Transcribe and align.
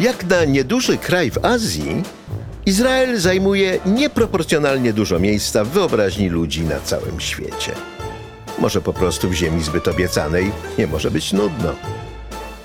Jak 0.00 0.24
na 0.24 0.44
nieduży 0.44 0.98
kraj 0.98 1.30
w 1.30 1.44
Azji, 1.44 2.02
Izrael 2.66 3.20
zajmuje 3.20 3.78
nieproporcjonalnie 3.86 4.92
dużo 4.92 5.18
miejsca 5.18 5.64
w 5.64 5.68
wyobraźni 5.68 6.28
ludzi 6.28 6.62
na 6.62 6.80
całym 6.80 7.20
świecie. 7.20 7.72
Może 8.58 8.80
po 8.80 8.92
prostu 8.92 9.28
w 9.28 9.34
ziemi 9.34 9.62
zbyt 9.62 9.88
obiecanej 9.88 10.52
nie 10.78 10.86
może 10.86 11.10
być 11.10 11.32
nudno. 11.32 11.72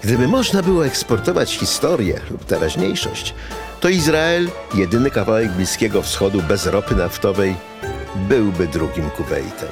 Gdyby 0.04 0.28
można 0.28 0.64
było 0.64 0.86
eksportować 0.86 1.58
historię 1.58 2.20
lub 2.32 2.46
teraźniejszość, 2.46 3.34
to 3.80 3.90
Izrael, 3.90 4.50
jedyny 4.74 5.12
kawałek 5.12 5.52
Bliskiego 5.52 6.02
Wschodu 6.02 6.42
bez 6.42 6.66
ropy 6.66 6.96
naftowej, 6.96 7.56
byłby 8.16 8.68
drugim 8.68 9.10
Kuwejtem. 9.10 9.70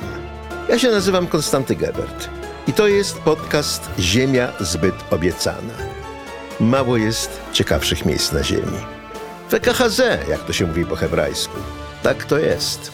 Ja 0.70 0.80
się 0.80 0.92
nazywam 0.92 1.28
Konstanty 1.28 1.76
Gebert 1.76 2.30
i 2.68 2.74
to 2.74 2.88
jest 2.88 3.20
podcast 3.20 3.90
Ziemia 4.00 4.52
zbyt 4.60 4.96
obiecana. 5.12 5.93
Mało 6.60 6.98
jest 6.98 7.42
ciekawszych 7.52 8.06
miejsc 8.06 8.32
na 8.32 8.44
ziemi. 8.44 8.78
WKHZ, 9.50 10.02
jak 10.30 10.44
to 10.44 10.54
się 10.54 10.68
mówi 10.68 10.86
po 10.86 10.96
hebrajsku. 10.96 11.58
Tak 12.04 12.24
to 12.24 12.40
jest. 12.40 12.92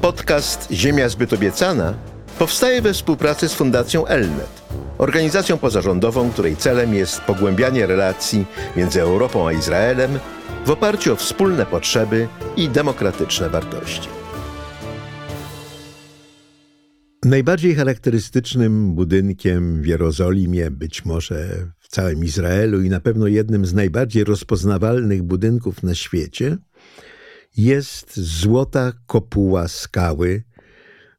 Podcast 0.00 0.68
Ziemia 0.70 1.08
zbyt 1.08 1.32
obiecana 1.32 1.94
powstaje 2.38 2.82
we 2.82 2.92
współpracy 2.92 3.48
z 3.48 3.54
Fundacją 3.54 4.06
Elnet, 4.06 4.62
organizacją 4.98 5.58
pozarządową, 5.58 6.30
której 6.30 6.56
celem 6.56 6.94
jest 6.94 7.20
pogłębianie 7.20 7.86
relacji 7.86 8.46
między 8.76 9.02
Europą 9.02 9.48
a 9.48 9.52
Izraelem 9.52 10.18
w 10.66 10.70
oparciu 10.70 11.12
o 11.12 11.16
wspólne 11.16 11.66
potrzeby 11.66 12.28
i 12.56 12.68
demokratyczne 12.68 13.50
wartości. 13.50 14.08
Najbardziej 17.26 17.74
charakterystycznym 17.74 18.94
budynkiem 18.94 19.82
w 19.82 19.86
Jerozolimie, 19.86 20.70
być 20.70 21.04
może 21.04 21.66
w 21.78 21.88
całym 21.88 22.24
Izraelu 22.24 22.82
i 22.82 22.90
na 22.90 23.00
pewno 23.00 23.26
jednym 23.26 23.66
z 23.66 23.74
najbardziej 23.74 24.24
rozpoznawalnych 24.24 25.22
budynków 25.22 25.82
na 25.82 25.94
świecie, 25.94 26.56
jest 27.56 28.20
złota 28.20 28.92
kopuła 29.06 29.68
skały 29.68 30.42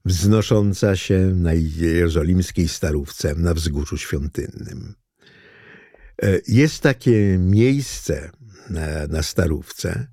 wznosząca 0.05 0.95
się 0.95 1.19
na 1.35 1.53
jerozolimskiej 1.53 2.67
starówce 2.67 3.35
na 3.35 3.53
wzgórzu 3.53 3.97
świątynnym. 3.97 4.93
E, 6.21 6.39
jest 6.47 6.83
takie 6.83 7.37
miejsce 7.37 8.29
na, 8.69 9.07
na 9.07 9.23
starówce, 9.23 10.07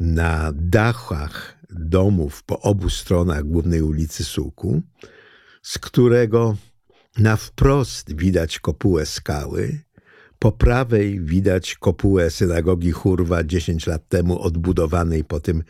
na 0.00 0.52
dachach 0.54 1.58
domów 1.70 2.42
po 2.42 2.60
obu 2.60 2.90
stronach 2.90 3.44
głównej 3.44 3.82
ulicy 3.82 4.24
Suku, 4.24 4.82
z 5.64 5.78
którego 5.78 6.56
na 7.18 7.36
wprost 7.36 8.16
widać 8.16 8.58
kopułę 8.58 9.06
skały, 9.06 9.78
po 10.38 10.52
prawej 10.52 11.20
widać 11.20 11.74
kopułę 11.74 12.30
synagogi 12.30 12.90
Hurwa 12.90 13.44
10 13.44 13.86
lat 13.86 14.08
temu 14.08 14.40
odbudowanej 14.42 15.24
po 15.24 15.40
tym, 15.40 15.62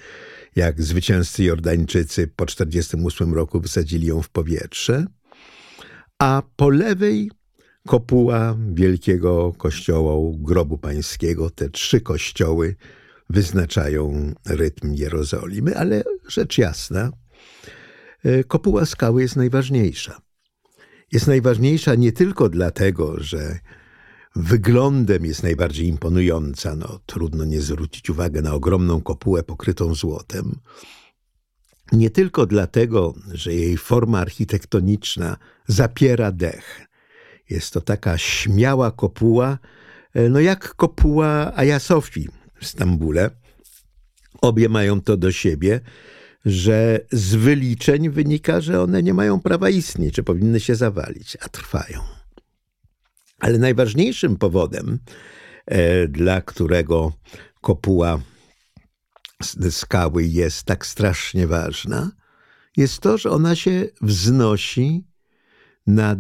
jak 0.56 0.82
zwycięzcy 0.82 1.44
Jordańczycy 1.44 2.26
po 2.26 2.46
1948 2.46 3.34
roku 3.34 3.60
wysadzili 3.60 4.06
ją 4.06 4.22
w 4.22 4.28
powietrze, 4.28 5.06
a 6.18 6.42
po 6.56 6.70
lewej 6.70 7.30
kopuła 7.86 8.56
wielkiego 8.74 9.52
kościoła 9.52 10.32
grobu 10.38 10.78
pańskiego. 10.78 11.50
Te 11.50 11.70
trzy 11.70 12.00
kościoły 12.00 12.76
wyznaczają 13.30 14.32
rytm 14.46 14.94
Jerozolimy, 14.94 15.76
ale 15.76 16.02
rzecz 16.28 16.58
jasna, 16.58 17.10
kopuła 18.48 18.86
skały 18.86 19.22
jest 19.22 19.36
najważniejsza. 19.36 20.20
Jest 21.12 21.26
najważniejsza 21.26 21.94
nie 21.94 22.12
tylko 22.12 22.48
dlatego, 22.48 23.14
że 23.20 23.58
wyglądem 24.36 25.24
jest 25.24 25.42
najbardziej 25.42 25.86
imponująca. 25.86 26.76
No, 26.76 27.00
trudno 27.06 27.44
nie 27.44 27.60
zwrócić 27.60 28.10
uwagi 28.10 28.42
na 28.42 28.54
ogromną 28.54 29.00
kopułę 29.00 29.42
pokrytą 29.42 29.94
złotem. 29.94 30.60
Nie 31.92 32.10
tylko 32.10 32.46
dlatego, 32.46 33.14
że 33.32 33.54
jej 33.54 33.76
forma 33.76 34.18
architektoniczna 34.18 35.36
zapiera 35.66 36.32
dech. 36.32 36.80
Jest 37.50 37.72
to 37.72 37.80
taka 37.80 38.18
śmiała 38.18 38.90
kopuła, 38.90 39.58
e, 40.14 40.28
no 40.28 40.40
jak 40.40 40.74
kopuła 40.74 41.52
Aja 41.56 41.78
Sofii 41.78 42.28
w 42.60 42.66
Stambule. 42.66 43.30
Obie 44.40 44.68
mają 44.68 45.00
to 45.00 45.16
do 45.16 45.32
siebie, 45.32 45.80
że 46.44 47.00
z 47.12 47.34
wyliczeń 47.34 48.10
wynika, 48.10 48.60
że 48.60 48.82
one 48.82 49.02
nie 49.02 49.14
mają 49.14 49.40
prawa 49.40 49.70
istnieć, 49.70 50.16
że 50.16 50.22
powinny 50.22 50.60
się 50.60 50.74
zawalić, 50.74 51.36
a 51.40 51.48
trwają. 51.48 52.00
Ale 53.38 53.58
najważniejszym 53.58 54.36
powodem, 54.36 54.98
e, 55.66 56.08
dla 56.08 56.40
którego 56.40 57.12
kopuła 57.60 58.20
skały 59.70 60.24
jest 60.24 60.62
tak 60.62 60.86
strasznie 60.86 61.46
ważna, 61.46 62.10
jest 62.76 63.00
to, 63.00 63.18
że 63.18 63.30
ona 63.30 63.56
się 63.56 63.88
wznosi 64.02 65.06
nad 65.86 66.18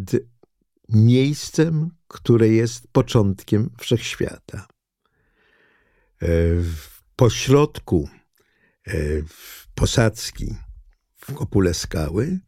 miejscem, 0.88 1.90
które 2.08 2.48
jest 2.48 2.88
początkiem 2.92 3.70
wszechświata. 3.78 4.58
E, 4.58 6.26
w 6.60 7.02
pośrodku 7.16 8.08
e, 8.86 8.92
posadzki 9.74 10.54
w 11.16 11.34
kopule 11.34 11.74
skały 11.74 12.40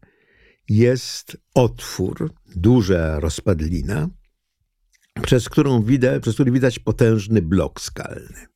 jest 0.68 1.36
otwór, 1.54 2.34
duża 2.56 3.20
rozpadlina, 3.20 4.08
przez, 5.22 5.48
którą 5.48 5.82
widać, 5.82 6.22
przez 6.22 6.34
który 6.34 6.50
widać 6.50 6.78
potężny 6.78 7.42
blok 7.42 7.80
skalny. 7.80 8.46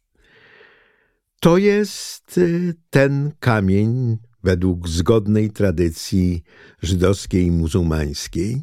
To 1.41 1.57
jest 1.57 2.39
y, 2.39 2.75
ten 2.91 3.33
kamień, 3.41 4.19
według 4.43 4.89
zgodnej 4.89 5.51
tradycji 5.51 6.43
żydowskiej 6.83 7.45
i 7.47 7.51
muzułmańskiej, 7.51 8.63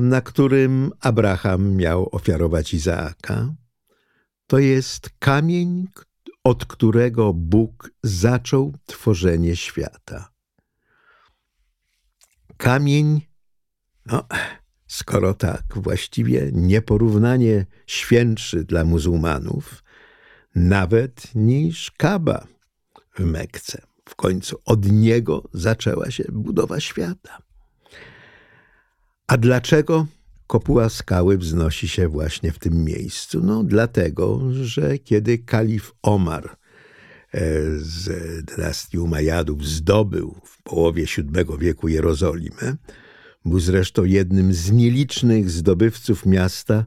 na 0.00 0.20
którym 0.20 0.90
Abraham 1.00 1.76
miał 1.76 2.08
ofiarować 2.12 2.74
Izaaka. 2.74 3.54
To 4.46 4.58
jest 4.58 5.10
kamień, 5.18 5.86
od 6.46 6.64
którego 6.64 7.32
Bóg 7.32 7.90
zaczął 8.02 8.72
tworzenie 8.86 9.56
świata. 9.56 10.32
Kamień, 12.56 13.20
no, 14.06 14.26
skoro 14.86 15.34
tak, 15.34 15.62
właściwie 15.70 16.50
nieporównanie 16.52 17.66
świętszy 17.86 18.64
dla 18.64 18.84
muzułmanów, 18.84 19.84
nawet 20.54 21.34
niż 21.34 21.90
Kaba 21.90 22.46
w 23.14 23.20
Mekce. 23.20 23.82
W 24.08 24.14
końcu 24.14 24.60
od 24.64 24.92
niego 24.92 25.48
zaczęła 25.52 26.10
się 26.10 26.24
budowa 26.32 26.80
świata. 26.80 27.38
A 29.26 29.36
dlaczego 29.36 30.06
kopuła 30.46 30.88
skały 30.88 31.38
wznosi 31.38 31.88
się 31.88 32.08
właśnie 32.08 32.52
w 32.52 32.58
tym 32.58 32.84
miejscu? 32.84 33.40
No, 33.42 33.64
dlatego, 33.64 34.40
że 34.52 34.98
kiedy 34.98 35.38
kalif 35.38 35.92
Omar 36.02 36.44
e, 36.44 37.50
z 37.76 38.08
dynastii 38.44 38.98
Umajadów 38.98 39.66
zdobył 39.66 40.40
w 40.44 40.62
połowie 40.62 41.04
VII 41.04 41.58
wieku 41.58 41.88
Jerozolimę, 41.88 42.76
był 43.44 43.60
zresztą 43.60 44.04
jednym 44.04 44.52
z 44.52 44.70
nielicznych 44.70 45.50
zdobywców 45.50 46.26
miasta, 46.26 46.84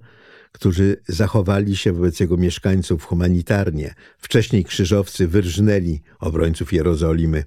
którzy 0.51 0.97
zachowali 1.07 1.75
się 1.75 1.93
wobec 1.93 2.19
jego 2.19 2.37
mieszkańców 2.37 3.03
humanitarnie. 3.03 3.93
Wcześniej 4.17 4.63
krzyżowcy 4.63 5.27
wyrżnęli 5.27 6.01
obrońców 6.19 6.73
Jerozolimy, 6.73 7.43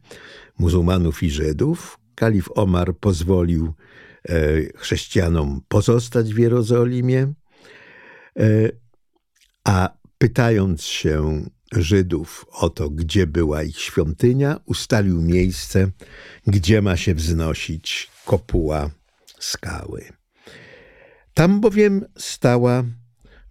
muzułmanów 0.58 1.22
i 1.22 1.30
Żydów. 1.30 1.98
Kalif 2.14 2.48
Omar 2.54 2.96
pozwolił 2.96 3.74
chrześcijanom 4.76 5.60
pozostać 5.68 6.34
w 6.34 6.38
Jerozolimie, 6.38 7.32
e, 8.38 8.70
a 9.64 9.96
pytając 10.18 10.82
się 10.82 11.44
Żydów 11.72 12.46
o 12.52 12.70
to, 12.70 12.90
gdzie 12.90 13.26
była 13.26 13.62
ich 13.62 13.78
świątynia, 13.78 14.60
ustalił 14.64 15.22
miejsce, 15.22 15.90
gdzie 16.46 16.82
ma 16.82 16.96
się 16.96 17.14
wznosić 17.14 18.10
kopuła 18.24 18.90
skały. 19.38 20.04
Tam 21.34 21.60
bowiem 21.60 22.04
stała, 22.18 22.84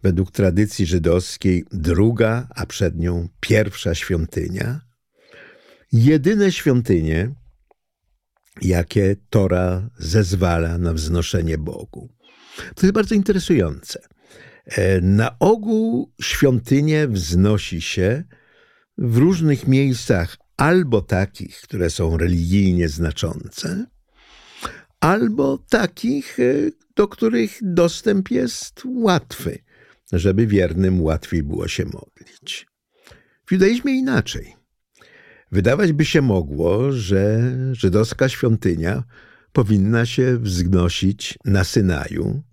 według 0.04 0.32
tradycji 0.32 0.86
żydowskiej, 0.86 1.66
druga, 1.72 2.48
a 2.56 2.66
przed 2.66 3.00
nią 3.00 3.28
pierwsza 3.40 3.96
świątynia. 3.96 4.82
Jedyne 5.92 6.52
świątynie, 6.52 7.36
jakie 8.62 9.16
Tora 9.30 9.90
zezwala 9.98 10.78
na 10.78 10.94
wznoszenie 10.94 11.58
Bogu. 11.58 12.10
To 12.76 12.86
jest 12.86 12.94
bardzo 12.94 13.16
interesujące. 13.16 14.02
E, 14.66 15.02
na 15.02 15.40
ogół 15.40 16.12
świątynie 16.22 17.08
wznosi 17.08 17.82
się 17.82 18.24
w 18.98 19.18
różnych 19.18 19.68
miejscach, 19.68 20.38
albo 20.58 21.02
takich, 21.02 21.62
które 21.62 21.90
są 21.90 22.18
religijnie 22.18 22.90
znaczące, 22.90 23.86
albo 25.00 25.58
takich, 25.70 26.40
e, 26.40 26.44
do 26.96 27.08
których 27.08 27.60
dostęp 27.62 28.32
jest 28.32 28.82
łatwy, 28.86 29.60
żeby 30.14 30.48
wiernym 30.48 31.02
łatwiej 31.02 31.44
było 31.44 31.68
się 31.68 31.86
modlić. 31.86 32.68
W 33.46 33.52
judaizmie 33.52 33.94
inaczej. 33.94 34.61
Wydawać 35.52 35.94
by 35.94 36.06
się 36.06 36.22
mogło, 36.22 36.92
że 36.92 37.42
żydowska 37.72 38.30
świątynia 38.30 39.04
powinna 39.54 40.06
się 40.06 40.38
wznosić 40.38 41.40
na 41.46 41.64
Synaju, 41.64 42.44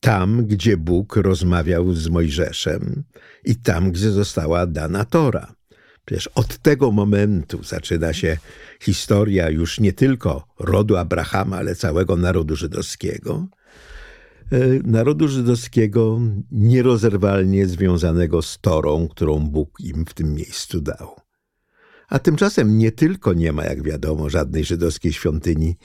tam, 0.00 0.46
gdzie 0.46 0.76
Bóg 0.76 1.16
rozmawiał 1.16 1.92
z 1.92 2.08
Mojżeszem 2.08 3.02
i 3.44 3.56
tam, 3.56 3.92
gdzie 3.92 4.10
została 4.10 4.66
dana 4.66 5.04
Tora. 5.04 5.54
Przecież 6.04 6.26
od 6.26 6.58
tego 6.58 6.90
momentu 6.90 7.62
zaczyna 7.62 8.12
się 8.12 8.38
historia 8.80 9.50
już 9.50 9.80
nie 9.80 9.92
tylko 9.92 10.46
rodu 10.58 10.96
Abrahama, 10.96 11.56
ale 11.56 11.74
całego 11.74 12.16
narodu 12.16 12.56
żydowskiego. 12.56 13.46
E, 14.52 14.58
narodu 14.84 15.28
żydowskiego 15.28 16.20
nierozerwalnie 16.52 17.66
związanego 17.66 18.42
z 18.42 18.58
Torą, 18.58 19.08
którą 19.08 19.38
Bóg 19.38 19.80
im 19.80 20.04
w 20.04 20.14
tym 20.14 20.34
miejscu 20.34 20.80
dał. 20.80 21.25
A 22.08 22.18
tymczasem 22.18 22.78
nie 22.78 22.92
tylko 22.92 23.32
nie 23.32 23.52
ma, 23.52 23.64
jak 23.64 23.82
wiadomo, 23.82 24.30
żadnej 24.30 24.64
żydowskiej 24.64 25.12
świątyni 25.12 25.76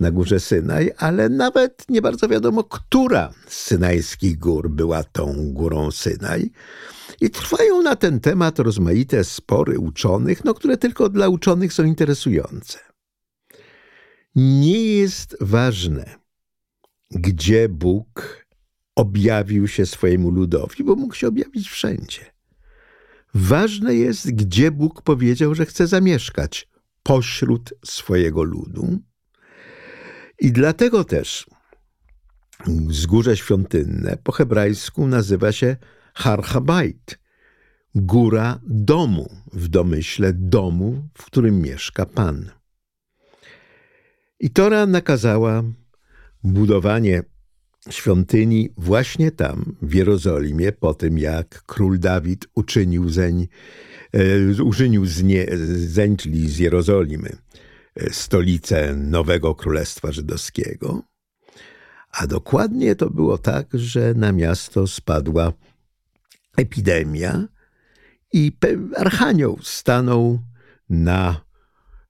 na 0.00 0.10
górze 0.10 0.40
Synaj, 0.40 0.90
ale 0.96 1.28
nawet 1.28 1.84
nie 1.88 2.02
bardzo 2.02 2.28
wiadomo, 2.28 2.64
która 2.64 3.32
z 3.46 3.56
synajskich 3.64 4.38
gór 4.38 4.70
była 4.70 5.04
tą 5.04 5.52
górą 5.52 5.90
Synaj. 5.90 6.50
I 7.20 7.30
trwają 7.30 7.82
na 7.82 7.96
ten 7.96 8.20
temat 8.20 8.58
rozmaite 8.58 9.24
spory 9.24 9.78
uczonych, 9.78 10.44
no, 10.44 10.54
które 10.54 10.76
tylko 10.76 11.08
dla 11.08 11.28
uczonych 11.28 11.72
są 11.72 11.84
interesujące. 11.84 12.78
Nie 14.34 14.82
jest 14.82 15.36
ważne, 15.40 16.14
gdzie 17.10 17.68
Bóg 17.68 18.46
objawił 18.96 19.68
się 19.68 19.86
swojemu 19.86 20.30
ludowi, 20.30 20.84
bo 20.84 20.96
mógł 20.96 21.14
się 21.14 21.28
objawić 21.28 21.68
wszędzie. 21.68 22.37
Ważne 23.34 23.94
jest, 23.94 24.34
gdzie 24.34 24.70
Bóg 24.70 25.02
powiedział, 25.02 25.54
że 25.54 25.66
chce 25.66 25.86
zamieszkać 25.86 26.68
pośród 27.02 27.74
swojego 27.84 28.42
ludu. 28.42 28.98
I 30.40 30.52
dlatego 30.52 31.04
też 31.04 31.46
wzgórze 32.66 33.36
świątynne 33.36 34.16
po 34.24 34.32
hebrajsku 34.32 35.06
nazywa 35.06 35.52
się 35.52 35.76
Har 36.14 36.42
Habait, 36.42 37.18
góra 37.94 38.60
domu, 38.66 39.28
w 39.52 39.68
domyśle 39.68 40.32
domu, 40.32 41.08
w 41.18 41.24
którym 41.24 41.62
mieszka 41.62 42.06
Pan. 42.06 42.50
I 44.40 44.50
Tora 44.50 44.86
nakazała 44.86 45.62
budowanie 46.44 47.22
świątyni 47.90 48.70
właśnie 48.76 49.30
tam, 49.30 49.76
w 49.82 49.94
Jerozolimie, 49.94 50.72
po 50.72 50.94
tym 50.94 51.18
jak 51.18 51.62
król 51.66 51.98
Dawid 51.98 52.46
uczynił 52.54 53.08
zeń, 53.08 53.48
e, 54.12 54.18
zeń, 55.76 56.16
czyli 56.16 56.48
z 56.48 56.58
Jerozolimy, 56.58 57.36
e, 57.96 58.10
stolicę 58.10 58.94
nowego 58.96 59.54
królestwa 59.54 60.12
żydowskiego. 60.12 61.02
A 62.12 62.26
dokładnie 62.26 62.96
to 62.96 63.10
było 63.10 63.38
tak, 63.38 63.66
że 63.74 64.14
na 64.14 64.32
miasto 64.32 64.86
spadła 64.86 65.52
epidemia 66.56 67.48
i 68.32 68.52
archanioł 68.96 69.58
stanął 69.62 70.38
na 70.90 71.40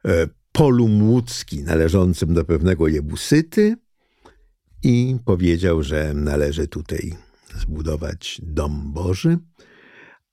e, 0.04 0.28
polu 0.52 0.88
młódzki 0.88 1.62
należącym 1.62 2.34
do 2.34 2.44
pewnego 2.44 2.88
Jebusyty 2.88 3.76
i 4.82 5.16
powiedział, 5.24 5.82
że 5.82 6.14
należy 6.14 6.68
tutaj 6.68 7.14
zbudować 7.54 8.40
dom 8.44 8.92
Boży, 8.92 9.38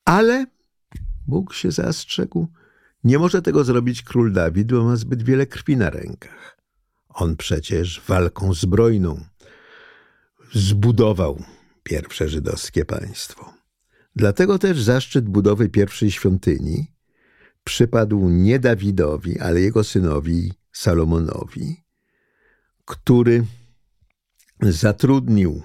ale 0.06 0.46
Bóg 1.28 1.54
się 1.54 1.72
zastrzegł, 1.72 2.48
nie 3.04 3.20
może 3.20 3.42
tego 3.42 3.64
zrobić 3.64 4.02
król 4.02 4.34
Dawid, 4.34 4.72
bo 4.72 4.84
ma 4.84 4.96
zbyt 4.96 5.24
wiele 5.24 5.46
krwi 5.46 5.78
na 5.78 5.90
rękach. 5.90 6.58
On 7.10 7.36
przecież 7.36 8.02
walką 8.08 8.54
zbrojną 8.54 9.24
zbudował 10.54 11.44
pierwsze 11.84 12.30
żydowskie 12.30 12.86
państwo. 12.86 13.54
Dlatego 14.16 14.60
też 14.60 14.82
zaszczyt 14.82 15.30
budowy 15.30 15.70
pierwszej 15.70 16.12
świątyni 16.12 16.92
przypadł 17.64 18.30
nie 18.30 18.60
Dawidowi, 18.60 19.40
ale 19.40 19.62
jego 19.62 19.84
synowi 19.84 20.54
Salomonowi, 20.72 21.84
który 22.86 23.46
zatrudnił 24.72 25.64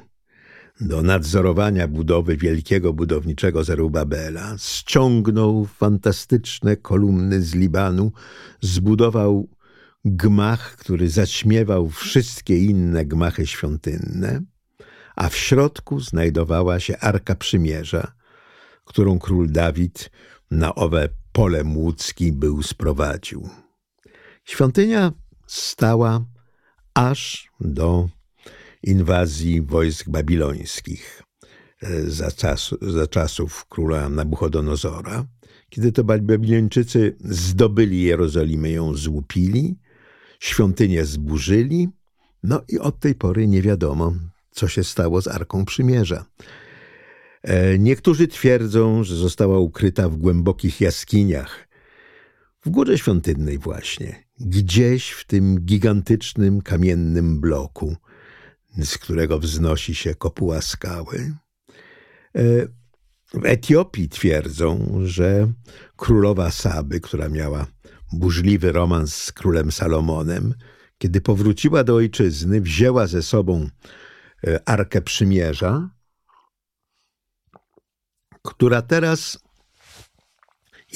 do 0.80 1.02
nadzorowania 1.02 1.88
budowy 1.88 2.36
wielkiego 2.36 2.92
budowniczego 2.92 3.64
Zerubabela, 3.64 4.56
ściągnął 4.58 5.64
fantastyczne 5.64 6.76
kolumny 6.76 7.42
z 7.42 7.54
Libanu, 7.54 8.12
zbudował 8.60 9.48
gmach, 10.04 10.76
który 10.76 11.10
zaćmiewał 11.10 11.88
wszystkie 11.88 12.58
inne 12.58 13.04
gmachy 13.04 13.46
świątynne, 13.46 14.42
a 15.16 15.28
w 15.28 15.36
środku 15.36 16.00
znajdowała 16.00 16.80
się 16.80 16.98
Arka 16.98 17.34
Przymierza, 17.34 18.12
którą 18.84 19.18
król 19.18 19.50
Dawid 19.50 20.10
na 20.50 20.74
owe 20.74 21.08
pole 21.32 21.64
młódzki 21.64 22.32
był 22.32 22.62
sprowadził. 22.62 23.48
Świątynia 24.44 25.12
stała 25.46 26.24
aż 26.94 27.50
do 27.60 28.08
inwazji 28.82 29.62
wojsk 29.62 30.08
babilońskich 30.08 31.22
e, 31.82 32.02
za, 32.02 32.30
czas, 32.30 32.74
za 32.80 33.06
czasów 33.06 33.66
króla 33.68 34.08
Nabuchodonozora. 34.08 35.26
Kiedy 35.70 35.92
to 35.92 36.04
Babilończycy 36.04 37.16
zdobyli 37.20 38.02
Jerozolimę, 38.02 38.70
ją 38.70 38.94
złupili, 38.94 39.78
świątynię 40.40 41.04
zburzyli, 41.04 41.88
no 42.42 42.62
i 42.68 42.78
od 42.78 42.98
tej 42.98 43.14
pory 43.14 43.46
nie 43.46 43.62
wiadomo, 43.62 44.14
co 44.50 44.68
się 44.68 44.84
stało 44.84 45.22
z 45.22 45.28
Arką 45.28 45.64
Przymierza. 45.64 46.24
E, 47.42 47.78
niektórzy 47.78 48.28
twierdzą, 48.28 49.04
że 49.04 49.16
została 49.16 49.58
ukryta 49.58 50.08
w 50.08 50.16
głębokich 50.16 50.80
jaskiniach, 50.80 51.68
w 52.64 52.70
górze 52.70 52.98
świątynnej 52.98 53.58
właśnie, 53.58 54.24
gdzieś 54.40 55.10
w 55.10 55.26
tym 55.26 55.60
gigantycznym 55.60 56.62
kamiennym 56.62 57.40
bloku, 57.40 57.96
z 58.78 58.98
którego 58.98 59.38
wznosi 59.38 59.94
się 59.94 60.14
kopuła 60.14 60.60
skały. 60.60 61.34
E, 62.36 62.42
w 63.34 63.44
Etiopii 63.44 64.08
twierdzą, 64.08 64.92
że 65.04 65.52
królowa 65.96 66.50
Saby, 66.50 67.00
która 67.00 67.28
miała 67.28 67.66
burzliwy 68.12 68.72
romans 68.72 69.14
z 69.14 69.32
królem 69.32 69.72
Salomonem, 69.72 70.54
kiedy 70.98 71.20
powróciła 71.20 71.84
do 71.84 71.94
ojczyzny, 71.94 72.60
wzięła 72.60 73.06
ze 73.06 73.22
sobą 73.22 73.68
e, 74.46 74.68
Arkę 74.68 75.02
Przymierza, 75.02 75.90
która 78.42 78.82
teraz 78.82 79.38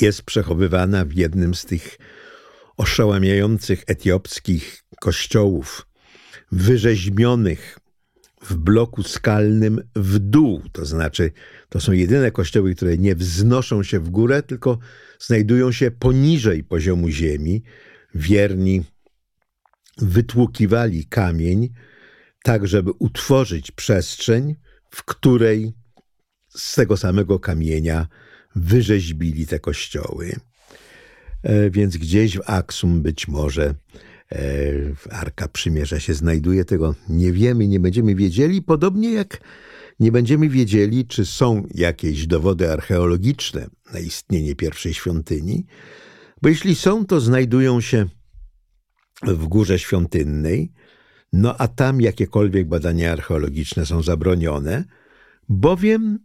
jest 0.00 0.22
przechowywana 0.22 1.04
w 1.04 1.12
jednym 1.12 1.54
z 1.54 1.64
tych 1.64 1.98
oszałamiających 2.76 3.84
etiopskich 3.86 4.84
kościołów 5.00 5.86
wyrzeźbionych 6.54 7.78
w 8.42 8.56
bloku 8.56 9.02
skalnym 9.02 9.82
w 9.96 10.18
dół. 10.18 10.62
To 10.72 10.84
znaczy, 10.84 11.30
to 11.68 11.80
są 11.80 11.92
jedyne 11.92 12.30
kościoły, 12.30 12.74
które 12.74 12.98
nie 12.98 13.14
wznoszą 13.14 13.82
się 13.82 14.00
w 14.00 14.10
górę, 14.10 14.42
tylko 14.42 14.78
znajdują 15.18 15.72
się 15.72 15.90
poniżej 15.90 16.64
poziomu 16.64 17.08
ziemi. 17.08 17.62
Wierni 18.14 18.84
wytłukiwali 19.98 21.06
kamień, 21.06 21.68
tak 22.42 22.68
żeby 22.68 22.90
utworzyć 22.98 23.70
przestrzeń, 23.70 24.56
w 24.90 25.04
której 25.04 25.72
z 26.48 26.74
tego 26.74 26.96
samego 26.96 27.38
kamienia 27.38 28.06
wyrzeźbili 28.56 29.46
te 29.46 29.58
kościoły. 29.58 30.36
E, 31.42 31.70
więc 31.70 31.96
gdzieś 31.96 32.38
w 32.38 32.42
Aksum 32.46 33.02
być 33.02 33.28
może 33.28 33.74
Arka 35.10 35.48
Przymierza 35.48 36.00
się 36.00 36.14
znajduje, 36.14 36.64
tego 36.64 36.94
nie 37.08 37.32
wiemy, 37.32 37.68
nie 37.68 37.80
będziemy 37.80 38.14
wiedzieli, 38.14 38.62
podobnie 38.62 39.12
jak 39.12 39.40
nie 40.00 40.12
będziemy 40.12 40.48
wiedzieli, 40.48 41.06
czy 41.06 41.26
są 41.26 41.66
jakieś 41.74 42.26
dowody 42.26 42.72
archeologiczne 42.72 43.66
na 43.92 43.98
istnienie 43.98 44.56
pierwszej 44.56 44.94
świątyni, 44.94 45.66
bo 46.42 46.48
jeśli 46.48 46.74
są, 46.74 47.06
to 47.06 47.20
znajdują 47.20 47.80
się 47.80 48.06
w 49.22 49.46
górze 49.46 49.78
świątynnej, 49.78 50.72
no 51.32 51.56
a 51.58 51.68
tam 51.68 52.00
jakiekolwiek 52.00 52.68
badania 52.68 53.12
archeologiczne 53.12 53.86
są 53.86 54.02
zabronione, 54.02 54.84
bowiem 55.48 56.18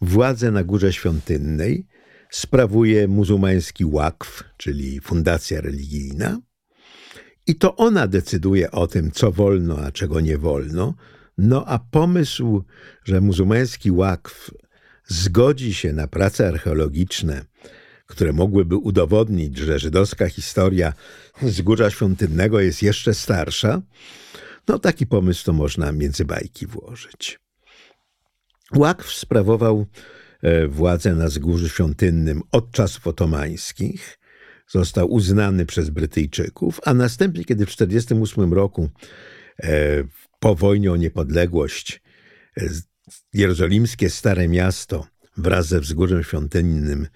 władzę 0.00 0.50
na 0.50 0.64
górze 0.64 0.92
świątynnej 0.92 1.86
sprawuje 2.30 3.08
muzułmański 3.08 3.84
łakw, 3.84 4.44
czyli 4.56 5.00
fundacja 5.00 5.60
religijna, 5.60 6.38
i 7.46 7.54
to 7.54 7.76
ona 7.76 8.06
decyduje 8.06 8.70
o 8.70 8.86
tym, 8.86 9.10
co 9.10 9.32
wolno, 9.32 9.78
a 9.78 9.92
czego 9.92 10.20
nie 10.20 10.38
wolno, 10.38 10.94
No 11.38 11.64
a 11.66 11.78
pomysł, 11.78 12.64
że 13.04 13.20
muzułmański 13.20 13.90
łakw 13.90 14.50
zgodzi 15.06 15.74
się 15.74 15.92
na 15.92 16.06
prace 16.06 16.48
archeologiczne, 16.48 17.44
które 18.06 18.32
mogłyby 18.32 18.76
udowodnić, 18.76 19.58
że 19.58 19.78
żydowska 19.78 20.28
historia 20.28 20.92
Wzgórza 21.42 21.90
Świątynnego 21.90 22.60
jest 22.60 22.82
jeszcze 22.82 23.14
starsza, 23.14 23.82
no 24.68 24.78
taki 24.78 25.06
pomysł 25.06 25.44
to 25.44 25.52
można 25.52 25.92
między 25.92 26.24
bajki 26.24 26.66
włożyć. 26.66 27.40
Łakw 28.74 29.12
sprawował 29.12 29.86
e, 30.42 30.68
władzę 30.68 31.14
na 31.14 31.26
Wzgórzu 31.26 31.68
Świątynnym 31.68 32.42
od 32.52 32.70
czasów 32.70 33.06
otomańskich. 33.06 34.18
Został 34.72 35.12
uznany 35.12 35.66
przez 35.66 35.90
Brytyjczyków, 35.90 36.80
a 36.84 36.94
następnie, 36.94 37.44
kiedy 37.44 37.66
w 37.66 37.70
1948 37.70 38.52
roku 38.52 38.88
e, 39.62 39.68
po 40.40 40.54
wojnie 40.54 40.92
o 40.92 40.96
niepodległość 40.96 42.02
e, 42.56 42.68
jerozolimskie 43.32 44.10
Stare 44.10 44.48
Miasto 44.48 45.06
wraz 45.36 45.66
ze 45.66 45.80
Wzgórzem 45.80 46.22
Świątynnym 46.22 47.06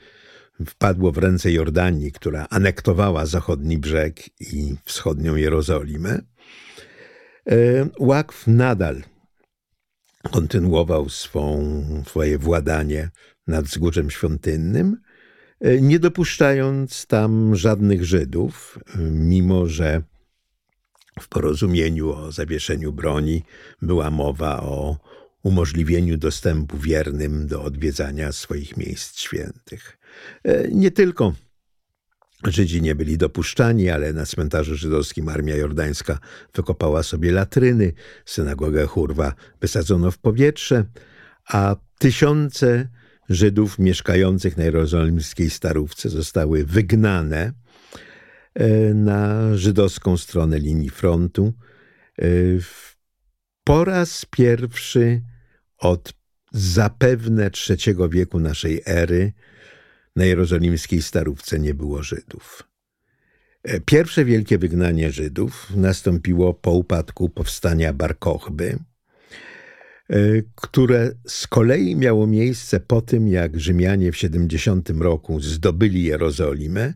wpadło 0.67 1.13
w 1.13 1.19
ręce 1.19 1.53
Jordanii, 1.53 2.13
która 2.13 2.47
anektowała 2.51 3.27
zachodni 3.27 3.79
brzeg 3.79 4.41
i 4.41 4.75
wschodnią 4.85 5.37
Jerozolimę, 5.37 6.21
Łakw 7.99 8.47
nadal 8.47 9.03
kontynuował 10.31 11.09
swą, 11.09 11.75
swoje 12.07 12.39
władanie 12.39 13.11
nad 13.47 13.65
Wzgórzem 13.65 14.11
Świątynnym, 14.11 14.97
e, 15.03 15.06
nie 15.61 15.99
dopuszczając 15.99 17.07
tam 17.07 17.57
żadnych 17.57 18.05
Żydów, 18.05 18.79
mimo 19.11 19.67
że 19.67 20.03
w 21.21 21.29
porozumieniu 21.29 22.13
o 22.13 22.33
zawieszeniu 22.33 22.93
broni 22.93 23.43
była 23.83 24.11
mowa 24.11 24.63
o 24.63 24.97
umożliwieniu 25.43 26.17
dostępu 26.17 26.79
wiernym 26.79 27.47
do 27.47 27.63
odwiedzania 27.63 28.33
swoich 28.33 28.77
miejsc 28.77 29.19
świętych. 29.19 29.99
E, 30.45 30.69
nie 30.69 30.91
tylko 30.91 31.33
Żydzi 32.45 32.83
nie 32.83 32.95
byli 32.95 33.19
dopuszczani, 33.19 33.91
ale 33.91 34.13
na 34.13 34.27
cmentarzu 34.27 34.77
żydowskim 34.77 35.29
armia 35.29 35.57
jordańska 35.57 36.19
wykopała 36.55 37.03
sobie 37.03 37.33
latryny, 37.33 37.93
synagogę 38.25 38.87
Hurwa 38.87 39.35
wysadzono 39.61 40.11
w 40.11 40.19
powietrze, 40.19 40.85
a 41.49 41.77
tysiące 41.99 42.89
Żydów 43.29 43.79
mieszkających 43.79 44.57
na 44.57 44.65
jerozolimskiej 44.65 45.51
Starówce 45.51 46.09
zostały 46.09 46.65
wygnane 46.65 47.53
e, 48.55 48.95
na 48.95 49.57
żydowską 49.57 50.17
stronę 50.17 50.59
linii 50.59 50.91
frontu. 50.91 51.53
E, 52.19 52.25
po 53.65 53.85
raz 53.85 54.27
pierwszy 54.31 55.23
od 55.79 56.13
zapewne 56.53 57.51
trzeciego 57.51 58.09
wieku 58.09 58.41
naszej 58.41 58.83
ery 58.87 59.33
na 60.17 60.25
jerozolimskiej 60.25 61.03
Starówce 61.03 61.59
nie 61.59 61.75
było 61.75 62.03
Żydów. 62.03 62.63
E, 63.63 63.81
pierwsze 63.81 64.25
wielkie 64.25 64.59
wygnanie 64.59 65.13
Żydów 65.13 65.71
nastąpiło 65.77 66.55
po 66.55 66.71
upadku 66.71 67.29
powstania 67.29 67.93
Bar 67.93 68.19
Kochby, 68.19 68.79
e, 68.79 68.96
które 70.55 71.13
z 71.27 71.47
kolei 71.47 71.97
miało 71.97 72.27
miejsce 72.27 72.81
po 72.81 73.01
tym, 73.01 73.29
jak 73.29 73.61
Rzymianie 73.61 74.13
w 74.13 74.17
70 74.17 74.91
roku 74.91 75.41
zdobyli 75.41 76.05
Jerozolimę 76.05 76.95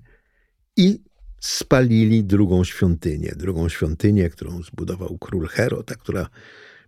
i 0.77 1.03
spalili 1.41 2.25
drugą 2.25 2.65
świątynię. 2.65 3.33
Drugą 3.37 3.69
świątynię, 3.69 4.31
którą 4.31 4.63
zbudował 4.63 5.19
król 5.19 5.47
Herod, 5.49 5.93
a 5.93 5.95
która 5.95 6.29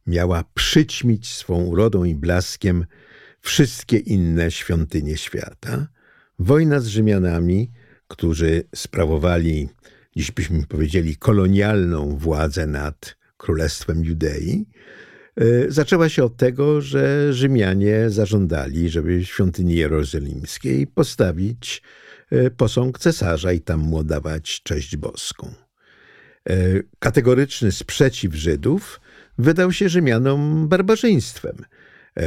miała 0.07 0.45
przyćmić 0.55 1.29
swą 1.29 1.65
urodą 1.65 2.05
i 2.05 2.15
blaskiem 2.15 2.87
wszystkie 3.41 3.97
inne 3.97 4.51
świątynie 4.51 5.17
świata. 5.17 5.89
Wojna 6.39 6.81
z 6.81 6.87
Rzymianami, 6.87 7.71
którzy 8.09 8.63
sprawowali, 8.75 9.69
dziś 10.17 10.31
byśmy 10.31 10.67
powiedzieli, 10.67 11.17
kolonialną 11.17 12.17
władzę 12.17 12.67
nad 12.67 13.17
Królestwem 13.37 14.05
Judei, 14.05 14.67
e, 14.67 15.02
zaczęła 15.69 16.09
się 16.09 16.25
od 16.25 16.37
tego, 16.37 16.81
że 16.81 17.33
Rzymianie 17.33 18.11
zażądali, 18.11 18.89
żeby 18.89 19.19
w 19.19 19.25
świątyni 19.25 19.75
jerozolimskiej 19.75 20.87
postawić 20.87 21.83
e, 22.31 22.51
posąg 22.51 22.99
cesarza 22.99 23.53
i 23.53 23.61
tam 23.61 23.81
mu 23.81 23.99
oddawać 23.99 24.63
cześć 24.63 24.97
boską. 24.97 25.53
E, 26.51 26.55
kategoryczny 26.99 27.73
sprzeciw 27.73 28.35
Żydów 28.35 29.01
wydał 29.39 29.73
się 29.73 29.89
Rzymianom 29.89 30.69
barbarzyństwem. 30.69 31.57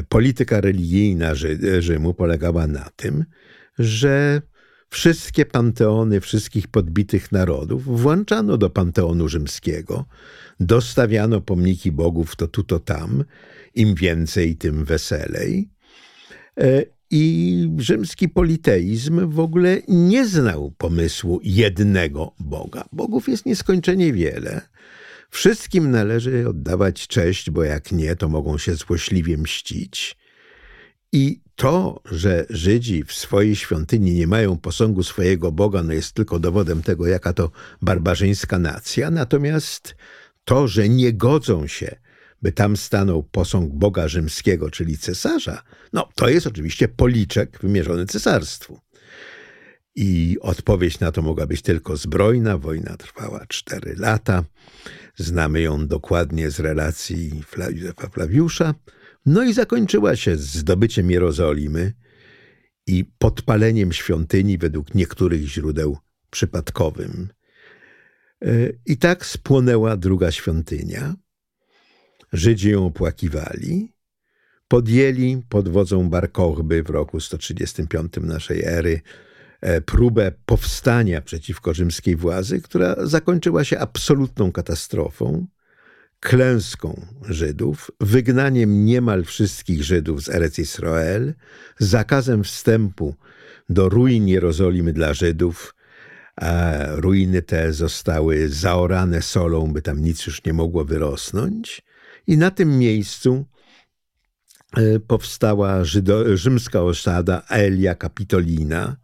Polityka 0.10 0.62
religijna 0.62 1.32
Rzymu 1.80 2.14
polegała 2.14 2.68
na 2.68 2.90
tym, 2.96 3.26
że 3.80 4.42
wszystkie 4.96 5.46
panteony 5.46 6.22
wszystkich 6.22 6.68
podbitych 6.68 7.32
narodów 7.32 8.02
włączano 8.02 8.58
do 8.58 8.70
panteonu 8.70 9.28
rzymskiego, 9.28 10.06
dostawiano 10.60 11.42
pomniki 11.42 11.92
bogów 11.92 12.36
to 12.36 12.48
tu, 12.48 12.64
to 12.64 12.80
tam, 12.80 13.24
im 13.74 13.96
więcej, 13.96 14.56
tym 14.56 14.86
weselej. 14.86 15.70
E, 16.58 16.84
I 17.12 17.70
rzymski 17.78 18.30
politeizm 18.30 19.30
w 19.30 19.40
ogóle 19.40 19.82
nie 19.88 20.28
znał 20.28 20.72
pomysłu 20.78 21.40
jednego 21.44 22.34
Boga. 22.40 22.86
Bogów 22.92 23.30
jest 23.30 23.46
nieskończenie 23.46 24.14
wiele. 24.14 24.62
Wszystkim 25.30 25.92
należy 25.92 26.50
oddawać 26.50 27.08
cześć, 27.08 27.50
bo 27.50 27.64
jak 27.64 27.92
nie, 27.92 28.16
to 28.16 28.30
mogą 28.30 28.58
się 28.58 28.76
złośliwie 28.76 29.38
mścić. 29.38 30.18
I 31.12 31.45
to, 31.56 32.02
że 32.06 32.46
Żydzi 32.50 33.04
w 33.04 33.14
swojej 33.14 33.56
świątyni 33.56 34.14
nie 34.14 34.28
mają 34.28 34.58
posągu 34.58 35.04
swojego 35.04 35.52
Boga, 35.52 35.84
no 35.84 35.94
jest 35.94 36.12
tylko 36.12 36.40
dowodem 36.40 36.82
tego, 36.82 37.08
jaka 37.08 37.34
to 37.34 37.52
barbarzyńska 37.82 38.60
nacja. 38.60 39.12
Natomiast 39.12 39.96
to, 40.46 40.68
że 40.68 40.90
nie 40.90 41.14
godzą 41.14 41.68
się, 41.68 41.96
by 42.42 42.52
tam 42.52 42.78
stanął 42.78 43.24
posąg 43.24 43.74
Boga 43.74 44.08
rzymskiego, 44.08 44.72
czyli 44.72 44.98
cesarza, 44.98 45.64
no 45.94 46.10
to 46.16 46.30
jest 46.30 46.48
oczywiście 46.48 46.88
policzek 46.88 47.60
wymierzony 47.62 48.06
cesarstwu. 48.06 48.80
I 49.96 50.38
odpowiedź 50.42 51.00
na 51.00 51.12
to 51.12 51.22
mogła 51.22 51.48
być 51.48 51.62
tylko 51.62 51.98
zbrojna. 51.98 52.58
Wojna 52.58 52.98
trwała 52.98 53.46
cztery 53.48 53.96
lata. 53.98 54.44
Znamy 55.16 55.62
ją 55.62 55.88
dokładnie 55.88 56.52
z 56.52 56.60
relacji 56.60 57.44
Józefa 57.72 58.10
Flawiusza. 58.10 58.74
No 59.26 59.44
i 59.44 59.54
zakończyła 59.54 60.16
się 60.16 60.38
zdobyciem 60.38 61.12
Jerozolimy 61.12 61.94
i 62.88 63.06
podpaleniem 63.18 63.94
świątyni 63.94 64.58
według 64.58 64.96
niektórych 64.96 65.42
źródeł 65.42 65.98
przypadkowym. 66.30 67.30
E, 68.42 68.50
I 68.86 68.98
tak 68.98 69.26
spłonęła 69.26 69.98
druga 69.98 70.32
świątynia. 70.32 71.16
Żydzi 72.34 72.70
ją 72.70 72.86
opłakiwali. 72.86 73.94
Podjęli 74.68 75.42
pod 75.50 75.70
wodzą 75.70 76.10
Bar 76.10 76.32
Kochby 76.32 76.84
w 76.84 76.90
roku 76.90 77.20
135 77.20 78.14
naszej 78.22 78.64
ery 78.64 79.02
e, 79.62 79.82
próbę 79.82 80.32
powstania 80.46 81.22
przeciwko 81.22 81.74
rzymskiej 81.74 82.16
władzy, 82.16 82.62
która 82.62 82.96
zakończyła 83.06 83.64
się 83.64 83.80
absolutną 83.80 84.52
katastrofą 84.52 85.48
klęską 86.20 87.06
Żydów, 87.30 87.92
wygnaniem 88.02 88.86
niemal 88.86 89.24
wszystkich 89.24 89.84
Żydów 89.84 90.24
z 90.24 90.30
Erec 90.30 90.60
Israel, 90.60 91.34
zakazem 91.80 92.44
wstępu 92.44 93.16
do 93.70 93.90
ruin 93.90 94.28
Jerozolimy 94.28 94.94
dla 94.94 95.14
Żydów, 95.14 95.76
a 96.36 96.74
ruiny 96.90 97.42
te 97.42 97.74
zostały 97.74 98.50
zaorane 98.50 99.22
solą, 99.22 99.74
by 99.74 99.82
tam 99.82 100.04
nic 100.04 100.26
już 100.26 100.44
nie 100.46 100.54
mogło 100.54 100.86
wyrosnąć. 100.86 101.82
I 102.28 102.38
na 102.38 102.52
tym 102.52 102.80
miejscu 102.80 103.46
e, 104.78 105.00
powstała 105.00 105.84
żydo, 105.84 106.38
rzymska 106.38 106.82
osada 106.82 107.44
Aelia 107.48 107.96
Capitolina, 107.96 108.98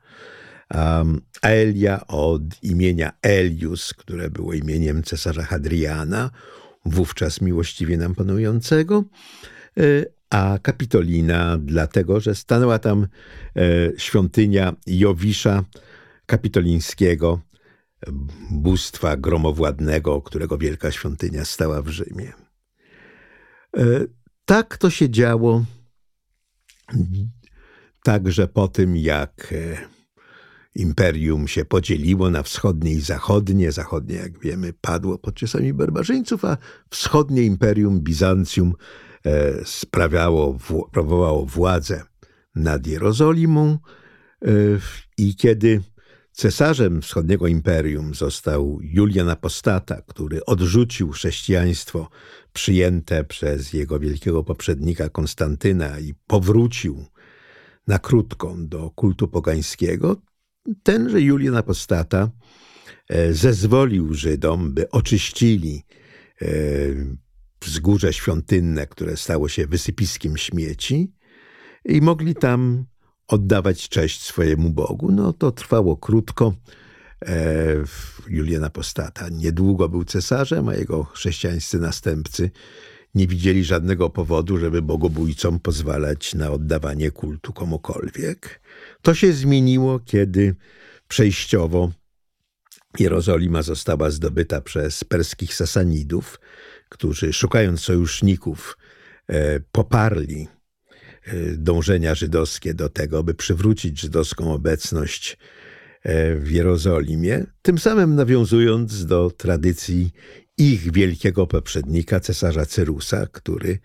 Aelia 1.41 2.07
od 2.07 2.41
imienia 2.63 3.11
Elius, 3.21 3.93
które 3.93 4.29
było 4.29 4.53
imieniem 4.53 5.03
cesarza 5.03 5.43
Hadriana, 5.43 6.31
wówczas 6.85 7.41
miłościwie 7.41 7.97
nam 7.97 8.15
panującego, 8.15 9.03
e, 9.77 9.83
a 10.29 10.59
Kapitolina 10.61 11.57
dlatego, 11.57 12.19
że 12.19 12.35
stanęła 12.35 12.79
tam 12.79 13.07
e, 13.55 13.67
świątynia 13.97 14.73
Jowisza 14.87 15.63
Kapitolińskiego, 16.25 17.41
bóstwa 18.51 19.17
gromowładnego, 19.17 20.21
którego 20.21 20.57
wielka 20.57 20.91
świątynia 20.91 21.45
stała 21.45 21.81
w 21.81 21.87
Rzymie. 21.87 22.33
E, 23.77 23.83
tak 24.45 24.77
to 24.77 24.89
się 24.89 25.09
działo 25.09 25.65
także 28.03 28.47
po 28.47 28.67
tym, 28.67 28.97
jak 28.97 29.53
imperium 30.75 31.47
się 31.47 31.65
podzieliło 31.65 32.29
na 32.29 32.43
wschodnie 32.43 32.91
i 32.91 33.01
zachodnie. 33.01 33.71
Zachodnie, 33.71 34.15
jak 34.15 34.39
wiemy, 34.39 34.73
padło 34.81 35.17
pod 35.17 35.35
czasami 35.35 35.73
barbarzyńców, 35.73 36.45
a 36.45 36.57
wschodnie 36.89 37.43
imperium 37.43 37.99
Bizancjum 37.99 38.73
e, 39.25 39.65
sprawiało, 39.65 40.57
sprawowało 40.89 41.45
władzę 41.45 42.03
nad 42.55 42.87
Jerozolimą 42.87 43.77
e, 44.45 44.47
i 45.17 45.35
kiedy 45.35 45.81
cesarzem 46.31 47.01
wschodniego 47.01 47.47
imperium 47.47 48.15
został 48.15 48.79
Julian 48.81 49.29
Apostata, 49.29 50.01
który 50.01 50.45
odrzucił 50.45 51.11
chrześcijaństwo 51.11 52.09
przyjęte 52.53 53.23
przez 53.23 53.73
jego 53.73 53.99
wielkiego 53.99 54.43
poprzednika 54.43 55.09
Konstantyna 55.09 55.99
i 55.99 56.13
powrócił 56.27 57.05
na 57.87 57.99
krótko 57.99 58.55
do 58.57 58.89
kultu 58.89 59.27
pogańskiego, 59.27 60.21
tenże 60.83 61.21
Julian 61.21 61.55
Apostata 61.55 62.29
e, 63.09 63.33
zezwolił 63.33 64.13
Żydom, 64.13 64.73
by 64.73 64.89
oczyścili 64.89 65.85
e, 66.41 66.47
wzgórze 67.61 68.13
świątynne, 68.13 68.87
które 68.87 69.17
stało 69.17 69.49
się 69.49 69.67
wysypiskiem 69.67 70.37
śmieci 70.37 71.11
i 71.85 72.01
mogli 72.01 72.35
tam 72.35 72.85
oddawać 73.27 73.89
cześć 73.89 74.21
swojemu 74.21 74.69
Bogu. 74.69 75.11
No 75.11 75.33
to 75.33 75.51
trwało 75.51 75.97
krótko. 75.97 76.53
E, 77.25 77.75
Julian 78.27 78.63
Apostata 78.63 79.29
niedługo 79.29 79.89
był 79.89 80.03
cesarzem, 80.03 80.69
a 80.69 80.75
jego 80.75 81.03
chrześcijańscy 81.03 81.79
następcy 81.79 82.51
nie 83.15 83.27
widzieli 83.27 83.63
żadnego 83.63 84.09
powodu, 84.09 84.57
żeby 84.57 84.81
bogobójcom 84.81 85.59
pozwalać 85.59 86.33
na 86.33 86.51
oddawanie 86.51 87.11
kultu 87.11 87.53
komukolwiek. 87.53 88.61
To 89.01 89.13
się 89.13 89.33
zmieniło, 89.33 89.99
kiedy 89.99 90.55
przejściowo 91.07 91.91
Jerozolima 92.99 93.61
została 93.61 94.09
zdobyta 94.09 94.61
przez 94.61 95.03
perskich 95.03 95.53
Sasanidów, 95.53 96.39
którzy 96.89 97.33
szukając 97.33 97.79
sojuszników 97.81 98.77
e, 99.27 99.59
poparli 99.59 100.47
e, 101.23 101.35
dążenia 101.57 102.15
żydowskie 102.15 102.73
do 102.73 102.89
tego, 102.89 103.23
by 103.23 103.33
przywrócić 103.33 103.99
żydowską 103.99 104.53
obecność 104.53 105.37
e, 106.03 106.35
w 106.35 106.51
Jerozolimie, 106.51 107.45
tym 107.61 107.77
samym 107.77 108.15
nawiązując 108.15 109.05
do 109.05 109.31
tradycji 109.37 110.11
ich 110.61 110.91
wielkiego 110.91 111.47
poprzednika, 111.47 112.19
cesarza 112.19 112.65
Cyrusa, 112.65 113.27
który 113.27 113.79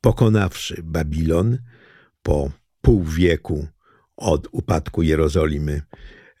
pokonawszy 0.00 0.82
Babilon 0.82 1.58
po 2.22 2.50
pół 2.82 3.04
wieku 3.04 3.66
od 4.16 4.48
upadku 4.52 5.02
Jerozolimy 5.02 5.72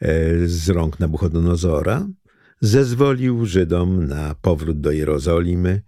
e, 0.00 0.46
z 0.46 0.68
rąk 0.68 1.00
Nabuchodonozora, 1.00 2.06
zezwolił 2.60 3.46
Żydom 3.46 4.06
na 4.06 4.34
powrót 4.34 4.80
do 4.80 4.92
Jerozolimy 4.92 5.82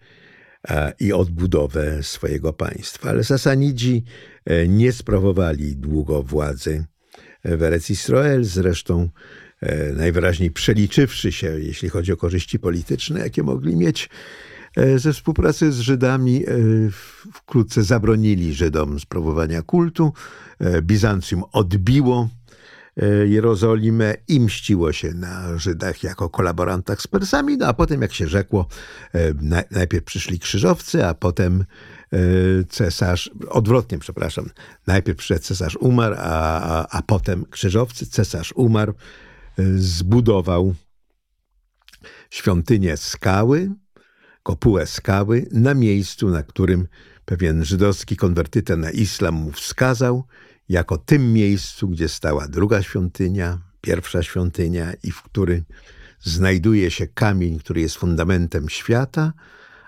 e, 0.68 0.92
i 1.00 1.12
odbudowę 1.12 2.02
swojego 2.02 2.52
państwa. 2.52 3.08
Ale 3.10 3.24
Sasanidzi 3.24 4.04
e, 4.44 4.68
nie 4.68 4.92
sprawowali 4.92 5.76
długo 5.76 6.22
władzy 6.22 6.84
w 7.44 7.62
Erec 7.62 7.90
Israel, 7.90 8.44
zresztą 8.44 9.08
E, 9.08 9.10
najwyraźniej 9.96 10.50
przeliczywszy 10.50 11.32
się, 11.32 11.60
jeśli 11.60 11.88
chodzi 11.88 12.12
o 12.12 12.16
korzyści 12.16 12.58
polityczne, 12.58 13.20
jakie 13.20 13.42
mogli 13.42 13.76
mieć 13.76 14.08
e, 14.76 14.98
ze 14.98 15.12
współpracy 15.12 15.72
z 15.72 15.80
Żydami, 15.80 16.44
e, 16.46 16.50
wkrótce 17.32 17.82
zabronili 17.82 18.54
Żydom 18.54 19.00
sprawowania 19.00 19.62
kultu. 19.62 20.12
Bizancjum 20.82 21.44
odbiło 21.52 22.28
Jerozolimę 23.24 24.14
i 24.28 24.40
mściło 24.40 24.92
się 24.92 25.14
na 25.14 25.58
Żydach 25.58 26.02
jako 26.02 26.28
kolaborantach 26.28 27.02
z 27.02 27.06
Persami, 27.06 27.56
no 27.56 27.66
a 27.66 27.74
potem, 27.74 28.02
jak 28.02 28.12
się 28.12 28.28
rzekło, 28.28 28.66
najpierw 29.70 30.04
przyszli 30.04 30.38
krzyżowcy, 30.38 31.06
a 31.06 31.14
potem 31.14 31.64
cesarz, 32.68 33.30
odwrotnie, 33.48 33.98
przepraszam, 33.98 34.50
najpierw 34.86 35.18
przyszedł 35.18 35.44
cesarz 35.44 35.76
umarł, 35.76 36.14
a, 36.18 36.60
a, 36.60 36.98
a 36.98 37.02
potem 37.02 37.44
krzyżowcy, 37.50 38.06
cesarz 38.06 38.52
umarł, 38.56 38.94
zbudował 39.76 40.74
świątynię 42.30 42.96
skały, 42.96 43.70
kopułę 44.42 44.86
skały, 44.86 45.46
na 45.52 45.74
miejscu, 45.74 46.30
na 46.30 46.42
którym 46.42 46.88
pewien 47.24 47.64
żydowski 47.64 48.16
konwertyta 48.16 48.76
na 48.76 48.90
islam 48.90 49.34
mu 49.34 49.52
wskazał, 49.52 50.24
jako 50.68 50.98
tym 50.98 51.32
miejscu, 51.32 51.88
gdzie 51.88 52.08
stała 52.08 52.48
druga 52.48 52.82
świątynia, 52.82 53.58
pierwsza 53.80 54.22
świątynia 54.22 54.92
i 55.02 55.10
w 55.10 55.22
którym 55.22 55.64
znajduje 56.20 56.90
się 56.90 57.06
kamień, 57.06 57.58
który 57.58 57.80
jest 57.80 57.96
fundamentem 57.96 58.68
świata, 58.68 59.32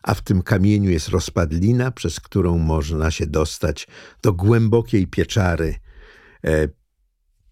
a 0.03 0.15
w 0.15 0.21
tym 0.21 0.43
kamieniu 0.43 0.91
jest 0.91 1.09
rozpadlina, 1.09 1.91
przez 1.91 2.21
którą 2.21 2.59
można 2.59 3.11
się 3.11 3.27
dostać 3.27 3.87
do 4.23 4.33
głębokiej 4.33 5.07
pieczary 5.07 5.75
e, 6.45 6.69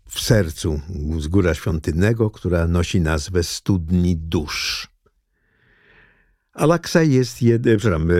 w 0.08 0.20
sercu 0.20 0.80
wzgórza 1.16 1.54
świątynnego, 1.54 2.30
która 2.30 2.66
nosi 2.66 3.00
nazwę 3.00 3.42
Studni 3.42 4.16
Dusz. 4.16 4.88
Alaksa 6.52 7.02
jest 7.02 7.42
jednym, 7.42 8.10
e, 8.10 8.14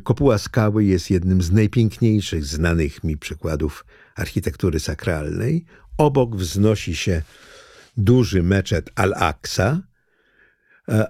kopuła 0.00 0.38
skały 0.38 0.84
jest 0.84 1.10
jednym 1.10 1.42
z 1.42 1.52
najpiękniejszych 1.52 2.44
znanych 2.44 3.04
mi 3.04 3.16
przykładów 3.16 3.84
architektury 4.16 4.80
sakralnej. 4.80 5.64
Obok 5.98 6.36
wznosi 6.36 6.96
się 6.96 7.22
duży 7.96 8.42
meczet 8.42 8.90
Al-Aqsa, 8.94 9.80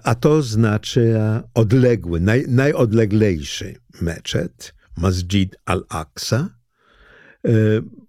a 0.03 0.15
to 0.15 0.41
znaczy 0.41 1.19
odległy, 1.53 2.19
naj, 2.19 2.45
najodleglejszy 2.47 3.75
meczet, 4.01 4.73
Masjid 4.97 5.55
Al-Aqsa, 5.65 6.49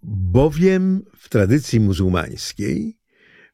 bowiem 0.02 1.02
w 1.16 1.28
tradycji 1.28 1.80
muzułmańskiej, 1.80 2.98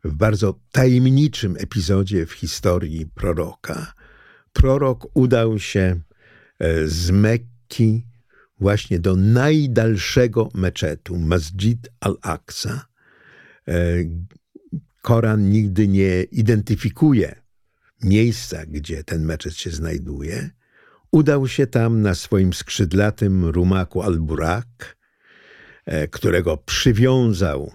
w 0.04 0.14
bardzo 0.14 0.60
tajemniczym 0.72 1.56
epizodzie 1.58 2.26
w 2.26 2.32
historii 2.32 3.06
proroka, 3.06 3.92
prorok 4.52 5.06
udał 5.14 5.58
się 5.58 6.00
e, 6.58 6.88
z 6.88 7.10
Mekki 7.10 8.06
właśnie 8.60 8.98
do 8.98 9.16
najdalszego 9.16 10.48
meczetu, 10.54 11.18
Masjid 11.18 11.88
al-Aqsa. 12.00 12.86
E, 13.68 13.74
Koran 15.02 15.50
nigdy 15.50 15.88
nie 15.88 16.22
identyfikuje 16.22 17.42
miejsca, 18.02 18.66
gdzie 18.66 19.04
ten 19.04 19.24
meczet 19.24 19.54
się 19.54 19.70
znajduje. 19.70 20.50
Udał 21.10 21.48
się 21.48 21.66
tam 21.66 22.02
na 22.02 22.14
swoim 22.14 22.52
skrzydlatym 22.52 23.44
rumaku 23.44 24.02
al-Burak, 24.02 24.66
E, 24.66 25.06
którego 26.11 26.57
przywiązał 26.57 27.72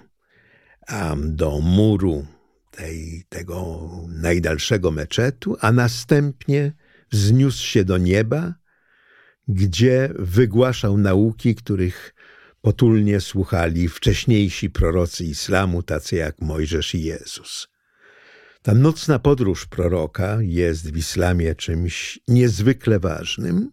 do 1.18 1.60
muru 1.60 2.26
tej, 2.72 3.24
tego 3.30 3.90
najdalszego 4.08 4.92
meczetu, 4.92 5.58
a 5.60 5.72
następnie 5.72 6.74
wzniósł 7.12 7.66
się 7.66 7.84
do 7.84 7.98
nieba, 7.98 8.54
gdzie 9.48 10.10
wygłaszał 10.20 10.98
nauki, 10.98 11.56
których 11.56 12.14
potulnie 12.62 13.22
słuchali 13.22 13.90
wcześniejsi 13.90 14.70
prorocy 14.70 15.26
islamu, 15.26 15.84
tacy 15.84 16.16
jak 16.16 16.42
Mojżesz 16.42 16.96
i 16.96 17.04
Jezus. 17.04 17.68
Ta 18.62 18.74
nocna 18.74 19.20
podróż 19.20 19.66
proroka 19.66 20.38
jest 20.42 20.94
w 20.94 20.98
islamie 20.98 21.56
czymś 21.56 22.20
niezwykle 22.28 23.00
ważnym. 23.00 23.72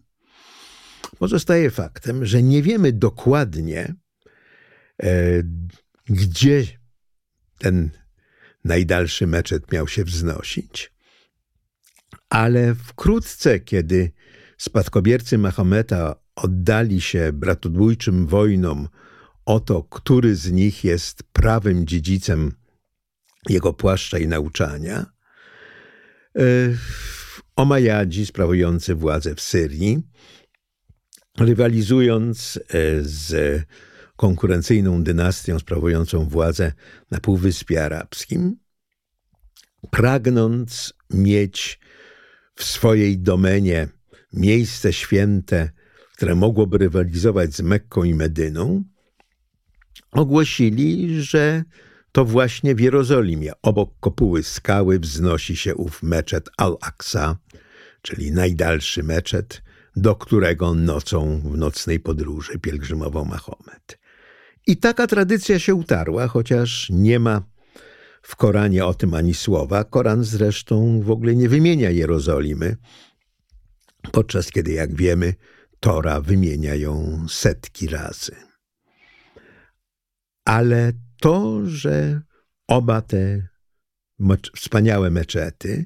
Pozostaje 1.19 1.71
faktem, 1.71 2.25
że 2.25 2.43
nie 2.43 2.63
wiemy 2.63 2.93
dokładnie, 2.93 3.93
E, 3.93 3.98
gdzie 6.05 6.63
ten 7.57 7.89
najdalszy 8.65 9.27
meczet 9.27 9.71
miał 9.71 9.87
się 9.87 10.03
wznosić. 10.03 10.93
Ale 12.29 12.75
wkrótce, 12.75 13.59
kiedy 13.59 14.11
spadkobiercy 14.57 15.37
Mahometa 15.37 16.15
oddali 16.35 17.01
się 17.01 17.33
bratobójczym 17.33 18.27
wojnom 18.27 18.87
o 19.45 19.59
to, 19.59 19.83
który 19.83 20.35
z 20.35 20.51
nich 20.51 20.83
jest 20.83 21.23
prawym 21.23 21.87
dziedzicem 21.87 22.51
jego 23.49 23.73
płaszcza 23.73 24.17
i 24.17 24.27
nauczania, 24.27 25.05
e, 26.37 26.43
Omajadzi 27.55 28.25
sprawujący 28.25 28.95
władzę 28.95 29.35
w 29.35 29.41
Syrii, 29.41 30.01
rywalizując 31.37 32.57
e, 32.57 32.61
z 33.01 33.61
konkurencyjną 34.19 35.03
dynastią 35.03 35.59
sprawującą 35.59 36.25
władzę 36.25 36.73
na 37.11 37.19
Półwyspie 37.19 37.85
Arabskim, 37.85 38.55
pragnąc 39.91 40.93
mieć 41.09 41.79
w 42.55 42.63
swojej 42.63 43.19
domenie 43.19 43.87
miejsce 44.33 44.93
święte, 44.93 45.69
które 46.15 46.35
mogłoby 46.35 46.77
rywalizować 46.77 47.55
z 47.55 47.61
Mekką 47.61 48.03
i 48.03 48.15
Medyną, 48.15 48.83
ogłosili, 50.11 51.21
że 51.23 51.63
to 52.11 52.25
właśnie 52.25 52.75
w 52.75 52.79
Jerozolimie, 52.79 53.51
obok 53.61 53.99
kopuły 53.99 54.43
skały, 54.43 54.99
wznosi 54.99 55.57
się 55.57 55.75
ów 55.75 56.03
meczet 56.03 56.49
Al-Aqsa, 56.57 57.37
czyli 58.01 58.31
najdalszy 58.31 59.03
meczet, 59.03 59.61
do 59.95 60.15
którego 60.15 60.73
nocą 60.73 61.41
w 61.41 61.57
nocnej 61.57 61.99
podróży 61.99 62.59
pielgrzymował 62.59 63.25
Mahomet. 63.25 63.98
I 64.69 64.77
taka 64.77 65.07
tradycja 65.07 65.59
się 65.59 65.75
utarła, 65.75 66.27
chociaż 66.27 66.89
nie 66.89 67.19
ma 67.19 67.43
w 68.21 68.35
Koranie 68.35 68.85
o 68.85 68.93
tym 68.93 69.13
ani 69.13 69.33
słowa. 69.33 69.83
Koran 69.83 70.23
zresztą 70.23 71.01
w 71.01 71.11
ogóle 71.11 71.35
nie 71.35 71.49
wymienia 71.49 71.89
Jerozolimy, 71.89 72.77
podczas 74.11 74.51
kiedy, 74.51 74.71
jak 74.71 74.95
wiemy, 74.95 75.33
Tora 75.79 76.21
wymienia 76.21 76.75
ją 76.75 77.25
setki 77.29 77.87
razy. 77.87 78.35
Ale 80.45 80.93
to, 81.21 81.65
że 81.65 82.21
oba 82.67 83.01
te 83.01 83.47
wspaniałe 84.55 85.11
meczety 85.11 85.85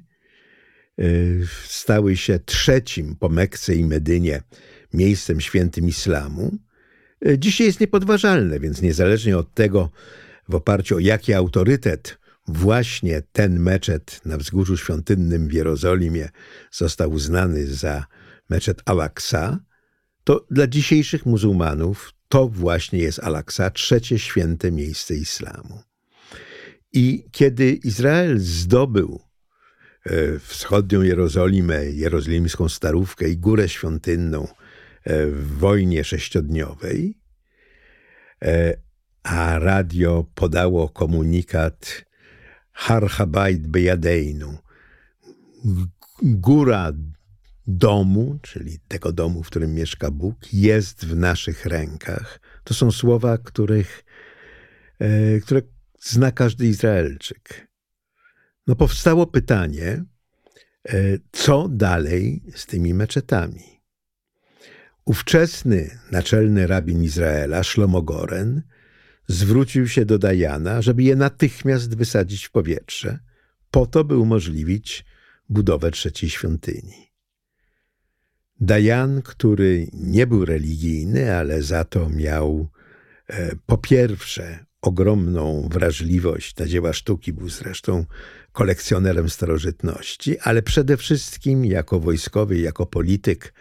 y, 1.00 1.48
stały 1.68 2.18
się 2.18 2.40
trzecim 2.40 3.16
po 3.16 3.30
Mekce 3.30 3.76
i 3.76 3.86
Medynie 3.86 4.42
miejscem 4.94 5.42
świętym 5.42 5.88
islamu, 5.88 6.58
dzisiaj 7.38 7.68
jest 7.68 7.80
niepodważalne, 7.80 8.60
więc 8.60 8.82
niezależnie 8.82 9.38
od 9.38 9.54
tego, 9.54 9.90
w 10.50 10.56
oparciu 10.56 10.96
o 10.96 11.00
jaki 11.00 11.34
autorytet 11.34 12.18
właśnie 12.48 13.22
ten 13.32 13.60
meczet 13.60 14.22
na 14.26 14.38
wzgórzu 14.38 14.78
świątynnym 14.78 15.48
w 15.48 15.54
Jerozolimie 15.54 16.30
został 16.72 17.12
uznany 17.12 17.68
za 17.68 18.06
meczet 18.50 18.82
Al-Aqsa, 18.86 19.58
to 20.24 20.46
dla 20.52 20.68
dzisiejszych 20.68 21.26
muzułmanów 21.26 22.14
to 22.30 22.48
właśnie 22.48 23.00
jest 23.00 23.20
Al-Aqsa, 23.20 23.70
trzecie 23.70 24.20
święte 24.20 24.72
miejsce 24.72 25.16
islamu. 25.16 25.82
I 26.94 27.26
kiedy 27.32 27.72
Izrael 27.72 28.40
zdobył 28.40 29.20
e, 30.06 30.40
wschodnią 30.40 31.02
Jerozolimę, 31.02 31.86
jerozolimską 31.86 32.70
Starówkę 32.70 33.30
i 33.30 33.38
Górę 33.38 33.70
Świątynną 33.70 34.48
e, 34.48 34.63
w 35.06 35.58
wojnie 35.58 36.04
sześciodniowej, 36.04 37.18
e, 38.44 38.78
a 39.24 39.60
radio 39.60 40.26
podało 40.36 40.90
komunikat 40.90 42.06
Harhabait 42.72 43.68
Bejadeinu, 43.68 44.58
góra 46.22 46.92
domu, 47.68 48.40
czyli 48.42 48.80
tego 48.88 49.12
domu, 49.12 49.44
w 49.44 49.48
którym 49.48 49.74
mieszka 49.74 50.12
Bóg, 50.12 50.54
jest 50.54 51.06
w 51.06 51.16
naszych 51.16 51.66
rękach. 51.66 52.40
To 52.64 52.74
są 52.74 52.92
słowa, 52.92 53.38
których, 53.38 54.06
e, 55.00 55.40
które 55.40 55.62
zna 56.00 56.32
każdy 56.32 56.68
Izraelczyk. 56.68 57.68
No 58.68 58.76
powstało 58.76 59.28
pytanie, 59.28 60.04
e, 60.90 60.96
co 61.32 61.68
dalej 61.70 62.44
z 62.56 62.66
tymi 62.66 62.94
meczetami? 62.94 63.73
Ówczesny 65.06 66.00
naczelny 66.12 66.68
rabin 66.68 67.04
Izraela, 67.04 67.64
Shlomo 67.64 68.02
Goren, 68.02 68.62
zwrócił 69.28 69.88
się 69.88 70.06
do 70.06 70.20
Dajana, 70.20 70.82
żeby 70.82 71.04
je 71.04 71.16
natychmiast 71.16 71.96
wysadzić 71.96 72.46
w 72.46 72.52
powietrze, 72.52 73.20
po 73.72 73.86
to, 73.86 74.04
by 74.04 74.18
umożliwić 74.18 75.06
budowę 75.50 75.92
trzeciej 75.92 76.30
świątyni. 76.30 77.14
Dajan, 78.60 79.22
który 79.22 79.88
nie 79.94 80.28
był 80.28 80.46
religijny, 80.46 81.36
ale 81.36 81.62
za 81.62 81.84
to 81.84 82.10
miał 82.10 82.70
e, 83.28 83.56
po 83.66 83.78
pierwsze 83.78 84.66
ogromną 84.82 85.70
wrażliwość 85.72 86.56
na 86.56 86.66
dzieła 86.66 86.94
sztuki, 86.94 87.34
był 87.34 87.50
zresztą 87.50 88.06
kolekcjonerem 88.52 89.30
starożytności, 89.30 90.40
ale 90.40 90.62
przede 90.62 90.98
wszystkim 90.98 91.66
jako 91.66 92.00
wojskowy, 92.00 92.60
jako 92.60 92.86
polityk 92.86 93.54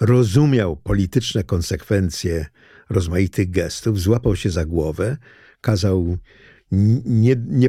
rozumiał 0.00 0.76
polityczne 0.76 1.44
konsekwencje 1.44 2.46
rozmaitych 2.90 3.50
gestów, 3.50 4.00
złapał 4.00 4.36
się 4.36 4.50
za 4.50 4.64
głowę, 4.64 5.16
kazał 5.60 6.18
nie, 6.72 7.36
nie, 7.48 7.68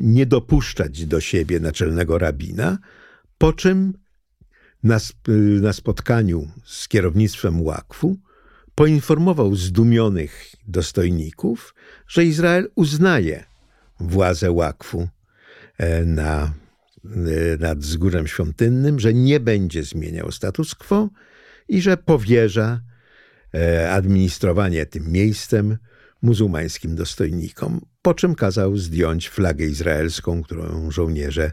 nie, 0.00 0.26
dopuszczać 0.26 1.06
do 1.06 1.20
siebie 1.20 1.60
naczelnego 1.60 2.18
rabina, 2.18 2.78
po 3.38 3.52
czym 3.52 3.92
na, 4.82 4.98
na 5.60 5.72
spotkaniu 5.72 6.48
z 6.64 6.88
kierownictwem 6.88 7.62
Łakwu 7.62 8.16
poinformował 8.74 9.54
zdumionych 9.54 10.54
dostojników, 10.68 11.74
że 12.08 12.24
Izrael 12.24 12.68
uznaje 12.74 13.44
władzę 14.00 14.50
Łakwu 14.50 15.08
e, 15.78 16.04
na, 16.04 16.54
e, 17.04 17.56
nad 17.58 17.78
wzgórzem 17.78 18.26
świątynnym, 18.26 19.00
że 19.00 19.14
nie 19.14 19.40
będzie 19.40 19.82
zmieniał 19.82 20.32
status 20.32 20.74
quo 20.74 21.08
i 21.68 21.80
że 21.80 21.96
powierza 21.96 22.80
e, 23.54 23.90
administrowanie 23.92 24.86
tym 24.86 25.12
miejscem 25.12 25.78
muzułmańskim 26.22 26.96
dostojnikom, 26.96 27.80
po 28.02 28.14
czym 28.14 28.34
kazał 28.34 28.76
zdjąć 28.76 29.28
flagę 29.28 29.64
izraelską, 29.64 30.42
którą 30.42 30.90
żołnierze 30.90 31.52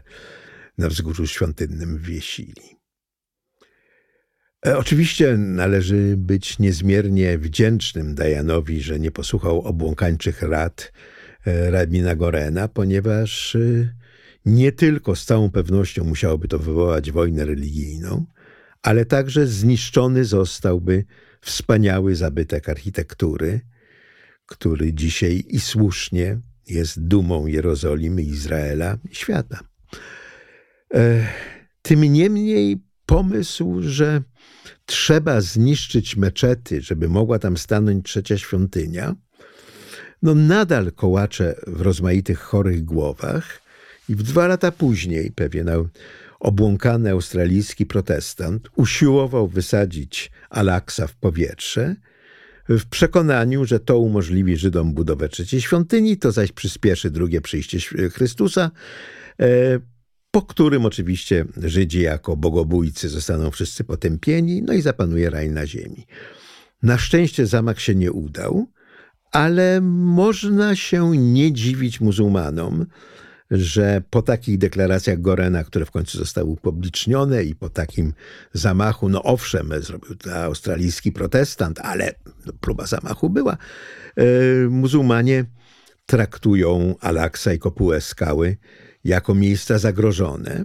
na 0.78 0.88
wzgórzu 0.88 1.26
świątynnym 1.26 1.98
wiesili. 1.98 2.78
E, 4.66 4.78
oczywiście 4.78 5.36
należy 5.36 6.14
być 6.16 6.58
niezmiernie 6.58 7.38
wdzięcznym 7.38 8.14
Dajanowi, 8.14 8.80
że 8.80 9.00
nie 9.00 9.10
posłuchał 9.10 9.60
obłąkańczych 9.60 10.42
rad 10.42 10.92
e, 11.46 11.70
rabina 11.70 12.16
Gorena, 12.16 12.68
ponieważ 12.68 13.56
nie 14.46 14.72
tylko 14.72 15.16
z 15.16 15.24
całą 15.24 15.50
pewnością 15.50 16.04
musiałoby 16.04 16.48
to 16.48 16.58
wywołać 16.58 17.10
wojnę 17.10 17.44
religijną, 17.44 18.26
ale 18.84 19.04
także 19.04 19.46
zniszczony 19.46 20.24
zostałby 20.24 21.04
wspaniały 21.40 22.16
zabytek 22.16 22.68
architektury, 22.68 23.60
który 24.46 24.92
dzisiaj 24.92 25.44
i 25.48 25.60
słusznie 25.60 26.40
jest 26.68 27.00
dumą 27.00 27.46
Jerozolimy, 27.46 28.22
Izraela 28.22 28.98
i 29.10 29.14
świata. 29.14 29.60
Tym 31.82 32.02
niemniej 32.02 32.82
pomysł, 33.06 33.76
że 33.80 34.22
trzeba 34.86 35.40
zniszczyć 35.40 36.16
meczety, 36.16 36.80
żeby 36.80 37.08
mogła 37.08 37.38
tam 37.38 37.56
stanąć 37.56 38.04
trzecia 38.06 38.38
świątynia, 38.38 39.14
no 40.22 40.34
nadal 40.34 40.92
kołacze 40.92 41.54
w 41.66 41.80
rozmaitych 41.80 42.38
chorych 42.38 42.84
głowach 42.84 43.60
i 44.08 44.14
w 44.14 44.22
dwa 44.22 44.46
lata 44.46 44.72
później 44.72 45.30
pewien 45.32 45.68
obłąkany 46.44 47.10
australijski 47.10 47.86
protestant 47.86 48.68
usiłował 48.76 49.48
wysadzić 49.48 50.30
Alaksa 50.50 51.06
w 51.06 51.16
powietrze, 51.16 51.96
w 52.68 52.86
przekonaniu, 52.86 53.64
że 53.64 53.80
to 53.80 53.98
umożliwi 53.98 54.56
Żydom 54.56 54.94
budowę 54.94 55.28
trzeciej 55.28 55.60
świątyni, 55.60 56.16
to 56.16 56.32
zaś 56.32 56.52
przyspieszy 56.52 57.10
drugie 57.10 57.40
przyjście 57.40 57.78
Chrystusa. 58.10 58.70
E, 59.40 59.46
po 60.30 60.42
którym 60.42 60.86
oczywiście 60.86 61.44
Żydzi 61.56 62.00
jako 62.00 62.36
bogobójcy 62.36 63.08
zostaną 63.08 63.50
wszyscy 63.50 63.84
potępieni, 63.84 64.62
no 64.62 64.72
i 64.72 64.80
zapanuje 64.80 65.30
raj 65.30 65.50
na 65.50 65.66
ziemi. 65.66 66.06
Na 66.82 66.98
szczęście 66.98 67.46
zamach 67.46 67.80
się 67.80 67.94
nie 67.94 68.12
udał, 68.12 68.66
ale 69.32 69.80
można 69.80 70.76
się 70.76 71.16
nie 71.16 71.52
dziwić 71.52 72.00
muzułmanom, 72.00 72.86
że 73.50 74.02
po 74.10 74.22
takich 74.22 74.58
deklaracjach 74.58 75.20
Gorena, 75.20 75.64
które 75.64 75.84
w 75.84 75.90
końcu 75.90 76.18
zostały 76.18 76.46
upublicznione 76.50 77.44
i 77.44 77.54
po 77.54 77.70
takim 77.70 78.12
zamachu, 78.52 79.08
no 79.08 79.22
owszem, 79.22 79.70
zrobił 79.80 80.14
to 80.14 80.36
australijski 80.36 81.12
protestant, 81.12 81.80
ale 81.80 82.14
no, 82.46 82.52
próba 82.60 82.86
zamachu 82.86 83.30
była, 83.30 83.56
e, 84.16 84.24
muzułmanie 84.68 85.44
traktują 86.06 86.94
Al-Aqsa 87.00 87.52
i 87.52 87.58
kopułę 87.58 88.00
skały 88.00 88.56
jako 89.04 89.34
miejsca 89.34 89.78
zagrożone. 89.78 90.64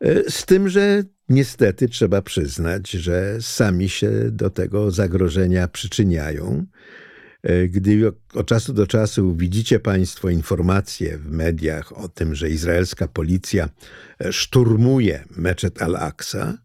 E, 0.00 0.30
z 0.30 0.46
tym, 0.46 0.68
że 0.68 1.02
niestety 1.28 1.88
trzeba 1.88 2.22
przyznać, 2.22 2.90
że 2.90 3.36
sami 3.40 3.88
się 3.88 4.10
do 4.30 4.50
tego 4.50 4.90
zagrożenia 4.90 5.68
przyczyniają. 5.68 6.66
E, 7.48 7.68
gdy 7.68 8.12
od 8.34 8.46
czasu 8.46 8.72
do 8.72 8.86
czasu 8.86 9.36
widzicie 9.36 9.80
Państwo 9.80 10.28
informacje 10.28 11.18
w 11.18 11.30
mediach 11.30 11.98
o 11.98 12.08
tym, 12.08 12.34
że 12.34 12.50
izraelska 12.50 13.08
policja 13.08 13.68
e, 14.20 14.32
szturmuje 14.32 15.24
meczet 15.36 15.82
Al-Aqsa, 15.82 16.58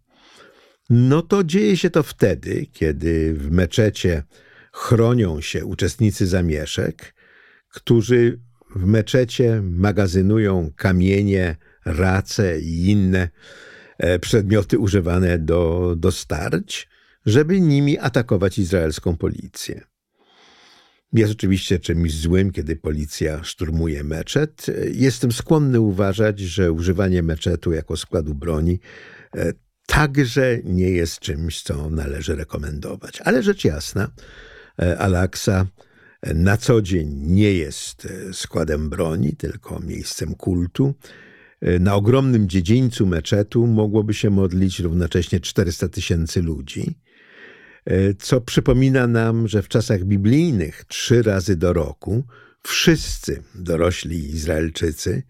no 0.89 1.21
to 1.21 1.43
dzieje 1.43 1.77
się 1.77 1.89
to 1.89 2.03
wtedy, 2.03 2.65
kiedy 2.73 3.33
w 3.33 3.51
meczecie 3.51 4.23
chronią 4.73 5.41
się 5.41 5.65
uczestnicy 5.65 6.27
zamieszek, 6.27 7.15
którzy 7.69 8.39
w 8.75 8.85
meczecie 8.85 9.61
magazynują 9.63 10.71
kamienie, 10.75 11.55
race 11.85 12.59
i 12.59 12.89
inne 12.89 13.29
e, 13.97 14.19
przedmioty 14.19 14.79
używane 14.79 15.39
do, 15.39 15.93
do 15.97 16.11
starć, 16.11 16.89
żeby 17.25 17.61
nimi 17.61 17.99
atakować 17.99 18.59
izraelską 18.59 19.17
policję. 19.17 19.92
Jest 21.13 21.31
oczywiście 21.31 21.79
czymś 21.79 22.13
złym, 22.13 22.51
kiedy 22.51 22.75
policja 22.75 23.43
szturmuje 23.43 24.03
meczet. 24.03 24.65
Jestem 24.93 25.31
skłonny 25.31 25.81
uważać, 25.81 26.39
że 26.39 26.71
używanie 26.71 27.23
meczetu 27.23 27.71
jako 27.71 27.97
składu 27.97 28.35
broni 28.35 28.79
e, 29.35 29.53
także 29.85 30.59
nie 30.63 30.89
jest 30.89 31.19
czymś, 31.19 31.61
co 31.61 31.89
należy 31.89 32.35
rekomendować. 32.35 33.21
Ale 33.21 33.43
rzecz 33.43 33.65
jasna, 33.65 34.11
e, 34.79 34.97
Al-Aqsa 34.97 35.65
na 36.35 36.57
co 36.57 36.81
dzień 36.81 37.09
nie 37.15 37.53
jest 37.53 38.05
e, 38.05 38.33
składem 38.33 38.89
broni, 38.89 39.35
tylko 39.35 39.79
miejscem 39.79 40.35
kultu. 40.35 40.93
Na 41.79 41.95
ogromnym 41.95 42.49
dziedzińcu 42.49 43.05
meczetu 43.05 43.67
mogłoby 43.67 44.13
się 44.13 44.29
modlić 44.29 44.79
równocześnie 44.79 45.39
400 45.39 45.89
tysięcy 45.89 46.41
ludzi. 46.41 46.95
E, 47.85 48.13
co 48.13 48.41
przypomina 48.41 49.07
nam, 49.07 49.47
że 49.47 49.61
w 49.61 49.67
czasach 49.67 50.03
biblijnych 50.03 50.85
trzy 50.85 51.23
razy 51.23 51.55
do 51.55 51.73
roku 51.73 52.23
wszyscy 52.63 53.43
dorośli 53.55 54.29
Izraelczycy 54.29 55.23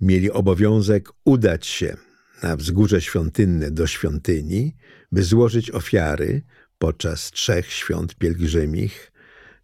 mieli 0.00 0.30
obowiązek 0.30 1.08
udać 1.24 1.66
się 1.66 1.96
na 2.42 2.56
wzgórze 2.56 3.00
świątynne 3.00 3.70
do 3.70 3.86
świątyni, 3.86 4.76
by 5.12 5.22
złożyć 5.22 5.70
ofiary 5.70 6.42
podczas 6.78 7.30
trzech 7.30 7.72
świąt 7.72 8.14
pielgrzymich, 8.14 9.12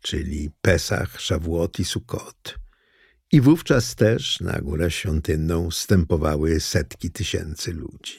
czyli 0.00 0.50
Pesach, 0.62 1.20
Szawłot 1.20 1.78
i 1.80 1.84
Sukot. 1.84 2.58
I 3.32 3.40
wówczas 3.40 3.94
też 3.94 4.40
na 4.40 4.60
górę 4.60 4.90
świątynną 4.90 5.70
wstępowały 5.70 6.60
setki 6.60 7.10
tysięcy 7.10 7.72
ludzi. 7.72 8.18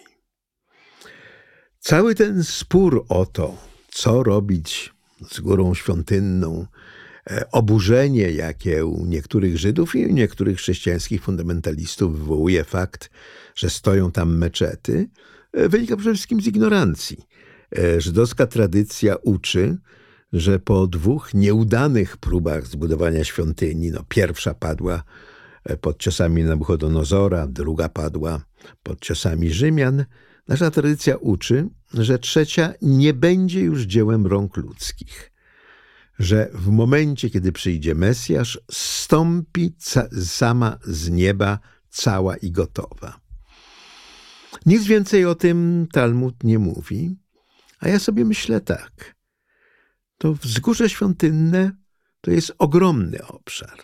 Cały 1.80 2.16
ten 2.16 2.44
spór 2.44 3.06
o 3.10 3.26
to, 3.26 3.58
co 3.96 4.24
robić 4.24 4.94
z 5.32 5.40
górą 5.40 5.74
świątynną, 5.74 6.66
e, 7.30 7.52
oburzenie, 7.52 8.32
jakie 8.32 8.86
u 8.86 9.06
niektórych 9.06 9.58
Żydów 9.58 9.96
i 9.96 10.06
u 10.06 10.14
niektórych 10.14 10.58
chrześcijańskich 10.58 11.24
fundamentalistów 11.24 12.20
wywołuje 12.20 12.64
fakt, 12.64 13.10
że 13.56 13.70
stoją 13.70 14.12
tam 14.12 14.38
meczety, 14.38 15.10
e, 15.54 15.70
wynika 15.70 15.98
przede 15.98 16.14
wszystkim 16.14 16.42
z 16.42 16.48
ignorancji. 16.48 17.18
E, 17.78 18.02
żydowska 18.02 18.48
tradycja 18.48 19.16
uczy, 19.16 19.78
że 20.34 20.60
po 20.60 20.88
dwóch 20.88 21.34
nieudanych 21.34 22.18
próbach 22.18 22.68
zbudowania 22.68 23.24
świątyni, 23.24 23.92
no 23.92 24.04
pierwsza 24.10 24.54
padła 24.54 25.04
pod 25.82 26.00
ciosami 26.00 26.44
Nabuchodonozora, 26.44 27.48
druga 27.48 27.90
padła 27.90 28.42
pod 28.84 29.00
ciosami 29.02 29.50
Rzymian, 29.50 30.06
Nasza 30.48 30.72
tradycja 30.72 31.18
uczy, 31.18 31.70
że 32.04 32.20
trzecia 32.20 32.74
nie 32.82 33.14
będzie 33.14 33.60
już 33.60 33.82
dziełem 33.82 34.28
rąk 34.28 34.58
ludzkich, 34.58 35.32
że 36.20 36.50
w 36.54 36.68
momencie, 36.68 37.30
kiedy 37.30 37.52
przyjdzie 37.52 37.96
Mesjasz, 37.96 38.60
stąpi 38.72 39.76
sama 40.26 40.78
z 40.84 41.10
nieba 41.10 41.60
cała 41.90 42.38
i 42.38 42.52
gotowa. 42.52 43.20
Nic 44.66 44.86
więcej 44.86 45.26
o 45.26 45.36
tym 45.36 45.88
Talmud 45.92 46.44
nie 46.44 46.60
mówi, 46.60 47.16
a 47.80 47.90
ja 47.90 48.00
sobie 48.00 48.26
myślę 48.26 48.62
tak. 48.62 49.16
To 50.18 50.34
wzgórze 50.34 50.90
świątynne 50.90 51.72
to 52.22 52.32
jest 52.32 52.54
ogromny 52.58 53.28
obszar. 53.28 53.80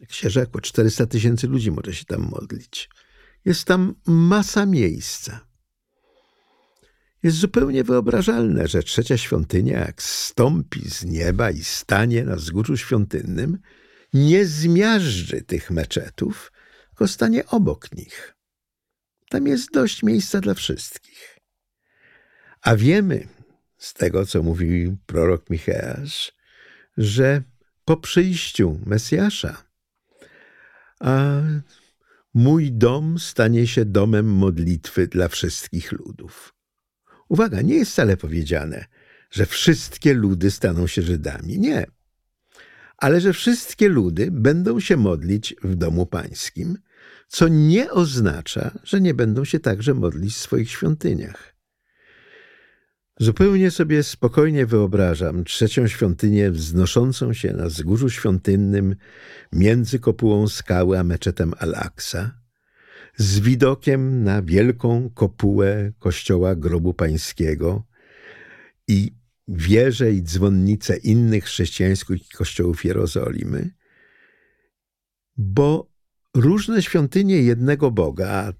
Jak 0.00 0.12
się 0.12 0.30
rzekło, 0.30 0.60
400 0.60 1.06
tysięcy 1.06 1.48
ludzi 1.48 1.70
może 1.70 1.94
się 1.94 2.04
tam 2.04 2.28
modlić. 2.30 2.88
Jest 3.44 3.64
tam 3.64 3.94
masa 4.06 4.66
miejsca. 4.66 5.51
Jest 7.22 7.36
zupełnie 7.36 7.84
wyobrażalne, 7.84 8.68
że 8.68 8.82
trzecia 8.82 9.16
świątynia, 9.16 9.78
jak 9.78 10.02
stąpi 10.02 10.90
z 10.90 11.04
nieba 11.04 11.50
i 11.50 11.64
stanie 11.64 12.24
na 12.24 12.36
wzgórzu 12.36 12.76
świątynnym, 12.76 13.58
nie 14.14 14.46
zmiażdży 14.46 15.42
tych 15.42 15.70
meczetów, 15.70 16.52
tylko 16.88 17.08
stanie 17.08 17.46
obok 17.46 17.92
nich. 17.92 18.34
Tam 19.30 19.46
jest 19.46 19.70
dość 19.72 20.02
miejsca 20.02 20.40
dla 20.40 20.54
wszystkich. 20.54 21.38
A 22.62 22.76
wiemy 22.76 23.28
z 23.78 23.94
tego, 23.94 24.26
co 24.26 24.42
mówi 24.42 24.96
prorok 25.06 25.50
Micheasz, 25.50 26.32
że 26.96 27.42
po 27.84 27.96
przyjściu 27.96 28.80
Mesjasza 28.86 29.72
a 31.02 31.42
mój 32.34 32.72
dom 32.72 33.18
stanie 33.18 33.66
się 33.66 33.84
domem 33.84 34.26
modlitwy 34.26 35.06
dla 35.06 35.28
wszystkich 35.28 35.92
ludów. 35.92 36.54
Uwaga, 37.32 37.62
nie 37.62 37.74
jest 37.74 37.92
wcale 37.92 38.16
powiedziane, 38.16 38.84
że 39.30 39.46
wszystkie 39.46 40.14
ludy 40.14 40.50
staną 40.50 40.86
się 40.86 41.02
Żydami. 41.02 41.58
Nie. 41.58 41.86
Ale 42.96 43.20
że 43.20 43.32
wszystkie 43.32 43.88
ludy 43.88 44.28
będą 44.30 44.80
się 44.80 44.96
modlić 44.96 45.54
w 45.62 45.74
domu 45.74 46.06
pańskim, 46.06 46.78
co 47.28 47.48
nie 47.48 47.90
oznacza, 47.90 48.78
że 48.84 49.00
nie 49.00 49.14
będą 49.14 49.44
się 49.44 49.60
także 49.60 49.94
modlić 49.94 50.34
w 50.34 50.38
swoich 50.38 50.70
świątyniach. 50.70 51.54
Zupełnie 53.20 53.70
sobie 53.70 54.02
spokojnie 54.02 54.66
wyobrażam 54.66 55.44
trzecią 55.44 55.86
świątynię 55.88 56.50
wznoszącą 56.50 57.32
się 57.32 57.52
na 57.52 57.66
wzgórzu 57.66 58.10
świątynnym 58.10 58.96
między 59.52 59.98
kopułą 59.98 60.48
skały 60.48 60.98
a 60.98 61.04
meczetem 61.04 61.54
Al-Aqsa, 61.58 62.41
z 63.16 63.40
widokiem 63.40 64.24
na 64.24 64.42
wielką 64.42 65.10
kopułę 65.14 65.92
kościoła 65.98 66.54
grobu 66.54 66.94
pańskiego 66.94 67.84
i 68.88 69.14
wieże 69.48 70.12
i 70.12 70.22
dzwonnice 70.22 70.96
innych 70.96 71.44
chrześcijańskich 71.44 72.28
kościołów 72.28 72.84
Jerozolimy, 72.84 73.70
bo 75.36 75.90
różne 76.34 76.82
świątynie 76.82 77.42
jednego 77.42 77.90
Boga, 77.90 78.52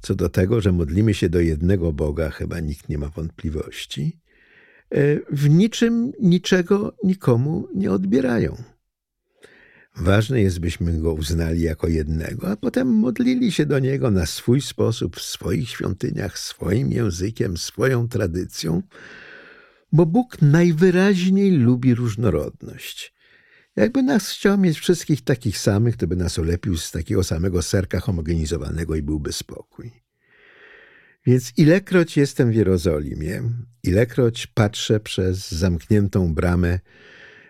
co 0.00 0.14
do 0.14 0.28
tego, 0.28 0.60
że 0.60 0.72
modlimy 0.72 1.14
się 1.14 1.28
do 1.28 1.40
jednego 1.40 1.92
Boga, 1.92 2.30
chyba 2.30 2.60
nikt 2.60 2.88
nie 2.88 2.98
ma 2.98 3.08
wątpliwości, 3.08 4.20
e, 4.90 4.98
w 5.30 5.48
niczym 5.50 6.12
niczego 6.22 6.96
nikomu 7.04 7.68
nie 7.74 7.92
odbierają. 7.92 8.56
Ważne 9.96 10.42
jest, 10.42 10.58
byśmy 10.58 10.92
go 10.92 11.12
uznali 11.12 11.62
jako 11.62 11.88
jednego, 11.88 12.50
a 12.50 12.56
potem 12.56 12.88
modlili 12.88 13.52
się 13.52 13.66
do 13.66 13.78
niego 13.78 14.10
na 14.10 14.26
swój 14.26 14.60
sposób, 14.60 15.16
w 15.16 15.22
swoich 15.22 15.70
świątyniach, 15.70 16.38
swoim 16.38 16.92
językiem, 16.92 17.56
swoją 17.56 18.08
tradycją, 18.08 18.82
bo 19.92 20.06
Bóg 20.06 20.42
najwyraźniej 20.42 21.50
lubi 21.50 21.94
różnorodność. 21.94 23.14
Jakby 23.76 24.02
nas 24.02 24.30
chciał 24.30 24.58
mieć 24.58 24.78
wszystkich 24.78 25.24
takich 25.24 25.58
samych, 25.58 25.96
to 25.96 26.06
by 26.06 26.16
nas 26.16 26.38
ulepił 26.38 26.76
z 26.76 26.90
takiego 26.90 27.24
samego 27.24 27.62
serka 27.62 28.00
homogenizowanego 28.00 28.94
i 28.94 29.02
byłby 29.02 29.32
spokój. 29.32 29.90
Więc 31.26 31.52
ilekroć 31.56 32.16
jestem 32.16 32.50
w 32.50 32.54
Jerozolimie, 32.54 33.42
ilekroć 33.82 34.46
patrzę 34.46 35.00
przez 35.00 35.52
zamkniętą 35.52 36.34
bramę 36.34 36.80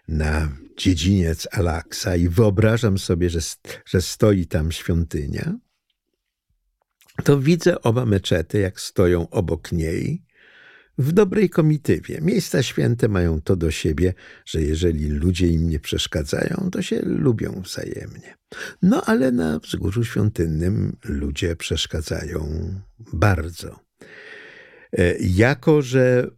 na 0.09 0.49
dziedziniec 0.77 1.49
Alaksa 1.53 2.17
i 2.17 2.29
wyobrażam 2.29 2.99
sobie, 2.99 3.31
że, 3.31 3.41
że 3.87 4.03
stoi 4.03 4.47
tam 4.47 4.73
świątynia, 4.73 5.59
to 7.25 7.41
widzę 7.41 7.83
oba 7.83 8.07
meczety, 8.07 8.59
jak 8.59 8.81
stoją 8.81 9.31
obok 9.31 9.73
niej, 9.73 10.23
w 10.99 11.13
dobrej 11.13 11.51
komitywie. 11.51 12.19
Miejsca 12.23 12.63
święte 12.63 13.09
mają 13.09 13.41
to 13.41 13.57
do 13.57 13.71
siebie, 13.71 14.15
że 14.45 14.63
jeżeli 14.63 15.09
ludzie 15.09 15.49
im 15.49 15.69
nie 15.69 15.81
przeszkadzają, 15.81 16.69
to 16.73 16.83
się 16.83 17.01
lubią 17.03 17.63
wzajemnie. 17.65 18.35
No 18.83 19.03
ale 19.05 19.33
na 19.33 19.59
wzgórzu 19.59 20.05
świątynnym 20.05 20.97
ludzie 21.05 21.57
przeszkadzają 21.57 22.71
bardzo. 23.13 23.81
E, 24.93 25.15
jako, 25.21 25.83
że 25.83 26.31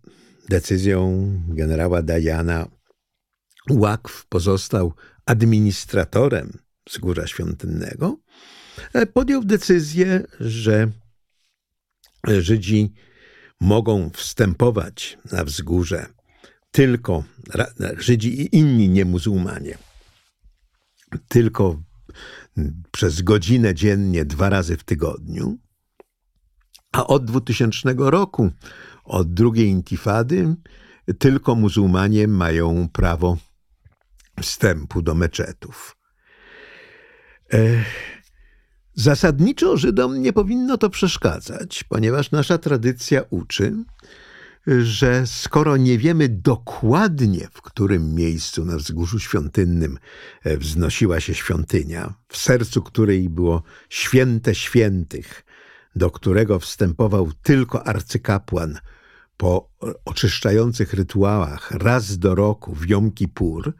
decyzją 0.49 1.33
generała 1.49 2.03
Dajana 2.03 2.78
Łakw 3.71 4.27
pozostał 4.27 4.93
administratorem 5.27 6.59
wzgórza 6.87 7.27
świątynnego, 7.27 8.17
e, 8.93 9.07
podjął 9.07 9.45
decyzję, 9.45 10.25
że 10.41 10.91
Żydzi 12.25 12.93
mogą 13.61 14.11
wstępować 14.11 15.19
na 15.33 15.45
wzgórze 15.45 16.07
tylko 16.71 17.25
Żydzi 17.99 18.43
i 18.43 18.57
inni 18.57 18.89
niemuzułmanie, 18.89 19.79
tylko 21.29 21.83
przez 22.91 23.23
godzinę 23.23 23.75
dziennie, 23.75 24.25
dwa 24.25 24.49
razy 24.49 24.77
w 24.77 24.85
tygodniu, 24.85 25.59
a 26.93 27.07
od 27.07 27.25
2000 27.25 27.95
roku, 27.97 28.51
od 29.05 29.35
drugiej 29.35 29.69
intifady, 29.69 30.57
tylko 31.19 31.55
muzułmanie 31.55 32.29
mają 32.29 32.89
prawo 32.89 33.37
wstępu 34.39 35.03
do 35.03 35.15
meczetów. 35.15 35.97
E, 37.53 37.59
zasadniczo 38.95 39.77
Żydom 39.77 40.23
nie 40.23 40.33
powinno 40.33 40.79
to 40.79 40.91
przeszkadzać, 40.91 41.85
ponieważ 41.85 42.31
nasza 42.31 42.59
tradycja 42.59 43.23
uczy, 43.31 43.85
że 44.83 45.27
skoro 45.27 45.77
nie 45.77 45.99
wiemy 45.99 46.29
dokładnie, 46.29 47.49
w 47.53 47.63
którym 47.63 48.15
miejscu 48.15 48.65
na 48.65 48.77
wzgórzu 48.77 49.19
świątynnym 49.19 49.99
e, 50.45 50.57
wznosiła 50.57 51.21
się 51.21 51.35
świątynia, 51.35 52.15
w 52.29 52.37
sercu 52.37 52.83
której 52.83 53.29
było 53.29 53.63
święte 53.89 54.55
świętych, 54.55 55.45
do 55.97 56.11
którego 56.11 56.59
wstępował 56.59 57.33
tylko 57.43 57.87
arcykapłan 57.87 58.79
po 59.37 59.71
oczyszczających 60.05 60.95
rytuałach 60.95 61.71
raz 61.71 62.19
do 62.19 62.35
roku 62.35 62.75
w 62.75 62.89
Jom 62.89 63.13
Kippur, 63.13 63.73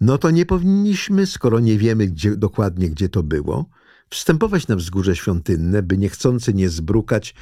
no 0.00 0.18
to 0.18 0.30
nie 0.30 0.46
powinniśmy, 0.46 1.26
skoro 1.26 1.60
nie 1.60 1.78
wiemy 1.78 2.06
gdzie, 2.06 2.36
dokładnie, 2.36 2.90
gdzie 2.90 3.08
to 3.08 3.22
było, 3.22 3.68
wstępować 4.10 4.68
na 4.68 4.76
wzgórze 4.76 5.16
świątynne, 5.16 5.82
by 5.82 5.98
niechcący 5.98 6.54
nie 6.54 6.68
zbrukać 6.68 7.34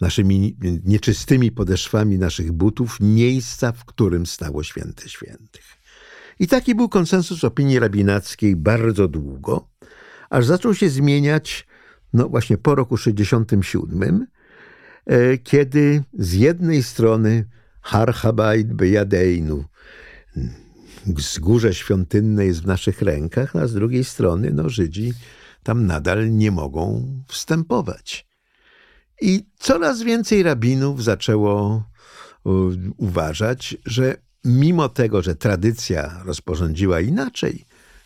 naszymi 0.00 0.56
nieczystymi 0.84 1.52
podeszwami 1.52 2.18
naszych 2.18 2.52
butów 2.52 3.00
miejsca, 3.00 3.72
w 3.72 3.84
którym 3.84 4.26
stało 4.26 4.62
święte 4.62 5.08
świętych. 5.08 5.78
I 6.38 6.46
taki 6.46 6.74
był 6.74 6.88
konsensus 6.88 7.44
opinii 7.44 7.78
rabinackiej 7.78 8.56
bardzo 8.56 9.08
długo, 9.08 9.68
aż 10.30 10.46
zaczął 10.46 10.74
się 10.74 10.88
zmieniać 10.88 11.66
no 12.12 12.28
właśnie 12.28 12.58
po 12.58 12.74
roku 12.74 12.96
67, 12.96 14.26
e, 15.06 15.38
kiedy 15.38 16.02
z 16.18 16.32
jednej 16.32 16.82
strony 16.82 17.48
Har 17.80 18.14
Habait 18.14 18.72
Bejadeinu, 18.72 19.64
wzgórze 21.06 21.74
świątynne 21.74 22.46
jest 22.46 22.62
w 22.62 22.66
naszych 22.66 23.02
rękach, 23.02 23.56
a 23.56 23.66
z 23.66 23.74
drugiej 23.74 24.04
strony 24.04 24.50
no, 24.52 24.68
Żydzi 24.68 25.12
tam 25.62 25.86
nadal 25.86 26.36
nie 26.36 26.50
mogą 26.50 27.12
wstępować. 27.28 28.26
I 29.20 29.46
coraz 29.58 30.02
więcej 30.02 30.42
rabinów 30.42 31.04
zaczęło 31.04 31.84
uważać, 32.96 33.76
że 33.86 34.16
mimo 34.44 34.88
tego, 34.88 35.22
że 35.22 35.34
tradycja 35.34 36.22
rozporządziła 36.24 37.00
inaczej, 37.00 37.64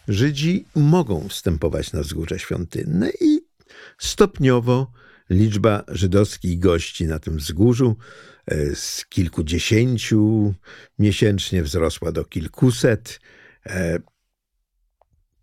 Żydzi 0.09 0.64
mogą 0.76 1.28
wstępować 1.28 1.92
na 1.92 2.00
wzgórze 2.00 2.38
świątynne 2.38 3.11
i 3.20 3.40
stopniowo 3.98 4.92
liczba 5.31 5.85
żydowskich 5.88 6.59
gości 6.59 7.07
na 7.07 7.18
tym 7.18 7.37
wzgórzu 7.37 7.96
e, 7.96 8.32
z 8.75 9.07
kilkudziesięciu 9.07 10.55
miesięcznie 10.99 11.62
wzrosła 11.62 12.12
do 12.12 12.25
kilkuset. 12.25 13.21
E, 13.67 13.99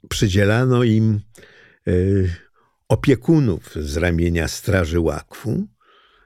przydzielano 0.10 0.84
im 0.84 1.20
e, 1.88 1.92
opiekunów 2.90 3.76
z 3.76 3.98
ramienia 3.98 4.48
Straży 4.48 5.00
Łakwu, 5.00 5.68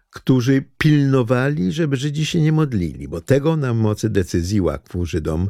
którzy 0.10 0.63
pilnowali, 0.78 1.72
żeby 1.72 1.96
Żydzi 1.96 2.26
się 2.26 2.41
nie 2.41 2.52
modlili, 2.52 3.08
bo 3.08 3.22
tego 3.22 3.58
na 3.58 3.74
mocy 3.74 4.10
decyzji 4.10 4.62
Łakwu 4.62 5.06
Żydom 5.06 5.50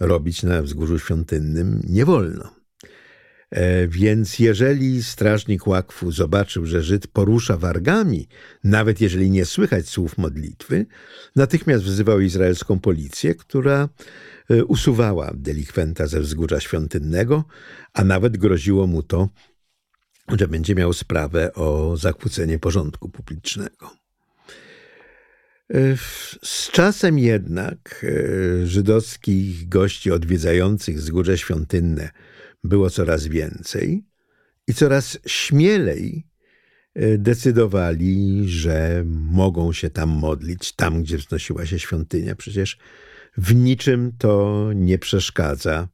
robić 0.00 0.42
na 0.42 0.62
wzgórzu 0.62 0.98
świątynnym 0.98 1.80
nie 1.88 2.04
wolno. 2.04 2.61
E, 3.52 3.88
więc 3.88 4.38
jeżeli 4.38 5.02
strażnik 5.02 5.66
Łakwu 5.66 6.12
zobaczył, 6.12 6.66
że 6.66 6.82
Żyd 6.82 7.06
porusza 7.06 7.56
wargami, 7.56 8.28
nawet 8.64 9.00
jeżeli 9.00 9.30
nie 9.30 9.44
słychać 9.44 9.88
słów 9.88 10.18
modlitwy, 10.18 10.86
natychmiast 11.36 11.84
wzywał 11.84 12.20
izraelską 12.20 12.78
policję, 12.78 13.34
która 13.34 13.88
e, 14.50 14.64
usuwała 14.64 15.30
delikwenta 15.34 16.06
ze 16.06 16.20
wzgórza 16.20 16.60
świątynnego, 16.60 17.44
a 17.92 18.04
nawet 18.04 18.36
groziło 18.36 18.86
mu 18.86 19.02
to 19.02 19.28
że 20.38 20.48
będzie 20.48 20.74
miał 20.74 20.92
sprawę 20.92 21.54
o 21.54 21.96
zakłócenie 21.96 22.58
porządku 22.58 23.08
publicznego. 23.08 23.90
E, 25.74 25.96
z 26.42 26.70
czasem 26.70 27.18
jednak 27.18 28.06
żydowskich 28.64 29.68
gości 29.68 30.10
odwiedzających 30.10 30.96
wzgórze 30.96 31.38
świątynne 31.38 32.10
było 32.64 32.90
coraz 32.90 33.26
więcej 33.26 34.04
i 34.66 34.74
coraz 34.74 35.18
śmielej 35.26 36.26
e, 36.94 37.18
decydowali, 37.18 38.48
że 38.48 39.02
mogą 39.06 39.72
się 39.72 39.90
tam 39.90 40.08
modlić, 40.08 40.72
tam 40.72 41.02
gdzie 41.02 41.18
wznosiła 41.18 41.66
się 41.66 41.78
świątynia. 41.78 42.34
Przecież 42.34 42.78
w 43.36 43.54
niczym 43.54 44.12
to 44.18 44.70
nie 44.74 44.98
przeszkadza 44.98 45.88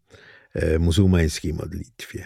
muzułmańskiej 0.78 1.54
modlitwie. 1.54 2.24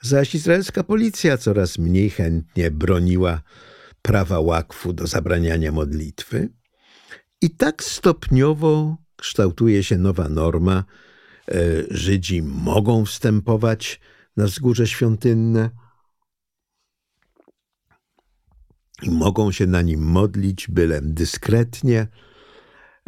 Zaś 0.00 0.34
izraelska 0.34 0.84
policja 0.84 1.36
coraz 1.36 1.78
mniej 1.78 2.10
chętnie 2.10 2.70
broniła 2.70 3.42
prawa 4.02 4.40
łakwu 4.40 4.92
do 4.92 5.06
zabraniania 5.06 5.72
modlitwy. 5.72 6.48
I 7.40 7.50
tak 7.50 7.82
stopniowo 7.82 8.96
kształtuje 9.16 9.84
się 9.84 9.98
nowa 9.98 10.28
norma. 10.28 10.84
E, 11.48 11.54
Żydzi 11.90 12.42
mogą 12.42 13.04
wstępować 13.04 14.00
na 14.36 14.44
wzgórze 14.44 14.86
świątynne 14.86 15.70
i 19.02 19.10
mogą 19.10 19.52
się 19.52 19.66
na 19.66 19.82
nim 19.82 20.00
modlić, 20.02 20.68
byle 20.68 21.00
dyskretnie, 21.02 22.06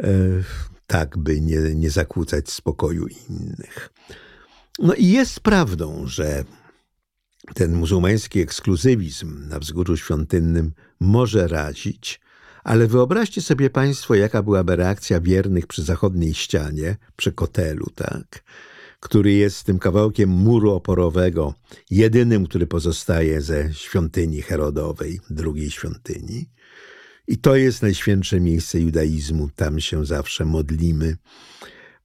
e, 0.03 0.09
tak 0.87 1.17
by 1.17 1.41
nie, 1.41 1.59
nie 1.75 1.89
zakłócać 1.89 2.49
spokoju 2.49 3.07
innych. 3.07 3.89
No 4.79 4.93
i 4.93 5.07
jest 5.07 5.39
prawdą, 5.39 6.07
że 6.07 6.43
ten 7.53 7.73
muzułmański 7.73 8.39
ekskluzywizm 8.39 9.47
na 9.49 9.59
wzgórzu 9.59 9.97
świątynnym 9.97 10.73
może 10.99 11.47
razić, 11.47 12.19
ale 12.63 12.87
wyobraźcie 12.87 13.41
sobie 13.41 13.69
Państwo, 13.69 14.15
jaka 14.15 14.43
byłaby 14.43 14.75
reakcja 14.75 15.21
wiernych 15.21 15.67
przy 15.67 15.83
zachodniej 15.83 16.33
ścianie, 16.33 16.97
przy 17.15 17.31
kotelu, 17.31 17.87
tak? 17.95 18.43
który 19.01 19.33
jest 19.33 19.63
tym 19.63 19.79
kawałkiem 19.79 20.29
muru 20.29 20.71
oporowego, 20.71 21.53
jedynym, 21.89 22.47
który 22.47 22.67
pozostaje 22.67 23.41
ze 23.41 23.73
świątyni 23.73 24.41
Herodowej, 24.41 25.19
drugiej 25.29 25.71
świątyni. 25.71 26.49
I 27.27 27.37
to 27.37 27.55
jest 27.55 27.81
najświętsze 27.81 28.39
miejsce 28.39 28.79
judaizmu, 28.79 29.49
tam 29.55 29.79
się 29.79 30.05
zawsze 30.05 30.45
modlimy, 30.45 31.17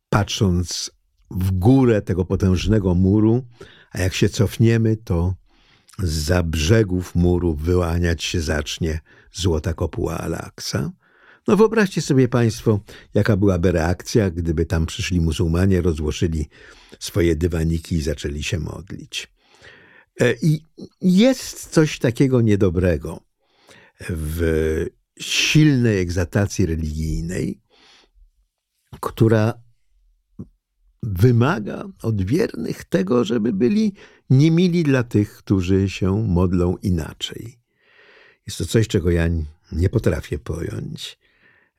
patrząc 0.08 0.90
w 1.30 1.50
górę 1.50 2.02
tego 2.02 2.24
potężnego 2.24 2.94
muru, 2.94 3.44
a 3.92 4.00
jak 4.00 4.14
się 4.14 4.28
cofniemy, 4.28 4.96
to 4.96 5.34
za 5.98 6.42
brzegów 6.42 7.14
muru 7.14 7.54
wyłaniać 7.54 8.24
się 8.24 8.40
zacznie 8.40 9.00
złota 9.32 9.74
kopuła 9.74 10.18
Alaksa. 10.18 10.92
No 11.48 11.56
wyobraźcie 11.56 12.02
sobie 12.02 12.28
Państwo, 12.28 12.80
jaka 13.14 13.36
byłaby 13.36 13.72
reakcja, 13.72 14.30
gdyby 14.30 14.66
tam 14.66 14.86
przyszli 14.86 15.20
muzułmanie, 15.20 15.82
rozłożyli 15.82 16.48
swoje 16.98 17.36
dywaniki 17.36 17.94
i 17.94 18.02
zaczęli 18.02 18.42
się 18.42 18.58
modlić. 18.58 19.32
E, 20.20 20.34
I 20.42 20.62
jest 21.00 21.68
coś 21.70 21.98
takiego 21.98 22.40
niedobrego 22.40 23.20
w 24.10 24.86
silnej 25.20 25.98
egzaltacji 25.98 26.66
religijnej, 26.66 27.60
która 29.00 29.65
wymaga 31.02 31.84
od 32.02 32.22
wiernych 32.22 32.84
tego, 32.84 33.24
żeby 33.24 33.52
byli 33.52 33.92
niemili 34.30 34.84
dla 34.84 35.02
tych, 35.02 35.36
którzy 35.36 35.88
się 35.88 36.26
modlą 36.28 36.76
inaczej. 36.76 37.58
Jest 38.46 38.58
to 38.58 38.66
coś, 38.66 38.88
czego 38.88 39.10
ja 39.10 39.28
nie 39.72 39.88
potrafię 39.88 40.38
pojąć. 40.38 41.18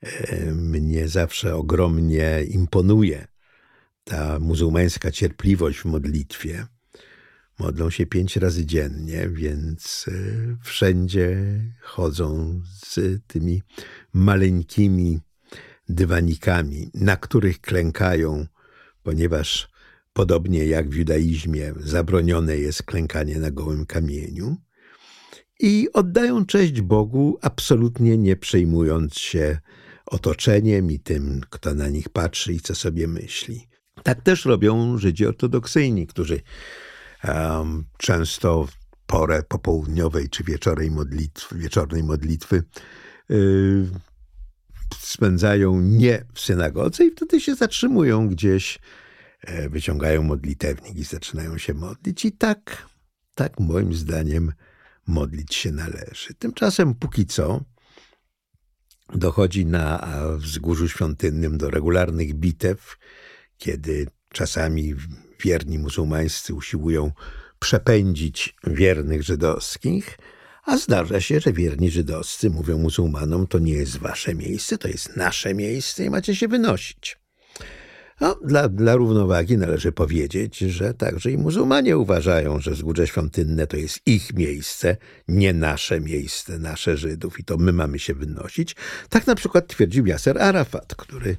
E, 0.00 0.52
mnie 0.52 1.08
zawsze 1.08 1.56
ogromnie 1.56 2.44
imponuje 2.48 3.26
ta 4.04 4.38
muzułmańska 4.38 5.10
cierpliwość 5.10 5.78
w 5.78 5.84
modlitwie. 5.84 6.66
Modlą 7.58 7.90
się 7.90 8.06
pięć 8.06 8.36
razy 8.36 8.66
dziennie, 8.66 9.28
więc 9.28 10.06
e, 10.08 10.12
wszędzie 10.62 11.36
chodzą 11.82 12.60
z 12.64 13.20
tymi 13.26 13.62
maleńkimi 14.12 15.20
dywanikami, 15.88 16.90
na 16.94 17.16
których 17.16 17.60
klękają 17.60 18.46
ponieważ 19.08 19.68
podobnie 20.12 20.66
jak 20.66 20.90
w 20.90 20.94
judaizmie 20.94 21.72
zabronione 21.76 22.56
jest 22.56 22.82
klękanie 22.82 23.38
na 23.38 23.50
gołym 23.50 23.86
kamieniu, 23.86 24.56
i 25.60 25.88
oddają 25.92 26.46
cześć 26.46 26.80
Bogu, 26.80 27.38
absolutnie 27.42 28.18
nie 28.18 28.36
przejmując 28.36 29.14
się 29.14 29.58
otoczeniem 30.06 30.90
i 30.90 31.00
tym, 31.00 31.40
kto 31.50 31.74
na 31.74 31.88
nich 31.88 32.08
patrzy 32.08 32.52
i 32.52 32.60
co 32.60 32.74
sobie 32.74 33.08
myśli. 33.08 33.68
Tak 34.02 34.22
też 34.22 34.44
robią 34.44 34.98
Żydzi 34.98 35.26
ortodoksyjni, 35.26 36.06
którzy 36.06 36.40
um, 37.24 37.84
często 37.98 38.66
w 38.66 38.72
porę 39.06 39.42
popołudniowej 39.42 40.28
czy 40.28 40.44
wieczornej 40.44 40.90
modlitwy, 40.90 41.58
wieczornej 41.58 42.02
modlitwy 42.02 42.62
yy, 43.28 43.86
spędzają 44.98 45.80
nie 45.80 46.24
w 46.34 46.40
synagodze 46.40 47.04
i 47.04 47.10
wtedy 47.10 47.40
się 47.40 47.54
zatrzymują 47.54 48.28
gdzieś, 48.28 48.78
e, 49.40 49.68
wyciągają 49.68 50.22
modlitewnik 50.22 50.96
i 50.96 51.04
zaczynają 51.04 51.58
się 51.58 51.74
modlić. 51.74 52.24
I 52.24 52.32
tak, 52.32 52.86
tak 53.34 53.60
moim 53.60 53.94
zdaniem 53.94 54.52
modlić 55.06 55.54
się 55.54 55.72
należy. 55.72 56.34
Tymczasem 56.38 56.94
póki 56.94 57.26
co 57.26 57.64
dochodzi 59.14 59.66
na 59.66 60.08
wzgórzu 60.36 60.88
świątynnym 60.88 61.58
do 61.58 61.70
regularnych 61.70 62.34
bitew, 62.34 62.96
kiedy 63.58 64.06
czasami 64.32 64.94
wierni 65.44 65.78
muzułmańscy 65.78 66.54
usiłują 66.54 67.12
przepędzić 67.58 68.56
wiernych 68.66 69.22
żydowskich, 69.22 70.18
a 70.68 70.76
zdarza 70.76 71.20
się, 71.20 71.40
że 71.40 71.52
wierni 71.52 71.90
żydowscy 71.90 72.50
mówią 72.50 72.78
muzułmanom: 72.78 73.46
To 73.46 73.58
nie 73.58 73.72
jest 73.72 73.96
wasze 73.96 74.34
miejsce, 74.34 74.78
to 74.78 74.88
jest 74.88 75.16
nasze 75.16 75.54
miejsce 75.54 76.04
i 76.04 76.10
macie 76.10 76.36
się 76.36 76.48
wynosić. 76.48 77.18
No, 78.20 78.38
dla, 78.44 78.68
dla 78.68 78.96
równowagi 78.96 79.58
należy 79.58 79.92
powiedzieć, 79.92 80.58
że 80.58 80.94
także 80.94 81.30
i 81.30 81.38
muzułmanie 81.38 81.98
uważają, 81.98 82.60
że 82.60 82.70
wzgórze 82.70 83.06
świątynne 83.06 83.66
to 83.66 83.76
jest 83.76 84.00
ich 84.06 84.34
miejsce, 84.34 84.96
nie 85.28 85.52
nasze 85.52 86.00
miejsce, 86.00 86.58
nasze 86.58 86.96
Żydów 86.96 87.40
i 87.40 87.44
to 87.44 87.56
my 87.56 87.72
mamy 87.72 87.98
się 87.98 88.14
wynosić. 88.14 88.76
Tak 89.08 89.26
na 89.26 89.34
przykład 89.34 89.66
twierdził 89.66 90.06
Yasser 90.06 90.42
Arafat, 90.42 90.94
który 90.94 91.36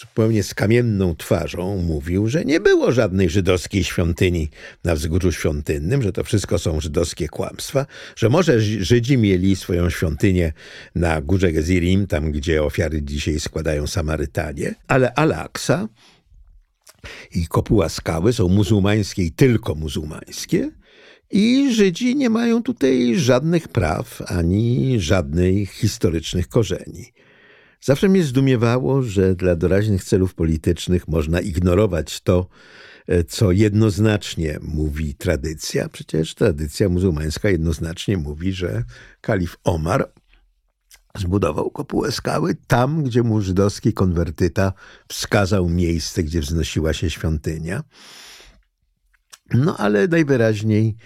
zupełnie 0.00 0.42
z 0.42 0.54
kamienną 0.54 1.16
twarzą 1.16 1.82
mówił, 1.82 2.28
że 2.28 2.44
nie 2.44 2.60
było 2.60 2.92
żadnej 2.92 3.30
żydowskiej 3.30 3.84
świątyni 3.84 4.48
na 4.84 4.94
wzgórzu 4.94 5.32
świątynnym, 5.32 6.02
że 6.02 6.12
to 6.12 6.24
wszystko 6.24 6.58
są 6.58 6.80
żydowskie 6.80 7.28
kłamstwa, 7.28 7.86
że 8.16 8.28
może 8.28 8.60
Żydzi 8.60 9.18
mieli 9.18 9.56
swoją 9.56 9.90
świątynię 9.90 10.52
na 10.94 11.20
górze 11.20 11.52
Gezirim, 11.52 12.06
tam 12.06 12.32
gdzie 12.32 12.62
ofiary 12.62 13.02
dzisiaj 13.02 13.40
składają 13.40 13.86
Samarytanie, 13.86 14.74
ale 14.88 15.14
Al-Aqsa 15.14 15.88
i 17.34 17.46
kopuła 17.46 17.88
skały 17.88 18.32
są 18.32 18.48
muzułmańskie 18.48 19.22
i 19.22 19.32
tylko 19.32 19.74
muzułmańskie. 19.74 20.70
I 21.30 21.74
Żydzi 21.74 22.16
nie 22.16 22.30
mają 22.30 22.62
tutaj 22.62 23.14
żadnych 23.16 23.68
praw 23.68 24.22
ani 24.26 24.96
żadnych 25.00 25.70
historycznych 25.72 26.48
korzeni. 26.48 27.12
Zawsze 27.80 28.08
mnie 28.08 28.24
zdumiewało, 28.24 29.02
że 29.02 29.34
dla 29.34 29.56
doraźnych 29.56 30.04
celów 30.04 30.34
politycznych 30.34 31.08
można 31.08 31.40
ignorować 31.40 32.20
to, 32.20 32.48
e, 33.06 33.24
co 33.24 33.52
jednoznacznie 33.52 34.58
mówi 34.62 35.14
tradycja. 35.14 35.88
Przecież 35.88 36.34
tradycja 36.34 36.88
muzułmańska 36.88 37.50
jednoznacznie 37.50 38.16
mówi, 38.16 38.52
że 38.52 38.84
kalif 39.20 39.56
Omar 39.64 40.12
zbudował 41.18 41.70
kopułę 41.70 42.12
skały 42.12 42.54
tam, 42.66 43.02
gdzie 43.02 43.22
mu 43.22 43.40
żydowski 43.40 43.92
konwertyta 43.92 44.72
wskazał 45.08 45.68
miejsce, 45.68 46.22
gdzie 46.22 46.40
wznosiła 46.40 46.92
się 46.92 47.10
świątynia. 47.10 47.82
No 49.54 49.76
ale 49.76 50.08
najwyraźniej 50.08 50.96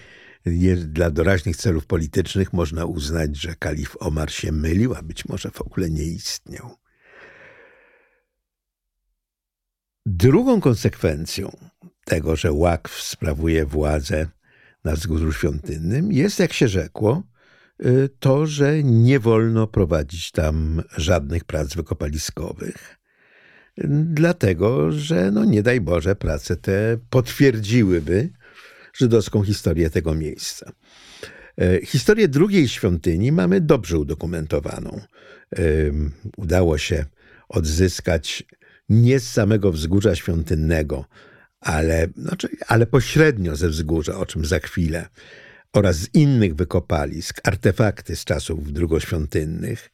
dla 0.77 1.11
doraźnych 1.11 1.57
celów 1.57 1.87
politycznych 1.87 2.53
można 2.53 2.85
uznać, 2.85 3.37
że 3.37 3.55
kalif 3.55 3.97
Omar 4.01 4.33
się 4.33 4.53
mylił, 4.53 4.95
a 4.95 5.03
być 5.03 5.25
może 5.25 5.51
w 5.51 5.61
ogóle 5.61 5.91
nie 5.91 6.05
istniał. 6.05 6.77
Drugą 10.07 10.61
konsekwencją 10.61 11.57
tego, 12.05 12.37
że 12.37 12.53
Łakw 12.53 13.03
sprawuje 13.03 13.67
władzę 13.67 14.27
na 14.85 14.93
wzgórzu 14.93 15.33
świątynnym, 15.33 16.13
jest, 16.13 16.39
jak 16.39 16.53
się 16.53 16.69
rzekło, 16.69 17.23
y, 17.87 18.09
to, 18.19 18.47
że 18.47 18.83
nie 18.83 19.21
wolno 19.21 19.67
prowadzić 19.67 20.31
tam 20.31 20.83
żadnych 20.97 21.45
prac 21.45 21.75
wykopaliskowych. 21.75 22.99
Dlatego, 24.05 24.93
że 24.93 25.31
no 25.31 25.45
nie 25.45 25.63
daj 25.63 25.81
Boże, 25.81 26.17
prace 26.17 26.57
te 26.57 26.99
potwierdziłyby 27.11 28.33
żydowską 28.93 29.43
historię 29.43 29.91
tego 29.91 30.15
miejsca. 30.15 30.73
E, 31.61 31.87
historię 31.87 32.29
drugiej 32.29 32.69
świątyni 32.69 33.33
mamy 33.33 33.61
dobrze 33.61 33.99
udokumentowaną. 33.99 35.01
Udało 36.37 36.79
się 36.79 37.05
odzyskać 37.49 38.45
nie 38.89 39.21
z 39.21 39.31
samego 39.31 39.73
wzgórza 39.73 40.15
świątynnego, 40.15 41.05
ale, 41.61 42.09
znaczy, 42.17 42.49
ale 42.69 42.87
pośrednio 42.87 43.57
ze 43.57 43.69
wzgórza, 43.69 44.19
o 44.19 44.27
czym 44.27 44.45
za 44.45 44.59
chwilę, 44.59 45.09
oraz 45.73 45.97
z 45.97 46.15
innych 46.15 46.55
wykopalisk, 46.55 47.41
artefakty 47.45 48.17
z 48.17 48.25
czasów 48.25 48.73
drugoświątynnych, 48.73 49.91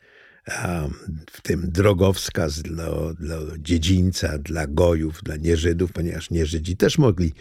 w 1.31 1.41
tym 1.43 1.71
drogowskaz 1.71 2.63
dla, 2.63 2.89
dla 3.21 3.39
dziedzińca, 3.59 4.39
dla 4.39 4.67
gojów, 4.67 5.23
dla 5.23 5.37
nieżydów, 5.37 5.93
ponieważ 5.93 6.31
nieżydzi 6.31 6.77
też 6.77 6.99
mogli 6.99 7.33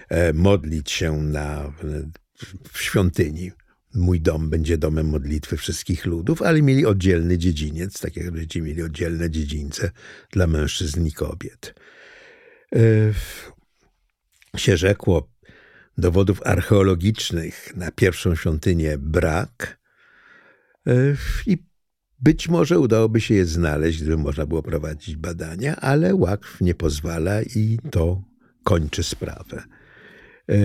modlić 0.33 0.91
się 0.91 1.17
na, 1.17 1.73
w 2.71 2.81
świątyni. 2.81 3.51
Mój 3.93 4.21
dom 4.21 4.49
będzie 4.49 4.77
domem 4.77 5.09
modlitwy 5.09 5.57
wszystkich 5.57 6.05
ludów, 6.05 6.41
ale 6.41 6.61
mieli 6.61 6.85
oddzielny 6.85 7.37
dziedziniec, 7.37 7.99
tak 7.99 8.15
jak 8.15 8.37
Żydzi 8.37 8.61
mieli 8.61 8.83
oddzielne 8.83 9.29
dziedzińce 9.29 9.91
dla 10.31 10.47
mężczyzn 10.47 11.05
i 11.05 11.11
kobiet. 11.11 11.73
E, 12.75 12.79
się 14.57 14.77
rzekło, 14.77 15.31
dowodów 15.97 16.41
archeologicznych 16.45 17.75
na 17.75 17.91
pierwszą 17.91 18.35
świątynię 18.35 18.97
brak 18.97 19.79
e, 20.87 20.93
i 21.47 21.57
być 22.19 22.49
może 22.49 22.79
udałoby 22.79 23.21
się 23.21 23.33
je 23.33 23.45
znaleźć, 23.45 24.01
gdyby 24.01 24.17
można 24.17 24.45
było 24.45 24.63
prowadzić 24.63 25.15
badania, 25.15 25.75
ale 25.75 26.15
łakw 26.15 26.61
nie 26.61 26.75
pozwala 26.75 27.41
i 27.41 27.79
to 27.91 28.23
kończy 28.63 29.03
sprawę. 29.03 29.63
E, 30.51 30.55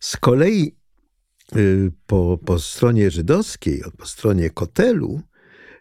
z 0.00 0.16
kolei 0.16 0.76
e, 1.52 1.56
po, 2.06 2.38
po 2.46 2.58
stronie 2.58 3.10
żydowskiej, 3.10 3.82
po 3.98 4.06
stronie 4.06 4.50
kotelu, 4.50 5.20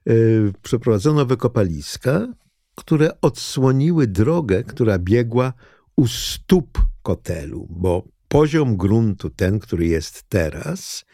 e, 0.07 0.13
przeprowadzono 0.61 1.25
wykopaliska, 1.25 2.33
które 2.75 3.21
odsłoniły 3.21 4.07
drogę, 4.07 4.63
która 4.63 4.99
biegła 4.99 5.53
u 5.95 6.07
stóp 6.07 6.85
kotelu, 7.03 7.67
bo 7.69 8.07
poziom 8.27 8.77
gruntu, 8.77 9.29
ten, 9.29 9.59
który 9.59 9.85
jest 9.85 10.23
teraz, 10.29 11.05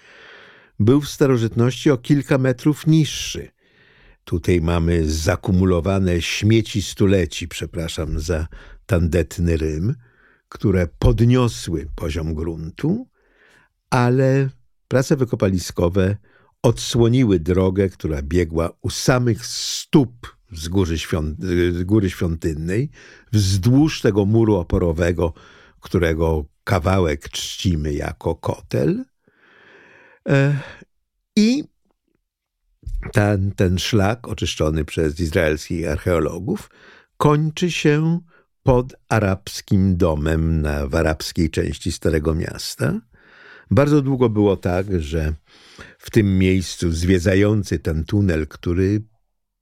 był 0.80 1.02
w 1.02 1.10
starożytności 1.10 1.92
o 1.92 1.98
kilka 1.98 2.38
metrów 2.38 2.88
niższy. 2.88 3.50
Tutaj 4.24 4.62
mamy 4.62 5.10
zakumulowane 5.10 6.22
śmieci 6.22 6.82
stuleci, 6.82 7.48
przepraszam 7.48 8.20
za 8.20 8.48
tandetny 8.86 9.58
rym, 9.58 9.96
które 10.50 10.88
podniosły 11.00 11.88
poziom 11.96 12.34
gruntu, 12.34 13.08
ale 13.90 14.50
prace 14.88 15.16
wykopaliskowe 15.16 16.18
odsłoniły 16.64 17.40
drogę, 17.40 17.90
która 17.90 18.22
biegła 18.22 18.70
u 18.82 18.90
samych 18.90 19.46
stóp 19.46 20.38
z 20.52 20.68
góry, 20.68 20.98
świąt, 20.98 21.44
z 21.72 21.84
góry 21.84 22.10
świątynnej, 22.10 22.90
wzdłuż 23.32 24.02
tego 24.02 24.26
muru 24.26 24.56
oporowego, 24.56 25.34
którego 25.80 26.46
kawałek 26.64 27.30
czcimy 27.30 27.94
jako 27.94 28.36
kotel. 28.36 29.06
E, 30.30 30.60
I 31.36 31.64
ten, 33.14 33.52
ten 33.52 33.80
szlak, 33.80 34.28
oczyszczony 34.28 34.86
przez 34.86 35.20
izraelskich 35.20 35.88
archeologów, 35.88 36.70
kończy 37.18 37.72
się 37.72 38.20
pod 38.68 38.96
arabskim 39.10 39.98
domem 39.98 40.62
na, 40.62 40.88
w 40.88 40.96
arabskiej 40.96 41.50
części 41.50 41.92
Starego 41.92 42.36
Miasta. 42.36 43.02
Bardzo 43.72 44.02
długo 44.02 44.30
było 44.30 44.58
tak, 44.58 45.02
że 45.02 45.34
w 45.98 46.10
tym 46.10 46.38
miejscu 46.38 46.92
zwiedzający 46.92 47.80
ten 47.80 48.04
tunel, 48.04 48.48
który 48.48 49.02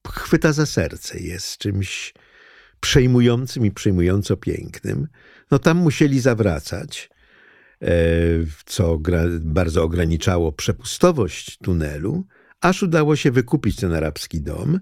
chwyta 0.08 0.54
za 0.54 0.66
serce, 0.66 1.20
jest 1.20 1.58
czymś 1.58 2.14
przejmującym 2.80 3.66
i 3.66 3.72
przejmująco 3.72 4.38
pięknym, 4.38 5.08
no 5.52 5.60
tam 5.60 5.78
musieli 5.78 6.20
zawracać, 6.20 7.10
e, 7.82 7.88
co 8.66 9.00
bardzo 9.40 9.84
ograniczało 9.84 10.52
przepustowość 10.52 11.58
tunelu, 11.58 12.26
aż 12.62 12.84
udało 12.84 13.16
się 13.16 13.32
wykupić 13.32 13.76
ten 13.76 13.94
arabski 13.94 14.42
dom 14.42 14.80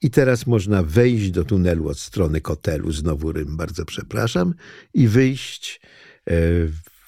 i 0.00 0.10
teraz 0.10 0.46
można 0.46 0.82
wejść 0.82 1.30
do 1.30 1.44
tunelu 1.44 1.88
od 1.88 1.98
strony 1.98 2.40
kotelu, 2.40 2.92
znowu 2.92 3.32
Rym, 3.32 3.56
bardzo 3.56 3.84
przepraszam, 3.84 4.54
i 4.94 5.08
wyjść 5.08 5.80
e, 6.26 6.32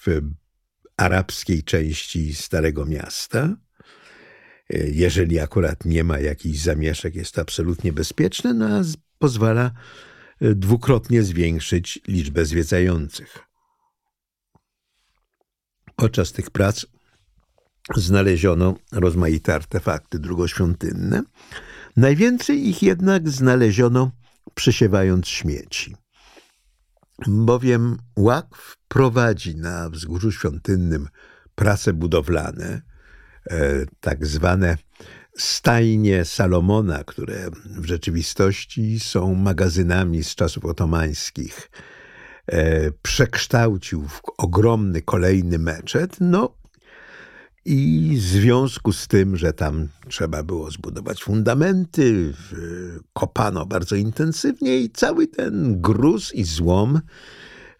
w 0.04 0.20
arabskiej 0.96 1.62
części 1.62 2.34
Starego 2.34 2.86
Miasta. 2.86 3.56
E, 4.70 4.88
jeżeli 4.90 5.38
akurat 5.38 5.84
nie 5.84 6.04
ma 6.04 6.18
jakichś 6.18 6.58
zamieszek, 6.58 7.14
jest 7.14 7.34
to 7.34 7.40
absolutnie 7.40 7.92
bezpieczne, 7.92 8.54
no 8.54 8.66
a 8.66 8.82
pozwala 9.18 9.70
e, 10.40 10.54
dwukrotnie 10.54 11.22
zwiększyć 11.22 12.00
liczbę 12.08 12.44
zwiedzających. 12.44 13.38
Podczas 15.96 16.32
tych 16.32 16.50
prac 16.50 16.86
znaleziono 17.96 18.74
rozmaite 18.92 19.54
artefakty 19.54 20.18
drugoświątynne, 20.18 21.22
Najwięcej 21.96 22.68
ich 22.68 22.82
jednak 22.82 23.28
znaleziono 23.28 24.10
przysiewając 24.54 25.28
śmieci. 25.28 25.96
Bowiem 27.26 27.98
Łakw 28.16 28.76
prowadzi 28.88 29.56
na 29.56 29.90
wzgórzu 29.90 30.32
świątynnym 30.32 31.08
prace 31.54 31.92
budowlane, 31.92 32.82
e, 33.50 33.86
tak 34.00 34.26
zwane 34.26 34.76
Stajnie 35.38 36.24
Salomona, 36.24 37.04
które 37.04 37.50
w 37.64 37.84
rzeczywistości 37.84 39.00
są 39.00 39.34
magazynami 39.34 40.24
z 40.24 40.34
czasów 40.34 40.64
otomańskich, 40.64 41.70
e, 42.46 42.90
przekształcił 43.02 44.08
w 44.08 44.20
ogromny 44.38 45.02
kolejny 45.02 45.58
meczet, 45.58 46.16
no 46.20 46.54
i 47.64 48.10
w 48.16 48.20
związku 48.20 48.92
z 48.92 49.08
tym, 49.08 49.36
że 49.36 49.52
tam 49.52 49.88
trzeba 50.08 50.42
było 50.42 50.70
zbudować 50.70 51.22
fundamenty, 51.22 52.34
kopano 53.12 53.66
bardzo 53.66 53.96
intensywnie 53.96 54.78
i 54.78 54.90
cały 54.90 55.26
ten 55.26 55.80
gruz 55.80 56.34
i 56.34 56.44
złom 56.44 57.00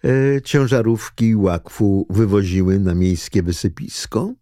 e, 0.05 0.43
ciężarówki 0.43 1.37
łakwu 1.37 2.07
wywoziły 2.11 2.79
na 2.79 2.95
miejskie 2.95 3.43
wysypisko, 3.43 4.35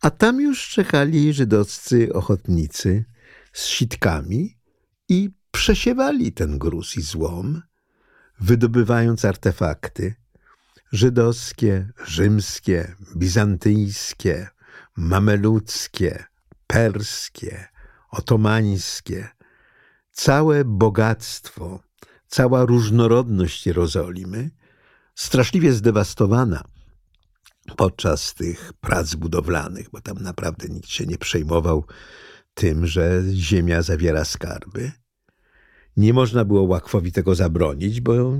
a 0.00 0.10
tam 0.10 0.40
już 0.40 0.68
czekali 0.68 1.32
żydowscy 1.32 2.12
ochotnicy 2.12 3.04
z 3.52 3.64
sitkami 3.64 4.56
i 5.08 5.30
przesiewali 5.50 6.32
ten 6.32 6.58
gruz 6.58 6.96
i 6.96 7.02
złom, 7.02 7.62
wydobywając 8.40 9.24
artefakty, 9.24 10.14
żydowskie, 10.92 11.92
rzymskie, 12.06 12.94
bizantyjskie, 13.16 14.48
mameludzkie, 14.96 16.24
perskie, 16.66 17.68
otomańskie, 18.10 19.28
całe 20.12 20.64
bogactwo, 20.64 21.80
cała 22.26 22.64
różnorodność 22.64 23.66
Jerozolimy, 23.66 24.50
straszliwie 25.14 25.72
zdewastowana 25.72 26.64
podczas 27.76 28.34
tych 28.34 28.72
prac 28.80 29.14
budowlanych, 29.14 29.90
bo 29.90 30.00
tam 30.00 30.18
naprawdę 30.22 30.68
nikt 30.68 30.88
się 30.88 31.06
nie 31.06 31.18
przejmował 31.18 31.84
tym, 32.54 32.86
że 32.86 33.22
ziemia 33.32 33.82
zawiera 33.82 34.24
skarby. 34.24 34.92
Nie 35.96 36.12
można 36.12 36.44
było 36.44 36.62
Łakwowi 36.62 37.12
tego 37.12 37.34
zabronić, 37.34 38.00
bo 38.00 38.32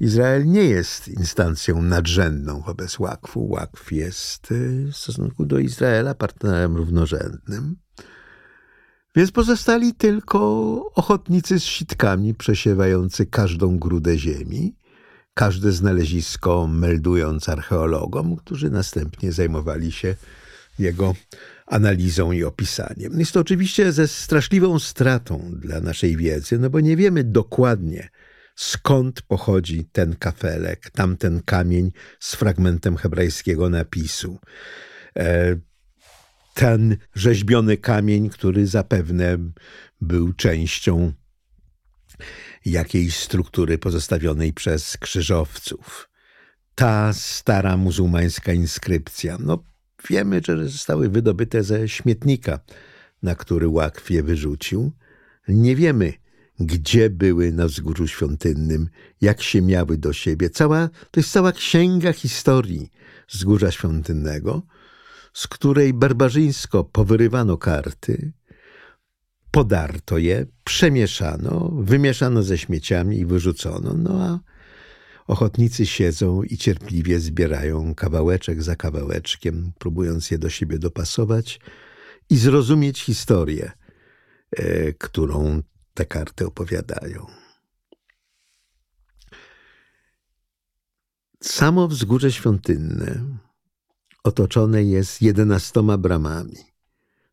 Izrael 0.00 0.46
nie 0.46 0.64
jest 0.64 1.08
instancją 1.08 1.82
nadrzędną 1.82 2.60
wobec 2.60 2.98
Łakwu. 2.98 3.48
Łakw 3.48 3.92
jest 3.92 4.52
y, 4.52 4.88
w 4.92 4.96
stosunku 4.96 5.46
do 5.46 5.58
Izraela 5.58 6.14
partnerem 6.14 6.76
równorzędnym. 6.76 7.76
Więc 9.16 9.30
pozostali 9.30 9.94
tylko 9.94 10.40
ochotnicy 10.94 11.60
z 11.60 11.64
sitkami 11.64 12.34
przesiewający 12.34 13.26
każdą 13.26 13.78
grudę 13.78 14.18
ziemi, 14.18 14.76
każde 15.34 15.72
znalezisko 15.72 16.66
meldując 16.66 17.48
archeologom, 17.48 18.36
którzy 18.36 18.70
następnie 18.70 19.32
zajmowali 19.32 19.92
się 19.92 20.16
jego 20.78 21.14
analizą 21.66 22.32
i 22.32 22.44
opisaniem. 22.44 23.18
Jest 23.18 23.32
to 23.32 23.40
oczywiście 23.40 23.92
ze 23.92 24.08
straszliwą 24.08 24.78
stratą 24.78 25.50
dla 25.52 25.80
naszej 25.80 26.16
wiedzy, 26.16 26.58
no 26.58 26.70
bo 26.70 26.80
nie 26.80 26.96
wiemy 26.96 27.24
dokładnie, 27.24 28.08
skąd 28.56 29.22
pochodzi 29.22 29.84
ten 29.92 30.16
kafelek, 30.16 30.90
tamten 30.90 31.42
kamień 31.42 31.92
z 32.20 32.34
fragmentem 32.34 32.96
hebrajskiego 32.96 33.70
napisu. 33.70 34.38
E, 35.18 35.56
ten 36.54 36.96
rzeźbiony 37.14 37.76
kamień, 37.76 38.28
który 38.28 38.66
zapewne 38.66 39.38
był 40.00 40.32
częścią 40.32 41.12
jakiejś 42.64 43.16
struktury 43.16 43.78
pozostawionej 43.78 44.52
przez 44.52 44.96
krzyżowców. 44.96 46.08
Ta 46.74 47.12
stara 47.12 47.76
muzułmańska 47.76 48.52
inskrypcja. 48.52 49.36
No, 49.40 49.64
wiemy, 50.10 50.40
że 50.46 50.68
zostały 50.68 51.08
wydobyte 51.08 51.62
ze 51.62 51.88
śmietnika, 51.88 52.60
na 53.22 53.34
który 53.34 53.68
Łakw 53.68 54.10
je 54.10 54.22
wyrzucił. 54.22 54.92
Nie 55.48 55.76
wiemy, 55.76 56.12
gdzie 56.60 57.10
były 57.10 57.52
na 57.52 57.66
wzgórzu 57.66 58.06
świątynnym, 58.08 58.88
jak 59.20 59.42
się 59.42 59.62
miały 59.62 59.98
do 59.98 60.12
siebie. 60.12 60.50
Cała, 60.50 60.88
to 61.10 61.20
jest 61.20 61.32
cała 61.32 61.52
księga 61.52 62.12
historii 62.12 62.90
wzgórza 63.28 63.70
świątynnego, 63.70 64.62
z 65.34 65.46
której 65.46 65.94
barbarzyńsko 65.94 66.84
powyrywano 66.84 67.56
karty, 67.56 68.32
podarto 69.50 70.18
je, 70.18 70.46
przemieszano, 70.64 71.70
wymieszano 71.74 72.42
ze 72.42 72.58
śmieciami 72.58 73.18
i 73.18 73.26
wyrzucono. 73.26 73.94
No 73.94 74.22
a 74.22 74.40
ochotnicy 75.26 75.86
siedzą 75.86 76.42
i 76.42 76.56
cierpliwie 76.56 77.20
zbierają 77.20 77.94
kawałeczek 77.94 78.62
za 78.62 78.76
kawałeczkiem, 78.76 79.72
próbując 79.78 80.30
je 80.30 80.38
do 80.38 80.48
siebie 80.48 80.78
dopasować 80.78 81.60
i 82.30 82.36
zrozumieć 82.36 83.00
historię, 83.02 83.72
e, 84.50 84.92
którą 84.92 85.62
te 85.96 86.06
karty 86.06 86.46
opowiadają. 86.46 87.26
Samo 91.42 91.88
wzgórze 91.88 92.32
świątynne 92.32 93.24
otoczone 94.24 94.84
jest 94.84 95.22
jedenastoma 95.22 95.98
bramami. 95.98 96.56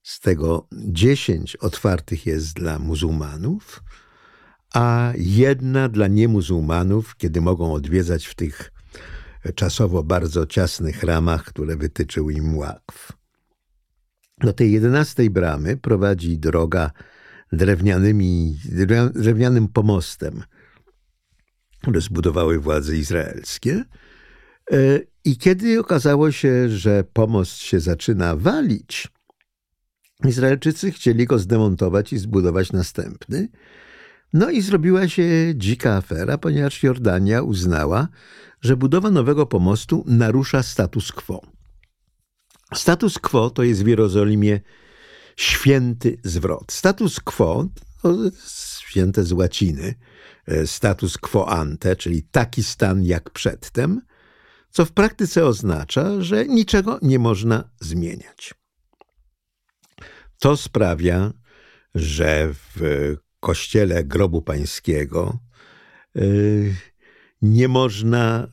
Z 0.04 0.20
tego 0.20 0.68
dziesięć 0.74 1.56
otwartych 1.56 2.26
jest 2.26 2.54
dla 2.54 2.80
muzułmanów, 2.80 3.84
a 4.74 5.14
jedna 5.16 5.90
dla 5.90 6.08
niemuzułmanów, 6.08 7.18
kiedy 7.18 7.42
mogą 7.42 7.74
odwiedzać 7.74 8.26
w 8.26 8.36
tych 8.36 8.72
czasowo 9.56 10.04
bardzo 10.04 10.46
ciasnych 10.46 11.04
ramach, 11.04 11.44
które 11.44 11.76
wytyczył 11.76 12.30
im 12.30 12.58
łakw. 12.58 13.12
Do 14.38 14.54
tej 14.54 14.72
jedenastej 14.72 15.30
bramy 15.30 15.78
prowadzi 15.78 16.40
droga 16.40 16.92
drewnianymi, 17.58 18.60
drewnianym 19.14 19.68
pomostem, 19.68 20.44
które 21.82 22.02
zbudowały 22.02 22.60
władze 22.60 22.98
izraelskie. 22.98 23.84
E, 24.72 25.00
I 25.26 25.38
kiedy 25.38 25.80
okazało 25.80 26.32
się, 26.32 26.70
że 26.70 27.04
pomost 27.14 27.56
się 27.56 27.80
zaczyna 27.80 28.36
walić, 28.36 29.08
Izraelczycy 30.30 30.92
chcieli 30.92 31.26
go 31.26 31.40
zdemontować 31.40 32.14
i 32.14 32.18
zbudować 32.18 32.72
następny. 32.72 33.48
No 34.34 34.50
i 34.50 34.62
zrobiła 34.62 35.08
się 35.08 35.54
dzika 35.56 35.96
afera, 35.96 36.38
ponieważ 36.38 36.84
Jordania 36.84 37.42
uznała, 37.42 38.08
że 38.62 38.78
budowa 38.78 39.12
nowego 39.12 39.46
pomostu 39.46 40.04
narusza 40.08 40.64
status 40.64 41.12
quo. 41.12 41.42
Status 42.74 43.20
quo 43.20 43.50
to 43.50 43.64
jest 43.64 43.84
w 43.84 43.88
Jerozolimie 43.88 44.60
święty 45.36 46.18
zwrot. 46.24 46.72
Status 46.72 47.20
quo, 47.20 47.68
to 48.02 48.18
święte 48.80 49.24
z 49.24 49.32
łaciny, 49.32 49.96
e, 50.48 50.68
status 50.68 51.18
quo 51.18 51.50
ante, 51.50 51.96
czyli 51.96 52.24
taki 52.24 52.64
stan 52.64 53.04
jak 53.04 53.30
przedtem, 53.30 54.02
co 54.70 54.86
w 54.86 54.92
praktyce 54.92 55.46
oznacza, 55.46 56.22
że 56.22 56.46
niczego 56.46 57.00
nie 57.02 57.20
można 57.20 57.70
zmieniać. 57.80 58.54
To 60.40 60.58
sprawia, 60.58 61.34
że 61.96 62.50
w 62.54 63.16
kościele 63.40 64.04
grobu 64.04 64.42
pańskiego 64.42 65.40
e, 66.16 66.22
nie 67.42 67.68
można 67.68 68.48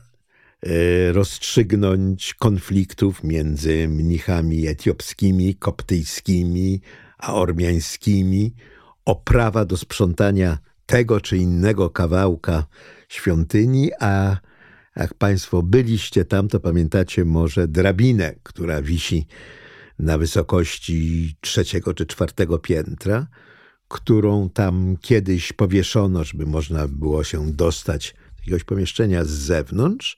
rozstrzygnąć 1.11 2.33
konfliktów 2.33 3.23
między 3.23 3.87
mnichami 3.87 4.67
etiopskimi, 4.67 5.55
koptyjskimi, 5.55 6.81
a 7.17 7.33
ormiańskimi 7.33 8.53
o 9.05 9.15
prawa 9.15 9.65
do 9.65 9.77
sprzątania 9.77 10.57
tego 10.85 11.21
czy 11.21 11.37
innego 11.37 11.89
kawałka 11.89 12.65
świątyni, 13.09 13.91
a 13.99 14.37
jak 14.95 15.13
Państwo 15.13 15.63
byliście 15.63 16.25
tam, 16.25 16.47
to 16.47 16.59
pamiętacie 16.59 17.25
może 17.25 17.67
drabinę, 17.67 18.35
która 18.43 18.81
wisi 18.81 19.27
na 19.99 20.17
wysokości 20.17 21.35
trzeciego 21.41 21.93
czy 21.93 22.05
czwartego 22.05 22.59
piętra, 22.59 23.27
którą 23.87 24.49
tam 24.49 24.97
kiedyś 25.01 25.53
powieszono, 25.53 26.23
żeby 26.23 26.45
można 26.45 26.87
było 26.87 27.23
się 27.23 27.51
dostać 27.51 28.13
do 28.13 28.39
jakiegoś 28.39 28.63
pomieszczenia 28.63 29.25
z 29.25 29.29
zewnątrz. 29.29 30.17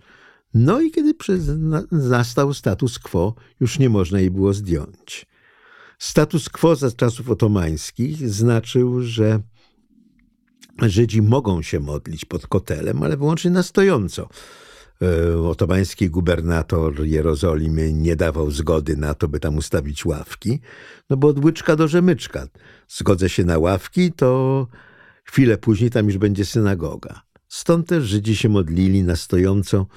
No 0.54 0.82
i 0.82 0.92
kiedy 0.92 1.14
nastał 1.92 2.54
status 2.54 3.00
quo, 3.00 3.36
już 3.60 3.80
nie 3.80 3.90
można 3.90 4.20
jej 4.20 4.32
było 4.32 4.54
zdjąć. 4.54 5.26
Status 6.00 6.50
quo 6.50 6.76
za 6.76 6.92
czasów 6.92 7.30
otomańskich 7.30 8.30
znaczył, 8.30 9.02
że 9.02 9.40
Żydzi 10.82 11.22
mogą 11.22 11.62
się 11.62 11.80
modlić 11.80 12.26
pod 12.26 12.48
kotelem, 12.48 13.04
ale 13.04 13.18
wyłącznie 13.18 13.52
na 13.52 13.64
stojąco. 13.64 14.30
E, 15.02 15.38
otomański 15.38 16.10
gubernator 16.10 17.06
Jerozolimy 17.06 17.94
nie 17.94 18.16
dawał 18.16 18.52
zgody 18.52 18.98
na 18.98 19.14
to, 19.14 19.28
by 19.28 19.40
tam 19.40 19.58
ustawić 19.58 20.06
ławki, 20.06 20.60
no 21.10 21.18
bo 21.18 21.28
od 21.28 21.46
łyczka 21.46 21.76
do 21.76 21.88
rzemyczka. 21.88 22.48
Zgodzę 22.88 23.30
się 23.30 23.44
na 23.44 23.58
ławki, 23.58 24.12
to 24.12 24.68
chwilę 25.24 25.58
później 25.58 25.90
tam 25.90 26.06
już 26.06 26.18
będzie 26.18 26.46
synagoga. 26.46 27.22
Stąd 27.48 27.88
też 27.88 28.04
Żydzi 28.04 28.36
się 28.36 28.50
modlili 28.50 29.04
na 29.04 29.16
stojąco 29.16 29.88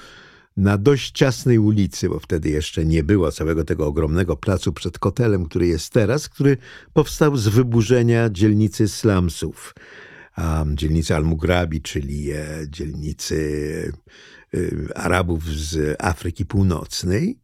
na 0.56 0.78
dość 0.78 1.10
ciasnej 1.10 1.58
ulicy, 1.58 2.08
bo 2.08 2.18
wtedy 2.18 2.50
jeszcze 2.50 2.84
nie 2.84 3.04
było 3.04 3.32
całego 3.32 3.64
tego 3.64 3.86
ogromnego 3.86 4.36
placu 4.36 4.72
przed 4.72 4.98
kotelem, 4.98 5.46
który 5.46 5.66
jest 5.66 5.92
teraz, 5.92 6.28
który 6.28 6.56
powstał 6.92 7.36
z 7.36 7.48
wyburzenia 7.48 8.30
dzielnicy 8.30 8.88
slumsów, 8.88 9.74
um, 10.38 10.76
dzielnicy 10.76 11.14
Al-Mugrabi, 11.14 11.82
czyli 11.82 12.30
e, 12.30 12.44
dzielnicy 12.68 13.92
e, 14.54 14.98
Arabów 14.98 15.44
z 15.44 15.96
Afryki 15.98 16.46
Północnej. 16.46 17.38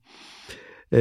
E, 0.92 0.96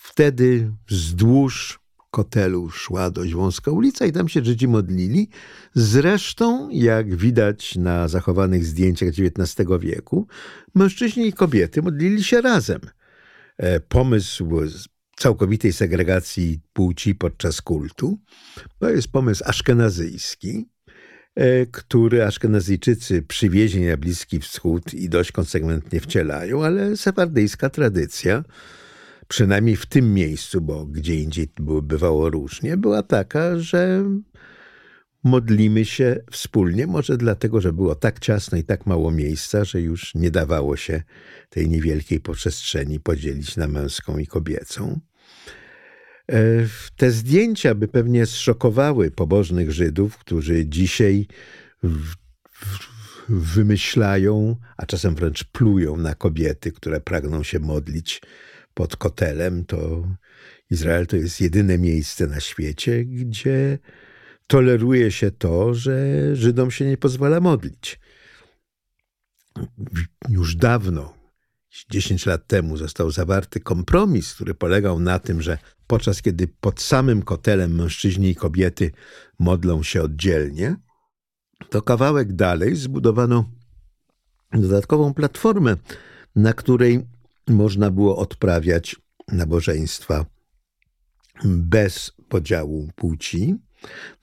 wtedy 0.00 0.70
wzdłuż 0.88 1.79
kotelu 2.10 2.70
szła 2.70 3.10
dość 3.10 3.34
wąska 3.34 3.70
ulica 3.70 4.06
i 4.06 4.12
tam 4.12 4.28
się 4.28 4.44
Żydzi 4.44 4.68
modlili. 4.68 5.28
Zresztą, 5.74 6.68
jak 6.70 7.16
widać 7.16 7.76
na 7.76 8.08
zachowanych 8.08 8.64
zdjęciach 8.64 9.08
XIX 9.08 9.68
wieku, 9.80 10.26
mężczyźni 10.74 11.26
i 11.26 11.32
kobiety 11.32 11.82
modlili 11.82 12.24
się 12.24 12.40
razem. 12.40 12.80
E, 13.56 13.80
pomysł 13.80 14.48
całkowitej 15.16 15.72
segregacji 15.72 16.60
płci 16.72 17.14
podczas 17.14 17.60
kultu 17.60 18.18
to 18.78 18.90
jest 18.90 19.08
pomysł 19.08 19.44
aszkenazyjski, 19.46 20.68
e, 21.34 21.66
który 21.66 22.24
Aszkenazyjczycy 22.24 23.22
przywieźli 23.22 23.86
na 23.86 23.96
Bliski 23.96 24.38
Wschód 24.38 24.94
i 24.94 25.08
dość 25.08 25.32
konsekwentnie 25.32 26.00
wcielają, 26.00 26.64
ale 26.64 26.96
sefardyjska 26.96 27.70
tradycja 27.70 28.44
przynajmniej 29.30 29.76
w 29.76 29.86
tym 29.86 30.14
miejscu, 30.14 30.60
bo 30.60 30.86
gdzie 30.86 31.14
indziej 31.14 31.48
bywało 31.82 32.30
różnie, 32.30 32.76
była 32.76 33.02
taka, 33.02 33.58
że 33.58 34.04
modlimy 35.24 35.84
się 35.84 36.16
wspólnie, 36.30 36.86
może 36.86 37.16
dlatego, 37.16 37.60
że 37.60 37.72
było 37.72 37.94
tak 37.94 38.18
ciasno 38.18 38.58
i 38.58 38.64
tak 38.64 38.86
mało 38.86 39.10
miejsca, 39.10 39.64
że 39.64 39.80
już 39.80 40.14
nie 40.14 40.30
dawało 40.30 40.76
się 40.76 41.02
tej 41.48 41.68
niewielkiej 41.68 42.20
przestrzeni 42.20 43.00
podzielić 43.00 43.56
na 43.56 43.68
męską 43.68 44.18
i 44.18 44.26
kobiecą. 44.26 45.00
E, 46.32 46.38
te 46.96 47.10
zdjęcia 47.10 47.74
by 47.74 47.88
pewnie 47.88 48.26
zszokowały 48.26 49.10
pobożnych 49.10 49.72
Żydów, 49.72 50.18
którzy 50.18 50.66
dzisiaj 50.66 51.26
wymyślają, 53.28 54.56
a 54.76 54.86
czasem 54.86 55.14
wręcz 55.14 55.44
plują 55.44 55.96
na 55.96 56.14
kobiety, 56.14 56.72
które 56.72 57.00
pragną 57.00 57.42
się 57.42 57.58
modlić 57.58 58.22
pod 58.80 58.96
kotelem, 58.96 59.64
to 59.64 60.08
Izrael 60.70 61.06
to 61.06 61.16
jest 61.16 61.40
jedyne 61.40 61.78
miejsce 61.78 62.26
na 62.26 62.40
świecie, 62.40 63.04
gdzie 63.04 63.78
toleruje 64.46 65.10
się 65.10 65.30
to, 65.30 65.74
że 65.74 65.96
Żydom 66.36 66.70
się 66.70 66.84
nie 66.86 66.96
pozwala 66.96 67.40
modlić. 67.40 68.00
Już 70.28 70.56
dawno, 70.56 71.14
10 71.90 72.26
lat 72.26 72.46
temu, 72.46 72.76
został 72.76 73.10
zawarty 73.10 73.60
kompromis, 73.60 74.34
który 74.34 74.54
polegał 74.54 75.00
na 75.00 75.18
tym, 75.18 75.42
że 75.42 75.58
podczas 75.86 76.22
kiedy 76.22 76.48
pod 76.48 76.80
samym 76.80 77.22
kotelem 77.22 77.74
mężczyźni 77.74 78.30
i 78.30 78.34
kobiety 78.34 78.90
modlą 79.38 79.82
się 79.82 80.02
oddzielnie, 80.02 80.76
to 81.70 81.82
kawałek 81.82 82.32
dalej 82.32 82.76
zbudowano 82.76 83.50
dodatkową 84.52 85.14
platformę, 85.14 85.76
na 86.36 86.52
której 86.52 87.19
można 87.50 87.90
było 87.90 88.16
odprawiać 88.16 88.96
nabożeństwa 89.32 90.26
bez 91.44 92.12
podziału 92.28 92.88
płci. 92.96 93.54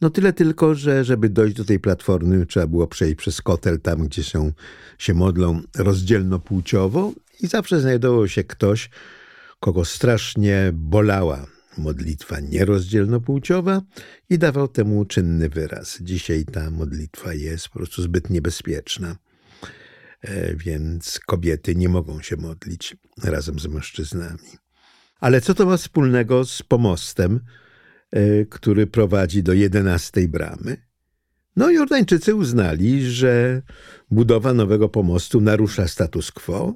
No 0.01 0.09
tyle 0.09 0.33
tylko, 0.33 0.75
że 0.75 1.03
żeby 1.03 1.29
dojść 1.29 1.55
do 1.55 1.65
tej 1.65 1.79
platformy, 1.79 2.45
trzeba 2.45 2.67
było 2.67 2.87
przejść 2.87 3.15
przez 3.15 3.41
kotel, 3.41 3.81
tam 3.81 4.07
gdzie 4.07 4.23
są, 4.23 4.51
się 4.97 5.13
modlą 5.13 5.61
rozdzielnopłciowo 5.77 7.13
i 7.41 7.47
zawsze 7.47 7.79
znajdował 7.79 8.27
się 8.27 8.43
ktoś, 8.43 8.89
kogo 9.59 9.85
strasznie 9.85 10.71
bolała 10.73 11.45
modlitwa 11.77 12.39
nierozdzielnopłciowa 12.39 13.81
i 14.29 14.37
dawał 14.37 14.67
temu 14.67 15.05
czynny 15.05 15.49
wyraz. 15.49 15.97
Dzisiaj 16.01 16.45
ta 16.45 16.71
modlitwa 16.71 17.33
jest 17.33 17.69
po 17.69 17.73
prostu 17.73 18.01
zbyt 18.01 18.29
niebezpieczna. 18.29 19.15
E, 20.21 20.55
więc 20.55 21.19
kobiety 21.25 21.75
nie 21.75 21.89
mogą 21.89 22.21
się 22.21 22.37
modlić 22.37 22.97
razem 23.23 23.59
z 23.59 23.67
mężczyznami. 23.67 24.57
Ale 25.19 25.41
co 25.41 25.53
to 25.53 25.65
ma 25.65 25.77
wspólnego 25.77 26.45
z 26.45 26.63
pomostem, 26.63 27.39
e, 28.11 28.45
który 28.45 28.87
prowadzi 28.87 29.43
do 29.43 29.53
jedenastej 29.53 30.27
bramy? 30.27 30.87
No, 31.55 31.71
Jordańczycy 31.71 32.35
uznali, 32.35 33.05
że 33.05 33.61
budowa 34.11 34.53
nowego 34.53 34.89
pomostu 34.89 35.41
narusza 35.41 35.87
status 35.87 36.31
quo, 36.31 36.73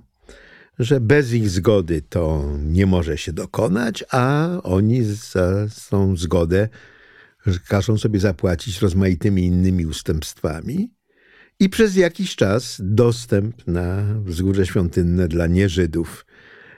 że 0.79 0.99
bez 0.99 1.33
ich 1.33 1.49
zgody 1.49 2.01
to 2.01 2.55
nie 2.59 2.85
może 2.85 3.17
się 3.17 3.33
dokonać, 3.33 4.03
a 4.11 4.49
oni 4.63 5.03
za 5.03 5.67
tą 5.89 6.17
zgodę 6.17 6.69
każą 7.67 7.97
sobie 7.97 8.19
zapłacić 8.19 8.81
rozmaitymi 8.81 9.45
innymi 9.45 9.85
ustępstwami 9.85 10.91
i 11.62 11.70
przez 11.70 11.95
jakiś 11.95 12.36
czas 12.36 12.82
dostęp 12.84 13.68
na 13.68 14.03
wzgórze 14.24 14.66
świątynne 14.66 15.28
dla 15.28 15.47
nieżydów 15.47 16.26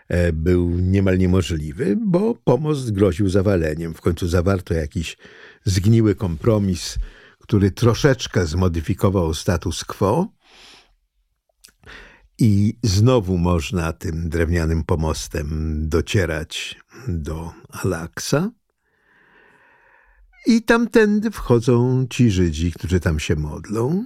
e, 0.08 0.34
był 0.34 0.70
niemal 0.70 1.18
niemożliwy, 1.18 1.98
bo 2.06 2.36
pomost 2.36 2.92
groził 2.92 3.30
zawaleniem. 3.30 3.94
W 3.94 4.02
końcu 4.02 4.28
zawarto 4.28 4.74
jakiś 4.74 5.18
zgniły 5.66 6.16
kompromis, 6.16 6.98
który 7.40 7.72
troszeczkę 7.72 8.46
zmodyfikował 8.46 9.34
status 9.34 9.84
quo. 9.84 10.28
I 12.40 12.78
znowu 12.84 13.38
można 13.38 13.94
tym 13.94 14.30
drewnianym 14.30 14.84
pomostem 14.84 15.76
docierać 15.90 16.80
do 17.08 17.54
Alaksa. 17.70 18.52
I 20.48 20.62
tamtędy 20.62 21.32
wchodzą 21.32 22.06
ci 22.10 22.32
Żydzi, 22.32 22.72
którzy 22.72 23.00
tam 23.00 23.20
się 23.20 23.36
modlą 23.36 24.06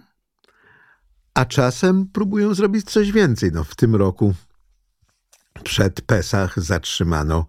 a 1.37 1.45
czasem 1.45 2.07
próbują 2.07 2.53
zrobić 2.53 2.91
coś 2.91 3.11
więcej. 3.11 3.51
No, 3.53 3.63
w 3.63 3.75
tym 3.75 3.95
roku 3.95 4.33
przed 5.63 6.01
Pesach 6.01 6.59
zatrzymano 6.59 7.45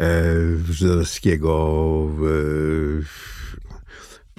e, 0.00 0.24
żydowskiego 0.70 1.76
w, 2.18 3.04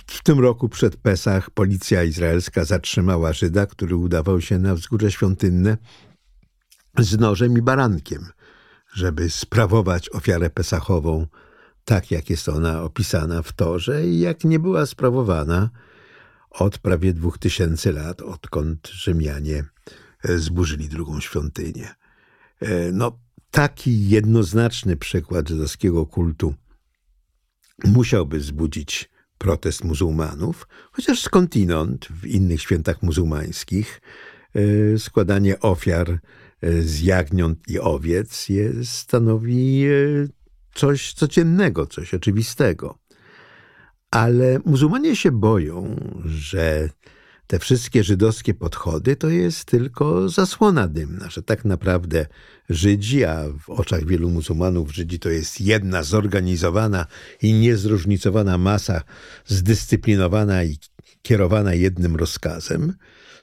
w 0.07 0.23
tym 0.23 0.39
roku 0.39 0.69
przed 0.69 0.97
Pesach 0.97 1.49
policja 1.49 2.03
izraelska 2.03 2.65
zatrzymała 2.65 3.33
Żyda, 3.33 3.65
który 3.65 3.95
udawał 3.95 4.41
się 4.41 4.59
na 4.59 4.75
wzgórze 4.75 5.11
świątynne 5.11 5.77
z 6.97 7.19
nożem 7.19 7.57
i 7.57 7.61
barankiem, 7.61 8.25
żeby 8.93 9.29
sprawować 9.29 10.09
ofiarę 10.09 10.49
pesachową 10.49 11.27
tak, 11.85 12.11
jak 12.11 12.29
jest 12.29 12.49
ona 12.49 12.83
opisana 12.83 13.41
w 13.41 13.53
Torze 13.53 14.07
i 14.07 14.19
jak 14.19 14.43
nie 14.43 14.59
była 14.59 14.85
sprawowana 14.85 15.69
od 16.51 16.77
prawie 16.77 17.13
dwóch 17.13 17.37
tysięcy 17.37 17.91
lat, 17.91 18.21
odkąd 18.21 18.87
Rzymianie 18.87 19.63
e, 20.23 20.37
zburzyli 20.37 20.89
drugą 20.89 21.19
świątynię. 21.19 21.95
E, 22.59 22.91
no, 22.91 23.19
taki 23.51 24.09
jednoznaczny 24.09 24.97
przykład 24.97 25.49
żydowskiego 25.49 26.05
kultu 26.05 26.53
musiałby 27.85 28.39
wzbudzić 28.39 29.09
protest 29.37 29.83
muzułmanów, 29.83 30.67
chociaż 30.91 31.21
skądinąd 31.21 32.05
w 32.05 32.25
innych 32.25 32.61
świętach 32.61 33.03
muzułmańskich 33.03 34.01
e, 34.55 34.99
składanie 34.99 35.59
ofiar 35.59 36.19
z 36.81 37.01
jagniąt 37.01 37.59
i 37.67 37.79
owiec 37.79 38.49
jest, 38.49 38.91
stanowi 38.91 39.85
coś 40.73 41.13
codziennego, 41.13 41.87
coś 41.87 42.13
oczywistego. 42.13 43.00
Ale 44.11 44.59
muzułmanie 44.65 45.15
się 45.15 45.31
boją, 45.31 45.95
że 46.25 46.89
te 47.47 47.59
wszystkie 47.59 48.03
żydowskie 48.03 48.53
podchody 48.53 49.15
to 49.15 49.29
jest 49.29 49.65
tylko 49.65 50.29
zasłona 50.29 50.87
dymna, 50.87 51.29
że 51.29 51.43
tak 51.43 51.65
naprawdę 51.65 52.25
Żydzi, 52.69 53.23
a 53.23 53.43
w 53.59 53.69
oczach 53.69 54.05
wielu 54.05 54.29
muzułmanów 54.29 54.93
Żydzi 54.93 55.19
to 55.19 55.29
jest 55.29 55.61
jedna 55.61 56.03
zorganizowana 56.03 57.05
i 57.41 57.53
niezróżnicowana 57.53 58.57
masa, 58.57 59.01
zdyscyplinowana 59.45 60.63
i 60.63 60.77
kierowana 61.21 61.73
jednym 61.73 62.15
rozkazem. 62.15 62.93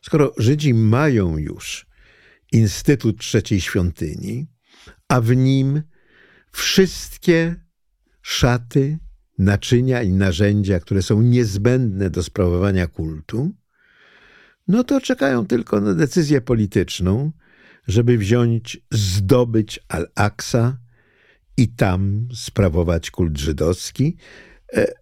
Skoro 0.03 0.33
Żydzi 0.39 0.75
mają 0.75 1.37
już 1.37 1.87
Instytut 2.53 3.19
Trzeciej 3.19 3.61
Świątyni, 3.61 4.47
a 5.09 5.21
w 5.21 5.37
nim 5.37 5.83
wszystkie 6.53 7.57
szaty, 8.23 8.99
naczynia 9.39 10.03
i 10.03 10.13
narzędzia, 10.13 10.81
które 10.81 11.03
są 11.03 11.23
niezbędne 11.23 12.11
do 12.11 12.23
sprawowania 12.23 12.87
kultu, 12.87 13.51
no 14.69 14.85
to 14.85 15.01
czekają 15.01 15.47
tylko 15.47 15.81
na 15.81 15.95
decyzję 15.95 16.41
polityczną, 16.41 17.33
żeby 17.87 18.19
wziąć, 18.19 18.81
zdobyć 18.91 19.81
Al-Aqsa 19.89 20.79
i 21.57 21.69
tam 21.69 22.29
sprawować 22.35 23.11
kult 23.11 23.39
żydowski. 23.39 24.17
E, 24.73 24.93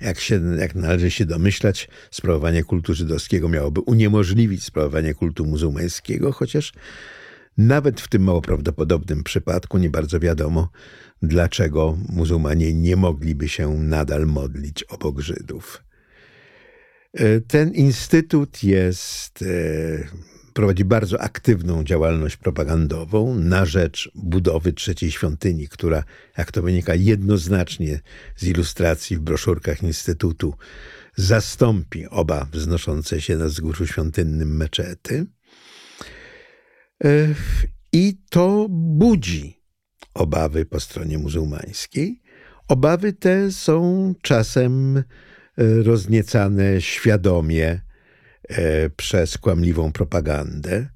jak, 0.00 0.20
się, 0.20 0.40
jak 0.58 0.74
należy 0.74 1.10
się 1.10 1.24
domyślać, 1.24 1.88
sprawowanie 2.10 2.64
kultu 2.64 2.94
żydowskiego 2.94 3.48
miałoby 3.48 3.80
uniemożliwić 3.80 4.64
sprawowanie 4.64 5.14
kultu 5.14 5.44
muzułmańskiego, 5.46 6.32
chociaż 6.32 6.72
Nawet 7.58 8.00
w 8.00 8.08
tym 8.08 8.22
mało 8.22 8.42
prawdopodobnym 8.42 9.24
przypadku 9.24 9.78
nie 9.78 9.90
bardzo 9.90 10.20
wiadomo, 10.20 10.70
dlaczego 11.22 11.98
muzułmanie 12.08 12.74
nie 12.74 12.96
mogliby 12.96 13.48
się 13.48 13.74
nadal 13.74 14.26
modlić 14.26 14.84
obok 14.84 15.20
Żydów. 15.20 15.84
E, 17.12 17.40
ten 17.40 17.70
instytut 17.70 18.62
jest, 18.62 19.42
e, 19.42 20.08
prowadzi 20.52 20.84
bardzo 20.84 21.20
aktywną 21.20 21.84
działalność 21.84 22.36
propagandową 22.36 23.34
na 23.34 23.64
rzecz 23.64 24.10
budowy 24.14 24.72
trzeciej 24.72 25.10
świątyni, 25.10 25.68
która, 25.68 26.04
jak 26.38 26.52
to 26.52 26.62
wynika 26.62 26.94
jednoznacznie 26.94 28.00
z 28.36 28.44
ilustracji 28.44 29.16
w 29.16 29.20
broszurkach 29.20 29.82
Instytutu, 29.82 30.54
zastąpi 31.16 32.06
oba 32.06 32.46
wznoszące 32.52 33.20
się 33.20 33.36
na 33.36 33.46
wzgórzu 33.46 33.86
świątynnym 33.86 34.56
meczety. 34.56 35.26
E, 37.04 37.34
I 37.92 38.16
to 38.30 38.66
budzi 38.70 39.62
obawy 40.14 40.66
po 40.66 40.80
stronie 40.80 41.18
muzułmańskiej. 41.18 42.22
Obawy 42.68 43.12
te 43.12 43.52
są 43.52 44.14
czasem 44.22 44.96
e, 44.96 45.02
rozniecane 45.82 46.80
świadomie 46.80 47.80
e, 48.48 48.90
przez 48.90 49.38
kłamliwą 49.38 49.92
propagandę. 49.92 50.88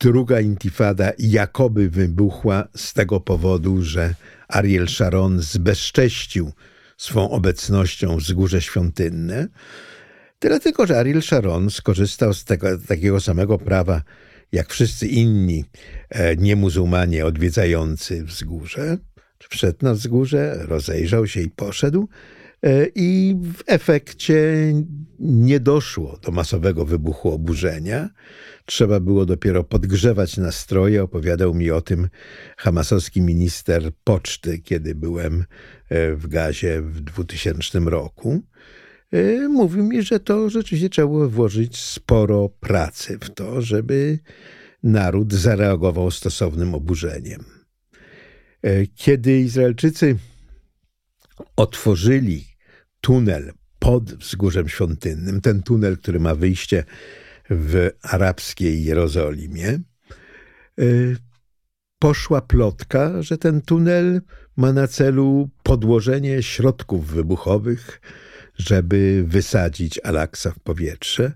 Druga 0.00 0.40
intifada 0.40 1.12
jakoby 1.18 1.90
wybuchła 1.90 2.68
z 2.76 2.92
tego 2.92 3.20
powodu, 3.20 3.82
że 3.82 4.14
Ariel 4.48 4.88
Sharon 4.88 5.40
zbezcześcił 5.40 6.52
swą 6.96 7.30
obecnością 7.30 8.16
wzgórze 8.16 8.60
świątynne. 8.60 9.48
Tyle 10.42 10.60
tylko, 10.60 10.86
że 10.86 10.98
Ariel 10.98 11.22
Sharon 11.22 11.70
skorzystał 11.70 12.34
z 12.34 12.44
tego, 12.44 12.78
takiego 12.78 13.20
samego 13.20 13.58
prawa, 13.58 14.02
jak 14.52 14.70
wszyscy 14.70 15.06
inni 15.06 15.64
e, 16.08 16.36
niemuzułmanie 16.36 17.26
odwiedzający 17.26 18.24
wzgórze. 18.24 18.98
Wszedł 19.48 19.78
na 19.82 19.94
wzgórze, 19.94 20.56
rozejrzał 20.68 21.26
się 21.26 21.40
i 21.40 21.50
poszedł. 21.50 22.08
E, 22.62 22.86
I 22.94 23.36
w 23.54 23.62
efekcie 23.66 24.44
nie 25.18 25.60
doszło 25.60 26.18
do 26.22 26.32
masowego 26.32 26.84
wybuchu 26.84 27.32
oburzenia. 27.32 28.08
Trzeba 28.64 29.00
było 29.00 29.26
dopiero 29.26 29.64
podgrzewać 29.64 30.36
nastroje. 30.36 31.02
Opowiadał 31.02 31.54
mi 31.54 31.70
o 31.70 31.80
tym 31.80 32.08
hamasowski 32.56 33.20
minister 33.20 33.90
poczty, 34.04 34.58
kiedy 34.58 34.94
byłem 34.94 35.44
e, 35.88 36.14
w 36.14 36.26
gazie 36.26 36.82
w 36.82 37.00
2000 37.00 37.80
roku. 37.80 38.42
E, 39.12 39.48
mówił 39.48 39.84
mi, 39.84 40.02
że 40.02 40.20
to 40.20 40.50
rzeczywiście 40.50 40.90
trzeba 40.90 41.08
było 41.08 41.28
włożyć 41.28 41.78
sporo 41.78 42.48
pracy 42.48 43.18
w 43.18 43.30
to, 43.30 43.62
żeby 43.62 44.18
naród 44.82 45.32
zareagował 45.32 46.10
stosownym 46.10 46.74
oburzeniem. 46.74 47.44
Kiedy 48.94 49.40
Izraelczycy 49.40 50.16
otworzyli 51.56 52.44
tunel 53.00 53.52
pod 53.78 54.14
wzgórzem 54.14 54.68
świątynnym, 54.68 55.40
ten 55.40 55.62
tunel, 55.62 55.98
który 55.98 56.20
ma 56.20 56.34
wyjście 56.34 56.84
w 57.50 57.90
arabskiej 58.02 58.84
Jerozolimie, 58.84 59.80
y, 60.80 61.16
poszła 61.98 62.40
plotka, 62.40 63.22
że 63.22 63.38
ten 63.38 63.60
tunel 63.60 64.20
ma 64.56 64.72
na 64.72 64.88
celu 64.88 65.48
podłożenie 65.62 66.42
środków 66.42 67.06
wybuchowych, 67.06 68.00
żeby 68.56 69.24
wysadzić 69.26 70.00
Alaksa 70.04 70.50
w 70.50 70.58
powietrze. 70.58 71.32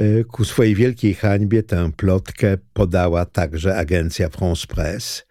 Y, 0.00 0.24
ku 0.28 0.44
swojej 0.44 0.74
wielkiej 0.74 1.14
hańbie 1.14 1.62
tę 1.62 1.92
plotkę 1.96 2.58
podała 2.72 3.24
także 3.24 3.76
agencja 3.76 4.28
France 4.28 4.66
Presse, 4.66 5.22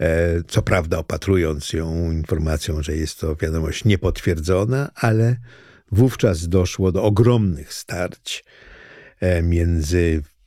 E, 0.00 0.42
co 0.48 0.62
prawda 0.62 0.98
opatrując 0.98 1.72
ją 1.72 2.12
informacją, 2.12 2.82
że 2.82 2.96
jest 2.96 3.20
to 3.20 3.36
wiadomość 3.36 3.84
niepotwierdzona, 3.84 4.90
ale 4.94 5.36
wówczas 5.92 6.48
doszło 6.48 6.92
do 6.92 7.02
ogromnych 7.02 7.74
starć 7.74 8.44
e, 9.20 9.42
między 9.42 10.22
e, 10.22 10.37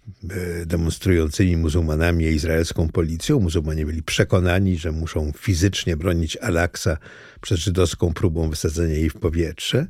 demonstrującymi 0.65 1.57
muzułmanami 1.57 2.25
a 2.25 2.29
izraelską 2.29 2.89
policją. 2.89 3.39
Muzułmanie 3.39 3.85
byli 3.85 4.03
przekonani, 4.03 4.77
że 4.77 4.91
muszą 4.91 5.31
fizycznie 5.37 5.97
bronić 5.97 6.37
Al-Aqsa 6.37 6.97
przed 7.41 7.57
żydowską 7.57 8.13
próbą 8.13 8.49
wysadzenia 8.49 8.93
jej 8.93 9.09
w 9.09 9.13
powietrze, 9.13 9.87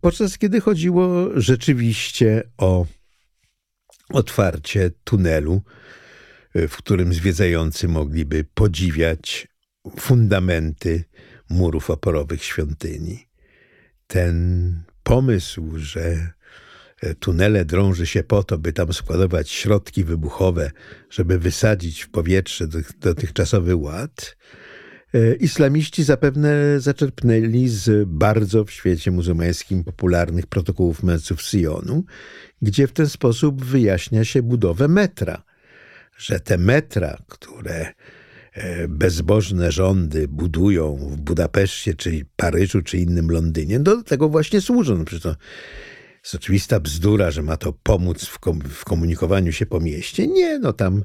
podczas 0.00 0.38
kiedy 0.38 0.60
chodziło 0.60 1.30
rzeczywiście 1.40 2.42
o 2.58 2.86
otwarcie 4.10 4.90
tunelu 5.04 5.62
w 6.54 6.76
którym 6.76 7.14
zwiedzający 7.14 7.88
mogliby 7.88 8.44
podziwiać 8.54 9.48
fundamenty 9.98 11.04
murów 11.50 11.90
oporowych 11.90 12.44
świątyni. 12.44 13.26
Ten 14.06 14.82
pomysł, 15.02 15.72
że 15.76 16.32
tunele 17.14 17.64
drąży 17.64 18.06
się 18.06 18.22
po 18.22 18.42
to, 18.42 18.58
by 18.58 18.72
tam 18.72 18.92
składować 18.92 19.50
środki 19.50 20.04
wybuchowe, 20.04 20.70
żeby 21.10 21.38
wysadzić 21.38 22.02
w 22.02 22.08
powietrze 22.08 22.68
dotychczasowy 23.00 23.76
ład, 23.76 24.36
e, 25.14 25.34
islamiści 25.34 26.04
zapewne 26.04 26.80
zaczerpnęli 26.80 27.68
z 27.68 28.08
bardzo 28.08 28.64
w 28.64 28.70
świecie 28.70 29.10
muzułmańskim 29.10 29.84
popularnych 29.84 30.46
protokołów 30.46 31.02
męców 31.02 31.42
Sionu, 31.42 32.04
gdzie 32.62 32.86
w 32.86 32.92
ten 32.92 33.08
sposób 33.08 33.64
wyjaśnia 33.64 34.24
się 34.24 34.42
budowę 34.42 34.88
metra– 34.88 35.42
że 36.16 36.40
te 36.40 36.58
metra, 36.58 37.18
które 37.28 37.92
e, 38.52 38.88
bezbożne 38.88 39.72
rządy 39.72 40.28
budują 40.28 40.96
w 40.96 41.16
Budapeszcie, 41.16 41.94
czy 41.94 42.26
Paryżu, 42.36 42.82
czy 42.82 42.98
innym 42.98 43.30
Londynie, 43.30 43.80
do 43.80 44.02
tego 44.02 44.28
właśnie 44.28 44.60
służą. 44.60 44.98
No 44.98 45.04
przecież 45.04 45.22
to 45.22 45.36
jest 46.24 46.34
oczywista 46.34 46.80
bzdura, 46.80 47.30
że 47.30 47.42
ma 47.42 47.56
to 47.56 47.72
pomóc 47.72 48.24
w, 48.24 48.38
kom 48.38 48.60
w 48.60 48.84
komunikowaniu 48.84 49.52
się 49.52 49.66
po 49.66 49.80
mieście. 49.80 50.26
Nie, 50.26 50.58
no 50.58 50.72
tam 50.72 51.04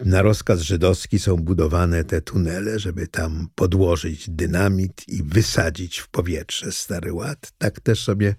na 0.00 0.22
rozkaz 0.22 0.60
żydowski 0.60 1.18
są 1.18 1.36
budowane 1.36 2.04
te 2.04 2.20
tunele, 2.20 2.78
żeby 2.78 3.08
tam 3.08 3.48
podłożyć 3.54 4.30
dynamit 4.30 5.08
i 5.08 5.22
wysadzić 5.22 5.98
w 5.98 6.08
powietrze 6.08 6.72
Stary 6.72 7.12
Ład. 7.12 7.52
Tak 7.58 7.80
też 7.80 8.04
sobie 8.04 8.34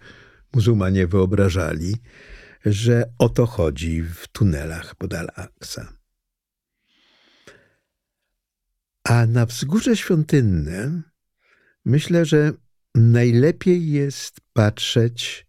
muzułmanie 0.54 1.08
wyobrażali 1.08 1.96
że 2.66 3.04
o 3.20 3.30
to 3.30 3.46
chodzi 3.46 4.02
w 4.02 4.28
tunelach 4.28 4.96
pod 4.96 5.14
Al-Aqsa. 5.14 5.94
A 9.04 9.26
na 9.26 9.46
wzgórze 9.46 9.98
świątynne 9.98 11.02
myślę, 11.86 12.26
że 12.26 12.54
najlepiej 12.96 13.92
jest 13.92 14.42
patrzeć 14.54 15.45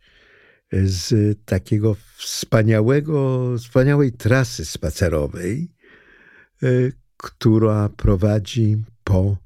z 0.84 1.38
takiego 1.44 1.96
wspaniałego, 2.16 3.44
wspaniałej 3.58 4.12
trasy 4.12 4.64
spacerowej, 4.64 5.74
e, 6.62 6.66
która 7.16 7.88
prowadzi 7.88 8.76
po 9.04 9.36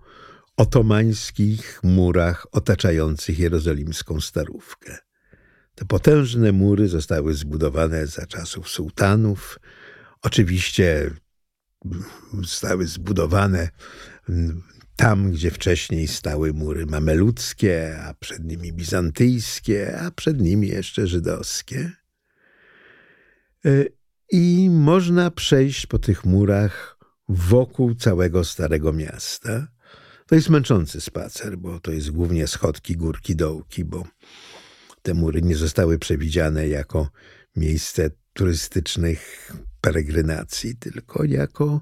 otomańskich 0.57 1.81
murach 1.83 2.47
otaczających 2.53 3.39
jerozolimską 3.39 4.21
starówkę. 4.21 4.99
Te 5.75 5.85
potężne 5.85 6.53
mury 6.53 6.89
zostały 6.89 7.35
zbudowane 7.35 8.07
za 8.07 8.27
czasów 8.27 8.69
sułtanów. 8.69 9.59
Oczywiście 10.23 11.11
zostały 12.41 12.87
zbudowane 12.87 13.69
tam, 15.01 15.31
gdzie 15.31 15.51
wcześniej 15.51 16.09
stały 16.09 16.53
mury 16.53 16.87
mameludzkie, 16.87 17.99
a 18.03 18.15
przed 18.15 18.45
nimi 18.45 18.73
bizantyjskie, 18.73 19.99
a 20.01 20.11
przed 20.11 20.41
nimi 20.41 20.69
jeszcze 20.69 21.07
żydowskie. 21.07 21.93
E, 23.65 23.85
I 24.33 24.71
można 24.71 25.31
przejść 25.31 25.87
po 25.87 25.99
tych 25.99 26.25
murach 26.25 26.99
wokół 27.29 27.95
całego 27.95 28.45
Starego 28.45 28.93
Miasta. 28.93 29.69
To 30.27 30.35
jest 30.35 30.49
męczący 30.49 31.01
spacer, 31.01 31.59
bo 31.59 31.81
to 31.81 31.93
jest 31.93 32.11
głównie 32.11 32.47
schodki, 32.47 32.97
górki, 32.97 33.37
dołki, 33.37 33.85
bo 33.85 34.05
te 35.03 35.15
mury 35.15 35.43
nie 35.43 35.57
zostały 35.57 35.99
przewidziane 35.99 36.69
jako 36.69 37.11
miejsce 37.57 38.11
turystycznych 38.33 39.53
peregrynacji, 39.81 40.77
tylko 40.77 41.25
jako 41.25 41.81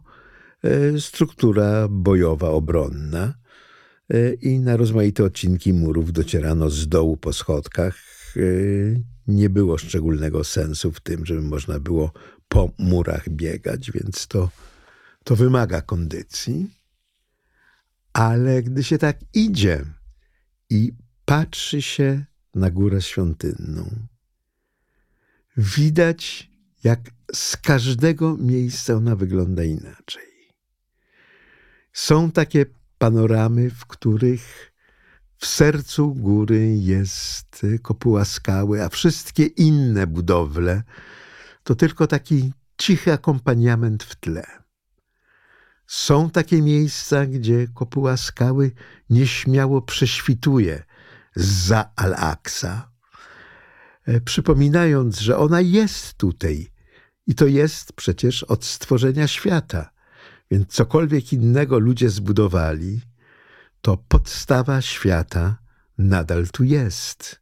struktura 0.98 1.88
bojowa, 1.88 2.48
obronna. 2.50 3.34
E, 4.10 4.34
I 4.34 4.60
na 4.60 4.76
rozmaite 4.76 5.24
odcinki 5.24 5.72
murów 5.72 6.12
docierano 6.12 6.70
z 6.70 6.88
dołu 6.88 7.16
po 7.16 7.32
schodkach. 7.32 7.96
E, 8.36 8.40
nie 9.26 9.50
było 9.50 9.78
szczególnego 9.78 10.44
sensu 10.44 10.92
w 10.92 11.00
tym, 11.00 11.26
żeby 11.26 11.42
można 11.42 11.80
było 11.80 12.12
po 12.48 12.70
murach 12.78 13.28
biegać, 13.28 13.90
więc 13.90 14.26
to, 14.26 14.50
to 15.24 15.36
wymaga 15.36 15.82
kondycji. 15.82 16.70
Ale 18.12 18.62
gdy 18.62 18.84
się 18.84 18.98
tak 18.98 19.18
idzie 19.34 19.84
i 20.70 20.92
patrzy 21.24 21.82
się 21.82 22.24
na 22.54 22.70
górę 22.70 23.02
świątynną. 23.02 23.90
Widać, 25.56 26.50
jak 26.84 27.00
z 27.34 27.56
każdego 27.56 28.36
miejsca 28.36 28.94
ona 28.94 29.16
wygląda 29.16 29.64
inaczej. 29.64 30.27
Są 31.92 32.30
takie 32.30 32.66
panoramy, 32.98 33.70
w 33.70 33.86
których 33.86 34.72
w 35.38 35.46
sercu 35.46 36.14
góry 36.14 36.76
jest 36.76 37.66
kopuła 37.82 38.24
skały, 38.24 38.84
a 38.84 38.88
wszystkie 38.88 39.44
inne 39.46 40.06
budowle 40.06 40.82
to 41.62 41.74
tylko 41.74 42.06
taki 42.06 42.52
cichy 42.76 43.12
akompaniament 43.12 44.04
w 44.04 44.16
tle. 44.16 44.46
Są 45.86 46.30
takie 46.30 46.62
miejsca, 46.62 47.26
gdzie 47.26 47.66
kopuła 47.74 48.16
skały 48.16 48.70
nieśmiało 49.10 49.82
prześwituje 49.82 50.82
za 51.36 51.90
Al-Aqsa, 51.96 52.90
e, 54.06 54.20
przypominając, 54.20 55.18
że 55.18 55.38
ona 55.38 55.60
jest 55.60 56.14
tutaj 56.14 56.70
i 57.26 57.34
to 57.34 57.46
jest 57.46 57.92
przecież 57.92 58.42
od 58.42 58.64
stworzenia 58.64 59.28
świata. 59.28 59.90
Więc 60.50 60.68
cokolwiek 60.68 61.32
innego 61.32 61.78
ludzie 61.78 62.10
zbudowali, 62.10 63.00
to 63.80 63.96
podstawa 63.96 64.82
świata 64.82 65.58
nadal 65.98 66.48
tu 66.48 66.64
jest. 66.64 67.40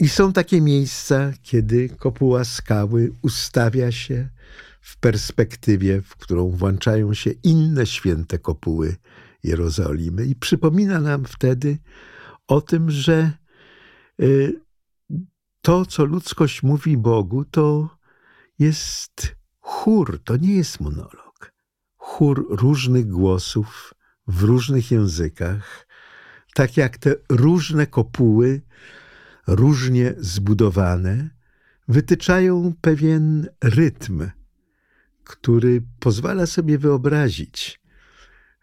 I 0.00 0.08
są 0.08 0.32
takie 0.32 0.60
miejsca, 0.60 1.32
kiedy 1.42 1.88
kopuła 1.88 2.44
skały 2.44 3.12
ustawia 3.22 3.92
się 3.92 4.28
w 4.80 4.96
perspektywie, 4.96 6.02
w 6.02 6.16
którą 6.16 6.50
włączają 6.50 7.14
się 7.14 7.30
inne 7.30 7.86
święte 7.86 8.38
kopuły 8.38 8.96
Jerozolimy 9.44 10.24
i 10.24 10.36
przypomina 10.36 11.00
nam 11.00 11.24
wtedy 11.24 11.78
o 12.46 12.60
tym, 12.60 12.90
że 12.90 13.32
y, 14.22 14.60
to, 15.62 15.86
co 15.86 16.04
ludzkość 16.04 16.62
mówi 16.62 16.96
Bogu, 16.96 17.44
to 17.44 17.88
jest 18.58 19.36
chór, 19.60 20.20
to 20.24 20.36
nie 20.36 20.54
jest 20.54 20.80
monolog. 20.80 21.27
Chór 22.08 22.46
różnych 22.50 23.08
głosów 23.08 23.94
w 24.26 24.42
różnych 24.42 24.90
językach, 24.90 25.86
tak 26.54 26.76
jak 26.76 26.98
te 26.98 27.14
różne 27.28 27.86
kopuły, 27.86 28.62
różnie 29.46 30.14
zbudowane, 30.18 31.30
wytyczają 31.88 32.72
pewien 32.80 33.48
rytm, 33.64 34.30
który 35.24 35.82
pozwala 36.00 36.46
sobie 36.46 36.78
wyobrazić, 36.78 37.80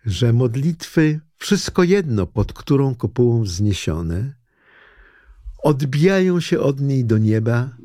że 0.06 0.34
modlitwy, 0.34 1.20
wszystko 1.38 1.84
jedno 1.84 2.28
pod 2.28 2.54
którą 2.54 2.96
kopułą 2.96 3.44
wzniesione, 3.44 4.36
odbijają 5.64 6.40
się 6.40 6.60
od 6.60 6.82
niej 6.82 7.06
do 7.06 7.18
nieba, 7.18 7.78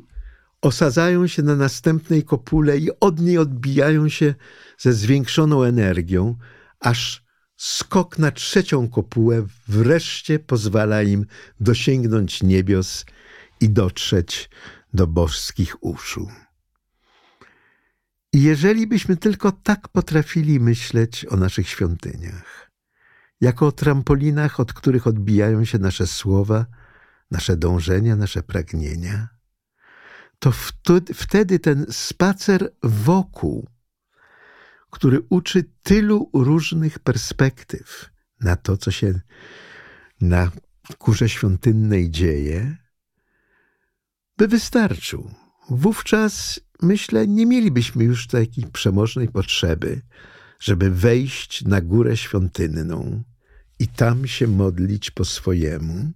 osadzają 0.61 1.27
się 1.27 1.43
na 1.43 1.55
następnej 1.55 2.23
kopule 2.23 2.77
i 2.77 2.89
od 2.99 3.19
niej 3.19 3.37
odbijają 3.37 4.09
się 4.09 4.35
ze 4.77 4.93
zwiększoną 4.93 5.63
energią, 5.63 6.35
aż 6.79 7.23
skok 7.57 8.19
na 8.19 8.31
trzecią 8.31 8.89
kopułę 8.89 9.45
wreszcie 9.67 10.39
pozwala 10.39 11.03
im 11.03 11.25
dosięgnąć 11.59 12.43
niebios 12.43 13.05
i 13.59 13.69
dotrzeć 13.69 14.49
do 14.93 15.07
bożskich 15.07 15.83
uszu. 15.83 16.27
I 18.33 18.41
jeżeli 18.43 18.87
byśmy 18.87 19.17
tylko 19.17 19.51
tak 19.51 19.87
potrafili 19.87 20.59
myśleć 20.59 21.25
o 21.25 21.37
naszych 21.37 21.69
świątyniach, 21.69 22.71
jako 23.41 23.67
o 23.67 23.71
trampolinach, 23.71 24.59
od 24.59 24.73
których 24.73 25.07
odbijają 25.07 25.65
się 25.65 25.79
nasze 25.79 26.07
słowa, 26.07 26.65
nasze 27.31 27.57
dążenia, 27.57 28.15
nasze 28.15 28.43
pragnienia, 28.43 29.40
to 30.41 30.51
wtedy 31.13 31.59
ten 31.59 31.85
spacer 31.89 32.71
wokół, 32.83 33.67
który 34.89 35.21
uczy 35.29 35.63
tylu 35.83 36.29
różnych 36.33 36.99
perspektyw 36.99 38.09
na 38.39 38.55
to, 38.55 38.77
co 38.77 38.91
się 38.91 39.19
na 40.21 40.51
kurze 40.97 41.29
świątynnej 41.29 42.11
dzieje, 42.11 42.77
by 44.37 44.47
wystarczył. 44.47 45.31
Wówczas, 45.69 46.59
myślę, 46.81 47.27
nie 47.27 47.45
mielibyśmy 47.45 48.03
już 48.03 48.27
takiej 48.27 48.65
przemożnej 48.65 49.27
potrzeby, 49.27 50.01
żeby 50.59 50.91
wejść 50.91 51.65
na 51.65 51.81
górę 51.81 52.17
świątynną 52.17 53.23
i 53.79 53.87
tam 53.87 54.27
się 54.27 54.47
modlić 54.47 55.11
po 55.11 55.25
swojemu, 55.25 56.11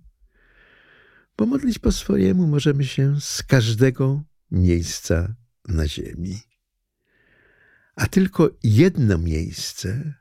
bo 1.37 1.45
modlić 1.45 1.79
po 1.79 1.91
swojemu 1.91 2.47
możemy 2.47 2.85
się 2.85 3.21
z 3.21 3.43
każdego 3.43 4.23
miejsca 4.51 5.35
na 5.67 5.87
ziemi. 5.87 6.39
A 7.95 8.07
tylko 8.07 8.49
jedno 8.63 9.17
miejsce 9.17 10.13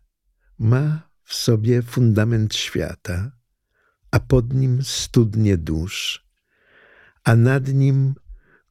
ma 0.59 1.11
w 1.23 1.35
sobie 1.35 1.83
fundament 1.83 2.55
świata, 2.55 3.33
a 4.11 4.21
pod 4.21 4.55
nim 4.55 4.83
studnie 4.83 5.57
dusz, 5.59 6.29
a 7.25 7.37
nad 7.37 7.69
nim 7.69 8.15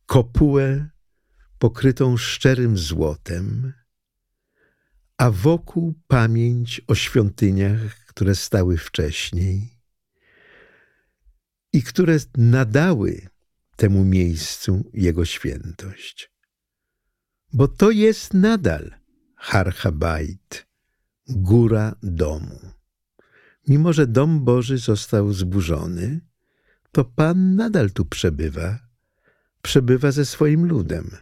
kopułę 0.05 0.89
pokrytą 1.59 2.17
szczerym 2.17 2.77
złotem, 2.77 3.73
a 5.17 5.31
wokół 5.31 5.93
pamięć 6.07 6.81
o 6.87 6.95
świątyniach, 6.95 8.05
które 8.05 8.35
stały 8.35 8.77
wcześniej 8.77 9.72
i 11.73 11.83
które 11.83 12.17
nadały 12.37 13.27
temu 13.75 14.05
miejscu 14.05 14.89
jego 14.93 15.25
świętość. 15.25 16.31
Bo 17.53 17.67
to 17.67 17.91
jest 17.91 18.33
nadal 18.33 18.91
Harchabait, 19.35 20.65
góra 21.27 21.95
domu. 22.03 22.59
Mimo, 23.67 23.93
że 23.93 24.07
dom 24.07 24.45
Boży 24.45 24.77
został 24.77 25.33
zburzony, 25.33 26.21
to 26.91 27.05
Pan 27.05 27.55
nadal 27.55 27.91
tu 27.91 28.05
przebywa, 28.05 28.79
przebywa 29.61 30.11
ze 30.11 30.25
swoim 30.25 30.65
ludem. 30.65 31.17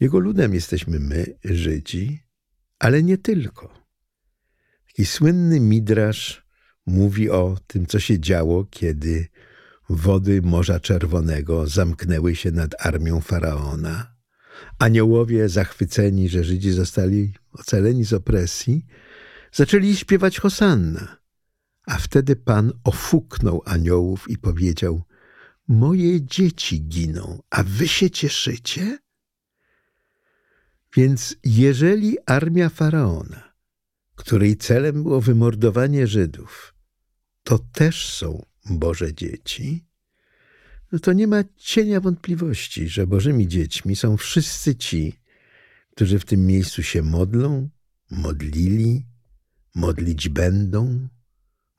Jego 0.00 0.18
ludem 0.18 0.54
jesteśmy 0.54 1.00
my, 1.00 1.38
Żydzi, 1.44 2.22
ale 2.78 3.02
nie 3.02 3.18
tylko. 3.18 3.84
Taki 4.86 5.06
słynny 5.06 5.60
midrasz 5.60 6.47
mówi 6.88 7.30
o 7.30 7.58
tym, 7.66 7.86
co 7.86 8.00
się 8.00 8.20
działo, 8.20 8.64
kiedy 8.64 9.28
wody 9.88 10.42
Morza 10.42 10.80
Czerwonego 10.80 11.66
zamknęły 11.66 12.36
się 12.36 12.50
nad 12.50 12.86
armią 12.86 13.20
faraona. 13.20 14.14
Aniołowie, 14.78 15.48
zachwyceni, 15.48 16.28
że 16.28 16.44
Żydzi 16.44 16.70
zostali 16.70 17.32
ocaleni 17.52 18.04
z 18.04 18.12
opresji, 18.12 18.86
zaczęli 19.52 19.96
śpiewać 19.96 20.38
Hosanna. 20.38 21.18
A 21.86 21.98
wtedy 21.98 22.36
Pan 22.36 22.72
ofuknął 22.84 23.62
aniołów 23.64 24.30
i 24.30 24.38
powiedział: 24.38 25.02
Moje 25.68 26.22
dzieci 26.22 26.88
giną, 26.88 27.42
a 27.50 27.62
wy 27.62 27.88
się 27.88 28.10
cieszycie? 28.10 28.98
Więc 30.96 31.36
jeżeli 31.44 32.16
armia 32.26 32.68
faraona, 32.68 33.52
której 34.14 34.56
celem 34.56 35.02
było 35.02 35.20
wymordowanie 35.20 36.06
Żydów, 36.06 36.74
to 37.48 37.58
też 37.58 38.14
są 38.14 38.46
Boże 38.70 39.14
dzieci, 39.14 39.86
no 40.92 40.98
to 40.98 41.12
nie 41.12 41.26
ma 41.26 41.44
cienia 41.56 42.00
wątpliwości, 42.00 42.88
że 42.88 43.06
Bożymi 43.06 43.48
dziećmi 43.48 43.96
są 43.96 44.16
wszyscy 44.16 44.76
ci, 44.76 45.20
którzy 45.90 46.18
w 46.18 46.24
tym 46.24 46.46
miejscu 46.46 46.82
się 46.82 47.02
modlą, 47.02 47.68
modlili, 48.10 49.06
modlić 49.74 50.28
będą, 50.28 51.08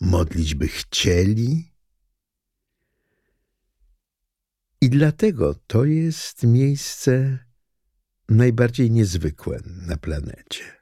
modlić 0.01 0.55
by 0.55 0.67
chcieli. 0.67 1.71
I 4.81 4.89
dlatego 4.89 5.55
to 5.67 5.85
jest 5.85 6.43
miejsce 6.43 7.39
najbardziej 8.29 8.91
niezwykłe 8.91 9.59
na 9.65 9.97
planecie. 9.97 10.78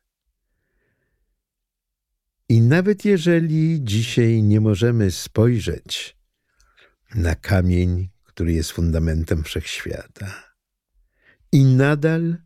I 2.49 2.61
nawet 2.61 3.05
jeżeli 3.05 3.79
dzisiaj 3.83 4.43
nie 4.43 4.61
możemy 4.61 5.11
spojrzeć 5.11 6.17
na 7.15 7.35
kamień, 7.35 8.09
który 8.23 8.53
jest 8.53 8.71
fundamentem 8.71 9.43
wszechświata, 9.43 10.43
i 11.51 11.65
nadal 11.65 12.37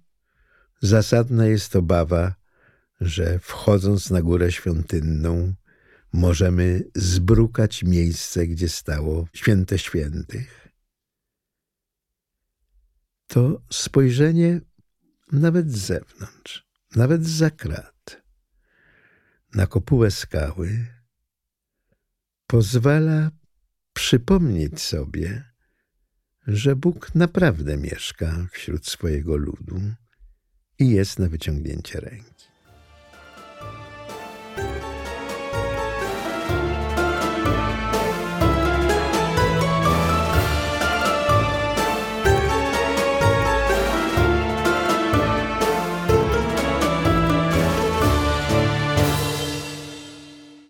zasadna 0.81 1.45
jest 1.45 1.75
obawa, 1.75 2.35
że 3.01 3.39
wchodząc 3.39 4.09
na 4.09 4.21
górę 4.21 4.51
świątynną, 4.51 5.53
możemy 6.13 6.83
zbrukać 6.95 7.83
miejsce, 7.83 8.47
gdzie 8.47 8.69
stało 8.69 9.27
święte 9.33 9.77
świętych, 9.77 10.67
to 13.27 13.61
spojrzenie 13.71 14.61
nawet 15.31 15.71
z 15.71 15.77
zewnątrz, 15.77 16.67
nawet 16.95 17.25
z 17.25 17.55
krat, 17.55 17.90
na 19.55 19.67
kopułę 19.67 20.11
skały 20.11 20.85
pozwala 22.47 23.31
przypomnieć 23.93 24.81
sobie, 24.81 25.43
że 26.47 26.75
Bóg 26.75 27.15
naprawdę 27.15 27.77
mieszka 27.77 28.47
wśród 28.51 28.87
swojego 28.87 29.37
ludu 29.37 29.81
i 30.79 30.89
jest 30.89 31.19
na 31.19 31.29
wyciągnięcie 31.29 31.99
ręki. 31.99 32.50